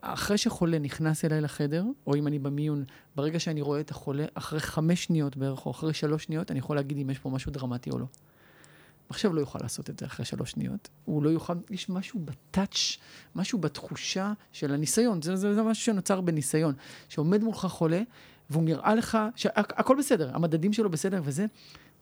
אחרי 0.00 0.38
שחולה 0.38 0.78
נכנס 0.78 1.24
אליי 1.24 1.40
לחדר, 1.40 1.84
או 2.06 2.14
אם 2.14 2.26
אני 2.26 2.38
במיון, 2.38 2.84
ברגע 3.16 3.40
שאני 3.40 3.60
רואה 3.60 3.80
את 3.80 3.90
החולה, 3.90 4.24
אחרי 4.34 4.60
חמש 4.60 5.04
שניות 5.04 5.36
בערך, 5.36 5.66
או 5.66 5.70
אחרי 5.70 5.94
שלוש 5.94 6.24
שניות, 6.24 6.50
אני 6.50 6.58
יכול 6.58 6.76
להגיד 6.76 6.98
אם 6.98 7.10
יש 7.10 7.18
פה 7.18 7.30
משהו 7.30 7.52
דרמטי 7.52 7.90
או 7.90 7.98
לא. 7.98 8.06
מחשב 9.10 9.32
לא 9.32 9.40
יוכל 9.40 9.58
לעשות 9.62 9.90
את 9.90 9.98
זה 9.98 10.06
אחרי 10.06 10.24
שלוש 10.24 10.50
שניות. 10.50 10.88
הוא 11.04 11.22
לא 11.22 11.30
יוכל, 11.30 11.54
יש 11.70 11.88
משהו 11.88 12.20
בטאץ', 12.24 12.96
משהו 13.34 13.58
בתחושה 13.58 14.32
של 14.52 14.72
הניסיון. 14.72 15.22
זה, 15.22 15.36
זה, 15.36 15.54
זה 15.54 15.62
משהו 15.62 15.84
שנוצר 15.84 16.20
בניסיון. 16.20 16.74
שעומד 17.08 17.42
מולך 17.42 17.66
חולה, 17.66 18.02
והוא 18.50 18.62
נראה 18.62 18.94
לך 18.94 19.18
שהכל 19.36 19.96
בסדר, 19.98 20.30
המדדים 20.34 20.72
שלו 20.72 20.90
בסדר 20.90 21.20
וזה. 21.24 21.46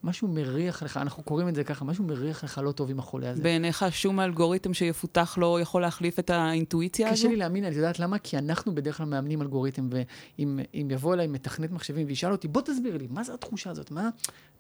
משהו 0.04 0.28
מריח 0.28 0.82
לך, 0.82 0.96
אנחנו 0.96 1.22
קוראים 1.22 1.48
את 1.48 1.54
זה 1.54 1.64
ככה, 1.64 1.84
משהו 1.84 2.04
מריח 2.04 2.44
לך 2.44 2.60
לא 2.64 2.72
טוב 2.72 2.90
עם 2.90 2.98
החולה 2.98 3.30
הזה. 3.30 3.42
בעיניך 3.42 3.84
שום 3.90 4.20
אלגוריתם 4.20 4.74
שיפותח 4.74 5.38
לא 5.40 5.60
יכול 5.60 5.82
להחליף 5.82 6.18
את 6.18 6.30
האינטואיציה 6.30 7.08
הזו? 7.08 7.16
קשה 7.16 7.28
לי 7.28 7.36
להאמין, 7.36 7.64
אני 7.64 7.76
יודעת 7.76 7.98
למה? 7.98 8.18
כי 8.18 8.38
אנחנו 8.38 8.74
בדרך 8.74 8.96
כלל 8.96 9.06
מאמנים 9.06 9.42
אלגוריתם, 9.42 9.88
ואם 9.90 10.60
יבוא 10.90 11.14
אליי 11.14 11.26
מתכנת 11.26 11.70
מחשבים 11.70 12.06
וישאל 12.06 12.32
אותי, 12.32 12.48
בוא 12.48 12.62
תסביר 12.62 12.96
לי, 12.96 13.06
מה 13.10 13.24
זה 13.24 13.34
התחושה 13.34 13.70
הזאת? 13.70 13.90
מה, 13.90 14.08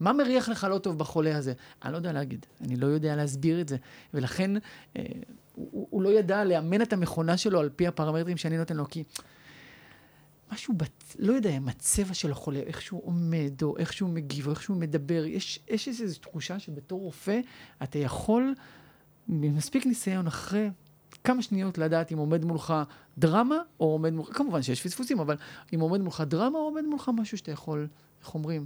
מה 0.00 0.12
מריח 0.12 0.48
לך 0.48 0.66
לא 0.70 0.78
טוב 0.78 0.98
בחולה 0.98 1.36
הזה? 1.36 1.52
אני 1.84 1.92
לא 1.92 1.96
יודע 1.96 2.12
להגיד, 2.12 2.46
אני 2.60 2.76
לא 2.76 2.86
יודע 2.86 3.16
להסביר 3.16 3.60
את 3.60 3.68
זה. 3.68 3.76
ולכן, 4.14 4.50
אה, 4.96 5.02
הוא, 5.54 5.86
הוא 5.90 6.02
לא 6.02 6.08
ידע 6.08 6.44
לאמן 6.44 6.82
את 6.82 6.92
המכונה 6.92 7.36
שלו 7.36 7.60
על 7.60 7.68
פי 7.76 7.86
הפרמטרים 7.86 8.36
שאני 8.36 8.56
נותן 8.56 8.76
לו, 8.76 8.88
כי... 8.88 9.04
משהו, 10.52 10.74
בת, 10.76 11.16
לא 11.18 11.32
יודע, 11.32 11.56
עם 11.56 11.68
הצבע 11.68 12.14
של 12.14 12.32
החולה, 12.32 12.58
איך 12.58 12.82
שהוא 12.82 13.00
עומד, 13.04 13.62
או 13.62 13.78
איך 13.78 13.92
שהוא 13.92 14.10
מגיב, 14.10 14.46
או 14.46 14.50
איך 14.50 14.62
שהוא 14.62 14.76
מדבר. 14.76 15.24
יש, 15.26 15.60
יש 15.68 15.88
איזו 15.88 16.20
תחושה 16.20 16.58
שבתור 16.58 17.00
רופא 17.00 17.40
אתה 17.82 17.98
יכול, 17.98 18.54
ממספיק 19.28 19.86
ניסיון 19.86 20.26
אחרי 20.26 20.70
כמה 21.24 21.42
שניות 21.42 21.78
לדעת 21.78 22.12
אם 22.12 22.18
עומד 22.18 22.44
מולך 22.44 22.74
דרמה, 23.18 23.58
או 23.80 23.86
עומד 23.86 24.12
מולך, 24.12 24.36
כמובן 24.36 24.62
שיש 24.62 24.82
פספוסים, 24.82 25.20
אבל 25.20 25.36
אם 25.74 25.80
עומד 25.80 26.00
מולך 26.00 26.20
דרמה, 26.20 26.58
או 26.58 26.64
עומד 26.64 26.84
מולך 26.84 27.10
משהו 27.14 27.38
שאתה 27.38 27.52
יכול, 27.52 27.88
איך 28.20 28.34
אומרים? 28.34 28.64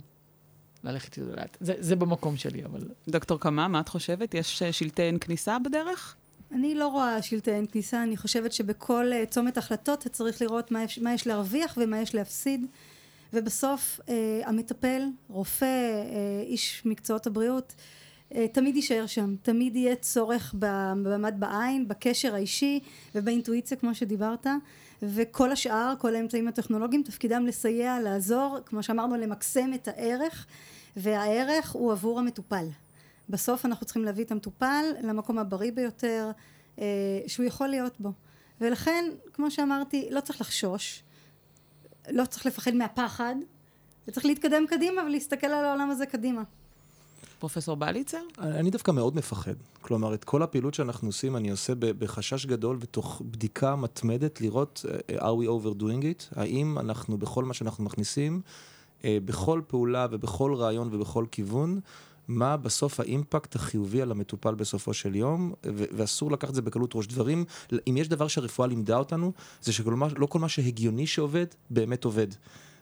ללכת 0.85 1.19
איתו 1.19 1.31
לאט. 1.37 1.57
זה, 1.61 1.75
זה 1.79 1.97
במקום 1.97 2.37
שלי, 2.37 2.65
אבל... 2.65 2.89
דוקטור 3.09 3.41
קמה, 3.41 3.69
מה 3.69 3.81
את 3.81 3.89
חושבת? 3.89 4.35
יש 4.35 4.63
אה, 4.63 4.73
שלטי 4.73 5.03
אין 5.03 5.19
כניסה 5.19 5.59
בדרך? 5.59 6.17
אני 6.53 6.75
לא 6.75 6.89
רואה 6.89 7.23
שלטי 7.23 7.51
אין 7.51 7.67
כניסה, 7.73 8.03
אני 8.03 8.17
חושבת 8.17 8.53
שבכל 8.53 9.11
uh, 9.13 9.31
צומת 9.31 9.59
החלטות 9.59 10.01
אתה 10.01 10.09
צריך 10.09 10.43
לראות 10.43 10.71
מה 10.71 10.83
יש, 10.83 10.99
מה 10.99 11.15
יש 11.15 11.27
להרוויח 11.27 11.79
ומה 11.81 12.01
יש 12.01 12.15
להפסיד. 12.15 12.67
ובסוף 13.33 14.01
uh, 14.01 14.11
המטפל, 14.45 15.03
רופא, 15.29 16.03
uh, 16.05 16.47
איש 16.47 16.83
מקצועות 16.85 17.27
הבריאות 17.27 17.75
uh, 18.33 18.37
תמיד 18.53 18.77
יישאר 18.77 19.07
שם, 19.07 19.35
תמיד 19.43 19.77
יהיה 19.77 19.97
צורך 19.97 20.55
במבט 20.59 21.35
בעין, 21.39 21.89
בקשר 21.89 22.35
האישי 22.35 22.81
ובאינטואיציה 23.15 23.77
כמו 23.77 23.95
שדיברת. 23.95 24.47
וכל 25.03 25.53
השאר, 25.53 25.95
כל 25.99 26.15
האמצעים 26.15 26.49
הטכנולוגיים 26.49 27.03
תפקידם 27.03 27.47
לסייע, 27.47 28.01
לעזור, 28.01 28.59
כמו 28.67 28.83
שאמרנו 28.83 29.17
למקסם 29.17 29.75
את 29.75 29.89
הערך. 29.89 30.47
והערך 30.97 31.71
הוא 31.71 31.93
עבור 31.93 32.19
המטופל 32.19 32.67
בסוף 33.29 33.67
אנחנו 33.67 33.87
צריכים 33.87 34.05
להביא 34.05 34.25
את 34.25 34.33
המטופל 34.33 34.85
למקום 35.03 35.39
הבריא 35.39 35.73
ביותר 35.73 36.31
אה, 36.79 36.85
שהוא 37.27 37.47
יכול 37.47 37.69
להיות 37.69 38.01
בו 38.01 38.13
ולכן 38.61 39.05
כמו 39.33 39.51
שאמרתי 39.51 40.09
לא 40.11 40.21
צריך 40.21 40.41
לחשוש 40.41 41.03
לא 42.11 42.25
צריך 42.25 42.47
לפחד 42.47 42.75
מהפחד 42.75 43.35
וצריך 44.09 44.27
להתקדם 44.27 44.67
קדימה 44.69 45.03
ולהסתכל 45.03 45.47
על 45.47 45.65
העולם 45.65 45.91
הזה 45.91 46.07
קדימה. 46.07 46.43
פרופסור 47.39 47.77
בליצר? 47.77 48.19
אני 48.39 48.71
דווקא 48.71 48.91
מאוד 48.91 49.17
מפחד. 49.17 49.55
כלומר, 49.81 50.15
את 50.15 50.25
כל 50.25 50.43
הפעילות 50.43 50.75
שאנחנו 50.75 51.09
עושים, 51.09 51.37
אני 51.37 51.51
עושה 51.51 51.73
בחשש 51.75 52.47
גדול 52.47 52.77
ותוך 52.81 53.23
בדיקה 53.25 53.77
מתמדת 53.77 54.41
לראות 54.41 54.85
uh, 54.85 55.13
are 55.13 55.21
we 55.21 55.47
overdoing 55.47 56.03
it? 56.03 56.39
האם 56.41 56.79
אנחנו 56.79 57.19
בכל 57.19 57.45
מה 57.45 57.55
שאנחנו 57.55 57.85
מכניסים, 57.85 58.41
uh, 59.01 59.05
בכל 59.25 59.61
פעולה 59.67 60.07
ובכל 60.11 60.55
רעיון 60.55 60.95
ובכל 60.95 61.25
כיוון, 61.31 61.81
מה 62.29 62.57
בסוף 62.57 63.01
האימפקט 63.01 63.57
החיובי 63.57 64.03
על 64.03 64.11
המטופל 64.11 64.55
בסופו 64.55 64.95
של 64.95 65.17
יום, 65.17 65.53
ואסור 65.65 66.33
לקחת 66.33 66.51
את 66.51 66.55
זה 66.55 66.63
בקלות 66.63 66.91
ראש. 66.95 67.07
דברים, 67.07 67.45
אם 67.89 67.97
יש 67.97 68.09
דבר 68.09 68.29
שהרפואה 68.29 68.69
לימדה 68.69 68.97
אותנו, 68.97 69.33
זה 69.63 69.73
שלא 69.73 70.27
כל 70.29 70.39
מה 70.39 70.49
שהגיוני 70.49 71.07
שעובד, 71.07 71.47
באמת 71.71 72.05
עובד. 72.05 72.27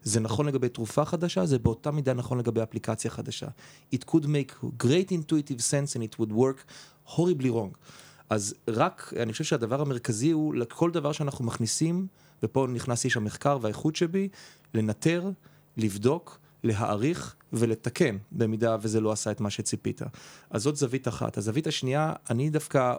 זה 0.02 0.20
נכון 0.20 0.46
לגבי 0.46 0.68
תרופה 0.68 1.04
חדשה, 1.04 1.46
זה 1.46 1.58
באותה 1.58 1.90
מידה 1.90 2.14
נכון 2.14 2.38
לגבי 2.38 2.62
אפליקציה 2.62 3.10
חדשה. 3.10 3.46
It 3.94 3.98
could 4.10 4.24
make 4.24 4.64
great 4.82 5.10
intuitive 5.10 5.60
sense 5.60 5.96
and 5.96 6.00
it 6.00 6.20
would 6.20 6.32
work 6.32 6.64
horribly 7.14 7.50
wrong. 7.50 7.76
אז 8.30 8.54
רק, 8.68 9.12
אני 9.22 9.32
חושב 9.32 9.44
שהדבר 9.44 9.80
המרכזי 9.80 10.30
הוא 10.30 10.54
לכל 10.54 10.90
דבר 10.90 11.12
שאנחנו 11.12 11.44
מכניסים, 11.44 12.06
ופה 12.42 12.66
נכנס 12.74 13.04
איש 13.04 13.16
המחקר 13.16 13.58
והאיכות 13.60 13.96
שבי, 13.96 14.28
לנטר, 14.74 15.30
לבדוק, 15.76 16.38
להעריך 16.64 17.34
ולתקן, 17.58 18.16
במידה 18.32 18.76
וזה 18.80 19.00
לא 19.00 19.12
עשה 19.12 19.30
את 19.30 19.40
מה 19.40 19.50
שציפית. 19.50 20.02
אז 20.50 20.62
זאת 20.62 20.76
זווית 20.76 21.08
אחת. 21.08 21.38
הזווית 21.38 21.66
השנייה, 21.66 22.12
אני 22.30 22.50
דווקא 22.50 22.94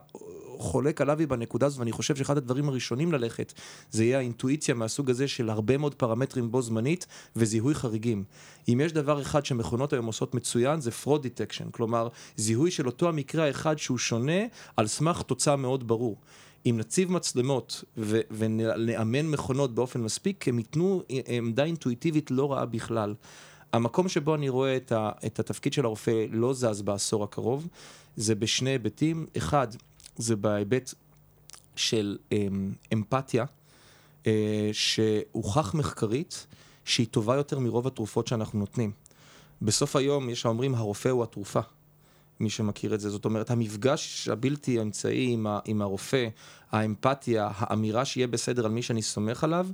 חולק 0.58 1.02
על 1.02 1.10
אבי 1.10 1.26
בנקודה 1.26 1.66
הזאת, 1.66 1.80
ואני 1.80 1.92
חושב 1.92 2.16
שאחד 2.16 2.38
הדברים 2.38 2.70
הראשונים 2.70 3.12
ללכת, 3.12 3.54
זה 3.92 4.04
יהיה 4.04 4.18
האינטואיציה 4.18 4.76
מהסוג 4.76 5.10
הזה 5.10 5.28
של 5.28 5.50
הרבה 5.50 5.78
מאוד 5.78 5.96
פרמטרים 5.96 6.52
בו 6.52 6.62
זמנית 6.62 7.08
וזיהוי 7.36 7.76
חריגים. 7.76 8.24
אם 8.70 8.82
יש 8.84 8.94
דבר 8.94 9.22
אחד 9.22 9.46
שמכונות 9.46 9.94
היום 9.94 10.06
עושות 10.06 10.36
מצוין, 10.36 10.82
זה 10.82 10.92
fraud 11.04 11.20
detection, 11.20 11.72
כלומר, 11.72 12.08
זיהוי 12.36 12.72
של 12.72 12.88
אותו 12.88 13.10
המקרה 13.10 13.46
האחד 13.46 13.78
שהוא 13.78 13.98
שונה, 13.98 14.42
על 14.78 14.88
סמך 14.88 15.22
תוצאה 15.22 15.56
מאוד 15.56 15.88
ברור. 15.88 16.18
אם 16.66 16.76
נציב 16.78 17.12
מצלמות 17.12 17.84
ו- 17.98 18.22
ונאמן 18.32 19.26
מכונות 19.26 19.76
באופן 19.76 20.02
מספיק, 20.02 20.48
הם 20.48 20.60
ייתנו 20.60 21.04
עמדה 21.28 21.64
אינטואיטיבית 21.64 22.32
לא 22.32 22.52
רעה 22.54 22.66
בכלל. 22.66 23.14
המקום 23.74 24.10
שבו 24.10 24.36
אני 24.36 24.50
רואה 24.50 24.78
את, 24.78 24.92
ה, 24.92 25.12
את 25.26 25.40
התפקיד 25.40 25.74
של 25.74 25.86
הרופא 25.86 26.26
לא 26.32 26.54
זז 26.54 26.82
בעשור 26.82 27.24
הקרוב, 27.24 27.68
זה 28.16 28.36
בשני 28.36 28.70
היבטים. 28.70 29.26
אחד, 29.38 29.68
זה 30.18 30.36
בהיבט 30.36 30.94
של 31.76 32.18
אמ, 32.32 32.74
אמפתיה, 32.94 33.46
אה, 34.28 34.70
שהוכח 34.74 35.74
מחקרית 35.74 36.48
שהיא 36.86 37.08
טובה 37.12 37.36
יותר 37.36 37.60
מרוב 37.60 37.88
התרופות 37.88 38.28
שאנחנו 38.28 38.60
נותנים. 38.60 38.92
בסוף 39.62 39.96
היום 39.96 40.30
יש 40.30 40.46
האומרים 40.46 40.76
הרופא 40.76 41.10
הוא 41.10 41.24
התרופה. 41.24 41.60
מי 42.40 42.50
שמכיר 42.50 42.94
את 42.94 43.00
זה. 43.00 43.10
זאת 43.10 43.26
אומרת, 43.26 43.52
המפגש 43.52 44.28
הבלתי 44.28 44.82
אמצעי 44.82 45.34
עם, 45.34 45.48
ה, 45.48 45.60
עם 45.66 45.82
הרופא, 45.82 46.28
האמפתיה, 46.72 47.50
האמירה 47.56 48.06
שיהיה 48.06 48.28
בסדר 48.28 48.66
על 48.66 48.72
מי 48.72 48.82
שאני 48.82 49.02
סומך 49.02 49.44
עליו, 49.44 49.68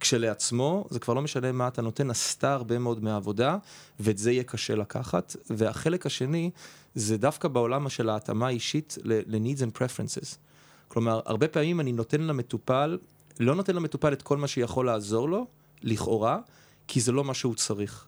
כשלעצמו, 0.00 0.86
זה 0.90 0.98
כבר 0.98 1.14
לא 1.14 1.22
משנה 1.22 1.52
מה 1.52 1.68
אתה 1.68 1.82
נותן, 1.82 2.10
עשתה 2.10 2.52
הרבה 2.52 2.78
מאוד 2.78 3.04
מהעבודה, 3.04 3.56
ואת 4.00 4.18
זה 4.18 4.32
יהיה 4.32 4.42
קשה 4.42 4.74
לקחת. 4.74 5.36
והחלק 5.50 6.06
השני, 6.06 6.50
זה 6.94 7.16
דווקא 7.16 7.48
בעולם 7.48 7.88
של 7.88 8.08
ההתאמה 8.08 8.46
האישית 8.46 8.98
ל-needs 9.04 9.60
and 9.60 9.78
preferences. 9.78 10.36
כלומר, 10.88 11.20
הרבה 11.24 11.48
פעמים 11.48 11.80
אני 11.80 11.92
נותן 11.92 12.20
למטופל, 12.20 12.98
לא 13.40 13.54
נותן 13.54 13.76
למטופל 13.76 14.12
את 14.12 14.22
כל 14.22 14.36
מה 14.36 14.48
שיכול 14.48 14.86
לעזור 14.86 15.28
לו, 15.28 15.46
לכאורה, 15.82 16.38
כי 16.88 17.00
זה 17.00 17.12
לא 17.12 17.24
מה 17.24 17.34
שהוא 17.34 17.54
צריך. 17.54 18.06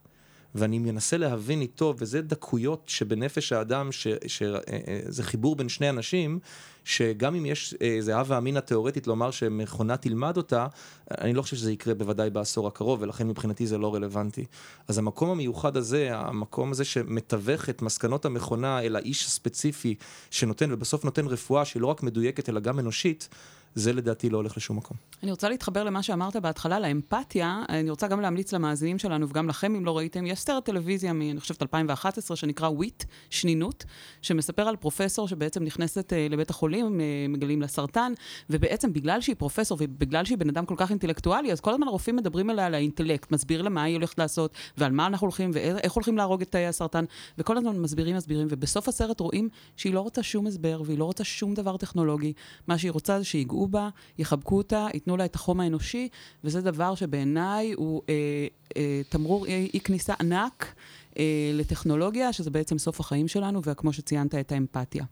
ואני 0.54 0.78
מנסה 0.78 1.16
להבין 1.16 1.60
איתו, 1.60 1.94
וזה 1.98 2.22
דקויות 2.22 2.82
שבנפש 2.86 3.52
האדם, 3.52 3.92
שזה 3.92 4.58
אה, 4.68 4.78
אה, 5.18 5.24
חיבור 5.24 5.56
בין 5.56 5.68
שני 5.68 5.90
אנשים, 5.90 6.38
שגם 6.84 7.34
אם 7.34 7.46
יש 7.46 7.74
איזה 7.80 8.16
הווה 8.16 8.38
אמינא 8.38 8.60
תיאורטית 8.60 9.06
לומר 9.06 9.30
שמכונה 9.30 9.96
תלמד 9.96 10.36
אותה, 10.36 10.66
אני 11.10 11.32
לא 11.32 11.42
חושב 11.42 11.56
שזה 11.56 11.72
יקרה 11.72 11.94
בוודאי 11.94 12.30
בעשור 12.30 12.66
הקרוב, 12.66 13.02
ולכן 13.02 13.28
מבחינתי 13.28 13.66
זה 13.66 13.78
לא 13.78 13.94
רלוונטי. 13.94 14.44
אז 14.88 14.98
המקום 14.98 15.30
המיוחד 15.30 15.76
הזה, 15.76 16.08
המקום 16.12 16.70
הזה 16.70 16.84
שמתווך 16.84 17.68
את 17.68 17.82
מסקנות 17.82 18.24
המכונה 18.24 18.80
אל 18.80 18.96
האיש 18.96 19.26
הספציפי 19.26 19.94
שנותן, 20.30 20.72
ובסוף 20.72 21.04
נותן 21.04 21.26
רפואה 21.26 21.64
שהיא 21.64 21.82
לא 21.82 21.86
רק 21.86 22.02
מדויקת 22.02 22.48
אלא 22.48 22.60
גם 22.60 22.78
אנושית, 22.78 23.28
זה 23.74 23.92
לדעתי 23.92 24.30
לא 24.30 24.36
הולך 24.36 24.56
לשום 24.56 24.76
מקום. 24.76 24.96
אני 25.22 25.30
רוצה 25.30 25.48
להתחבר 25.48 25.84
למה 25.84 26.02
שאמרת 26.02 26.36
בהתחלה, 26.36 26.80
לאמפתיה. 26.80 27.62
אני 27.68 27.90
רוצה 27.90 28.08
גם 28.08 28.20
להמליץ 28.20 28.52
למאזינים 28.52 28.98
שלנו, 28.98 29.28
וגם 29.28 29.48
לכם, 29.48 29.74
אם 29.74 29.84
לא 29.84 29.98
ראיתם, 29.98 30.26
יש 30.26 30.40
סרט 30.40 30.64
טלוויזיה 30.64 31.12
מ, 31.12 31.20
אני 31.20 31.40
חושבת, 31.40 31.62
2011, 31.62 32.36
שנקרא 32.36 32.68
וויט, 32.68 33.04
שנינות, 33.30 33.84
שמספר 34.22 34.68
על 34.68 34.76
פרופסור 34.76 35.28
שבעצם 35.28 35.62
נכנסת 35.62 36.12
uh, 36.12 36.32
לבית 36.32 36.50
החולים, 36.50 36.71
uh, 36.80 37.28
מגלים 37.28 37.60
לה 37.60 37.68
סרטן, 37.68 38.12
ובעצם 38.50 38.92
בגלל 38.92 39.20
שהיא 39.20 39.36
פרופסור 39.38 39.78
ובגלל 39.80 40.24
שהיא 40.24 40.38
בן 40.38 40.48
אדם 40.48 40.66
כל 40.66 40.74
כך 40.78 40.90
אינטלקטואלי, 40.90 41.52
אז 41.52 41.60
כל 41.60 41.70
הזמן 41.70 41.88
הרופאים 41.88 42.16
מדברים 42.16 42.50
אליה 42.50 42.66
על 42.66 42.74
האינטלקט, 42.74 43.32
מסביר 43.32 43.62
לה 43.62 43.70
מה 43.70 43.82
היא 43.82 43.94
הולכת 43.94 44.18
לעשות, 44.18 44.54
ועל 44.76 44.92
מה 44.92 45.06
אנחנו 45.06 45.24
הולכים, 45.24 45.50
ואיך 45.54 45.92
הולכים 45.92 46.16
להרוג 46.16 46.42
את 46.42 46.50
תאי 46.50 46.66
הסרטן, 46.66 47.04
וכל 47.38 47.56
הזמן 47.56 47.78
מסבירים, 47.78 48.16
מסבירים, 48.16 48.46
ובסוף 48.50 48.88
הסרט 48.88 49.20
רואים 49.20 49.48
שהיא 49.76 49.94
לא 49.94 50.00
רוצה 50.00 50.22
שום 50.22 50.46
הסבר, 50.46 50.82
והיא 50.84 50.98
לא 50.98 51.04
רוצה 51.04 51.24
שום 51.24 51.54
דבר 51.54 51.76
טכנולוגי. 51.76 52.32
מה 52.66 52.78
שהיא 52.78 52.90
רוצה 52.90 53.18
זה 53.18 53.24
שיגעו 53.24 53.68
בה, 53.68 53.88
יחבקו 54.18 54.56
אותה, 54.56 54.86
ייתנו 54.94 55.16
לה 55.16 55.24
את 55.24 55.34
החום 55.34 55.60
האנושי, 55.60 56.08
וזה 56.44 56.60
דבר 56.60 56.94
שבעיניי 56.94 57.72
הוא 57.72 58.02
אה, 58.08 58.46
אה, 58.76 59.00
תמרור 59.08 59.46
אי, 59.46 59.70
אי 59.74 59.80
כניסה 59.80 60.14
ענק 60.20 60.74
אה, 61.18 61.50
לטכנולוגיה, 61.54 62.32
שזה 62.32 62.50
בעצם 62.50 62.78
סוף 62.78 63.00
החיים 63.00 63.28
שלנו, 63.28 63.60
וכמו 63.64 63.92
שציינת, 63.92 64.34
את 64.34 64.52
האמפתיה. 64.52 65.04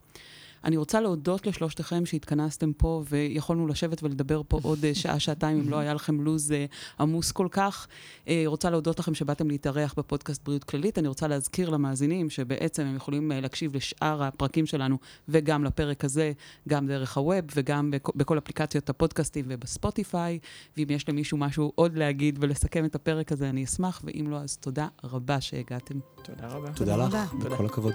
אני 0.63 0.77
רוצה 0.77 1.01
להודות 1.01 1.47
לשלושתכם 1.47 2.05
שהתכנסתם 2.05 2.73
פה, 2.73 3.03
ויכולנו 3.09 3.67
לשבת 3.67 4.03
ולדבר 4.03 4.41
פה 4.47 4.59
עוד 4.63 4.85
אה, 4.85 4.95
שעה, 4.95 5.19
שעתיים, 5.19 5.59
אם 5.59 5.69
לא 5.69 5.75
היה 5.75 5.93
לכם 5.93 6.21
לו"ז 6.21 6.51
אה, 6.51 6.65
עמוס 6.99 7.31
כל 7.31 7.47
כך. 7.51 7.87
אה, 8.27 8.43
רוצה 8.45 8.69
להודות 8.69 8.99
לכם 8.99 9.13
שבאתם 9.13 9.47
להתארח 9.49 9.93
בפודקאסט 9.97 10.43
בריאות 10.45 10.63
כללית. 10.63 10.97
אני 10.97 11.07
רוצה 11.07 11.27
להזכיר 11.27 11.69
למאזינים 11.69 12.29
שבעצם 12.29 12.83
הם 12.85 12.95
יכולים 12.95 13.31
להקשיב 13.35 13.75
לשאר 13.75 14.23
הפרקים 14.23 14.65
שלנו, 14.65 14.97
וגם 15.29 15.63
לפרק 15.63 16.05
הזה, 16.05 16.31
גם 16.69 16.87
דרך 16.87 17.17
הווב, 17.17 17.45
וגם 17.55 17.91
בכ- 17.91 18.15
בכל 18.15 18.37
אפליקציות 18.37 18.89
הפודקאסטים 18.89 19.45
ובספוטיפיי. 19.47 20.39
ואם 20.77 20.87
יש 20.89 21.09
למישהו 21.09 21.37
משהו 21.37 21.71
עוד 21.75 21.97
להגיד 21.97 22.37
ולסכם 22.41 22.85
את 22.85 22.95
הפרק 22.95 23.31
הזה, 23.31 23.49
אני 23.49 23.63
אשמח, 23.63 24.01
ואם 24.03 24.25
לא, 24.29 24.37
אז 24.37 24.57
תודה 24.57 24.87
רבה 25.03 25.41
שהגעתם. 25.41 25.99
תודה 26.23 26.47
רבה. 26.47 26.73
תודה 26.73 26.97
לך. 26.97 27.17
וכל 27.41 27.65
הכבוד. 27.65 27.93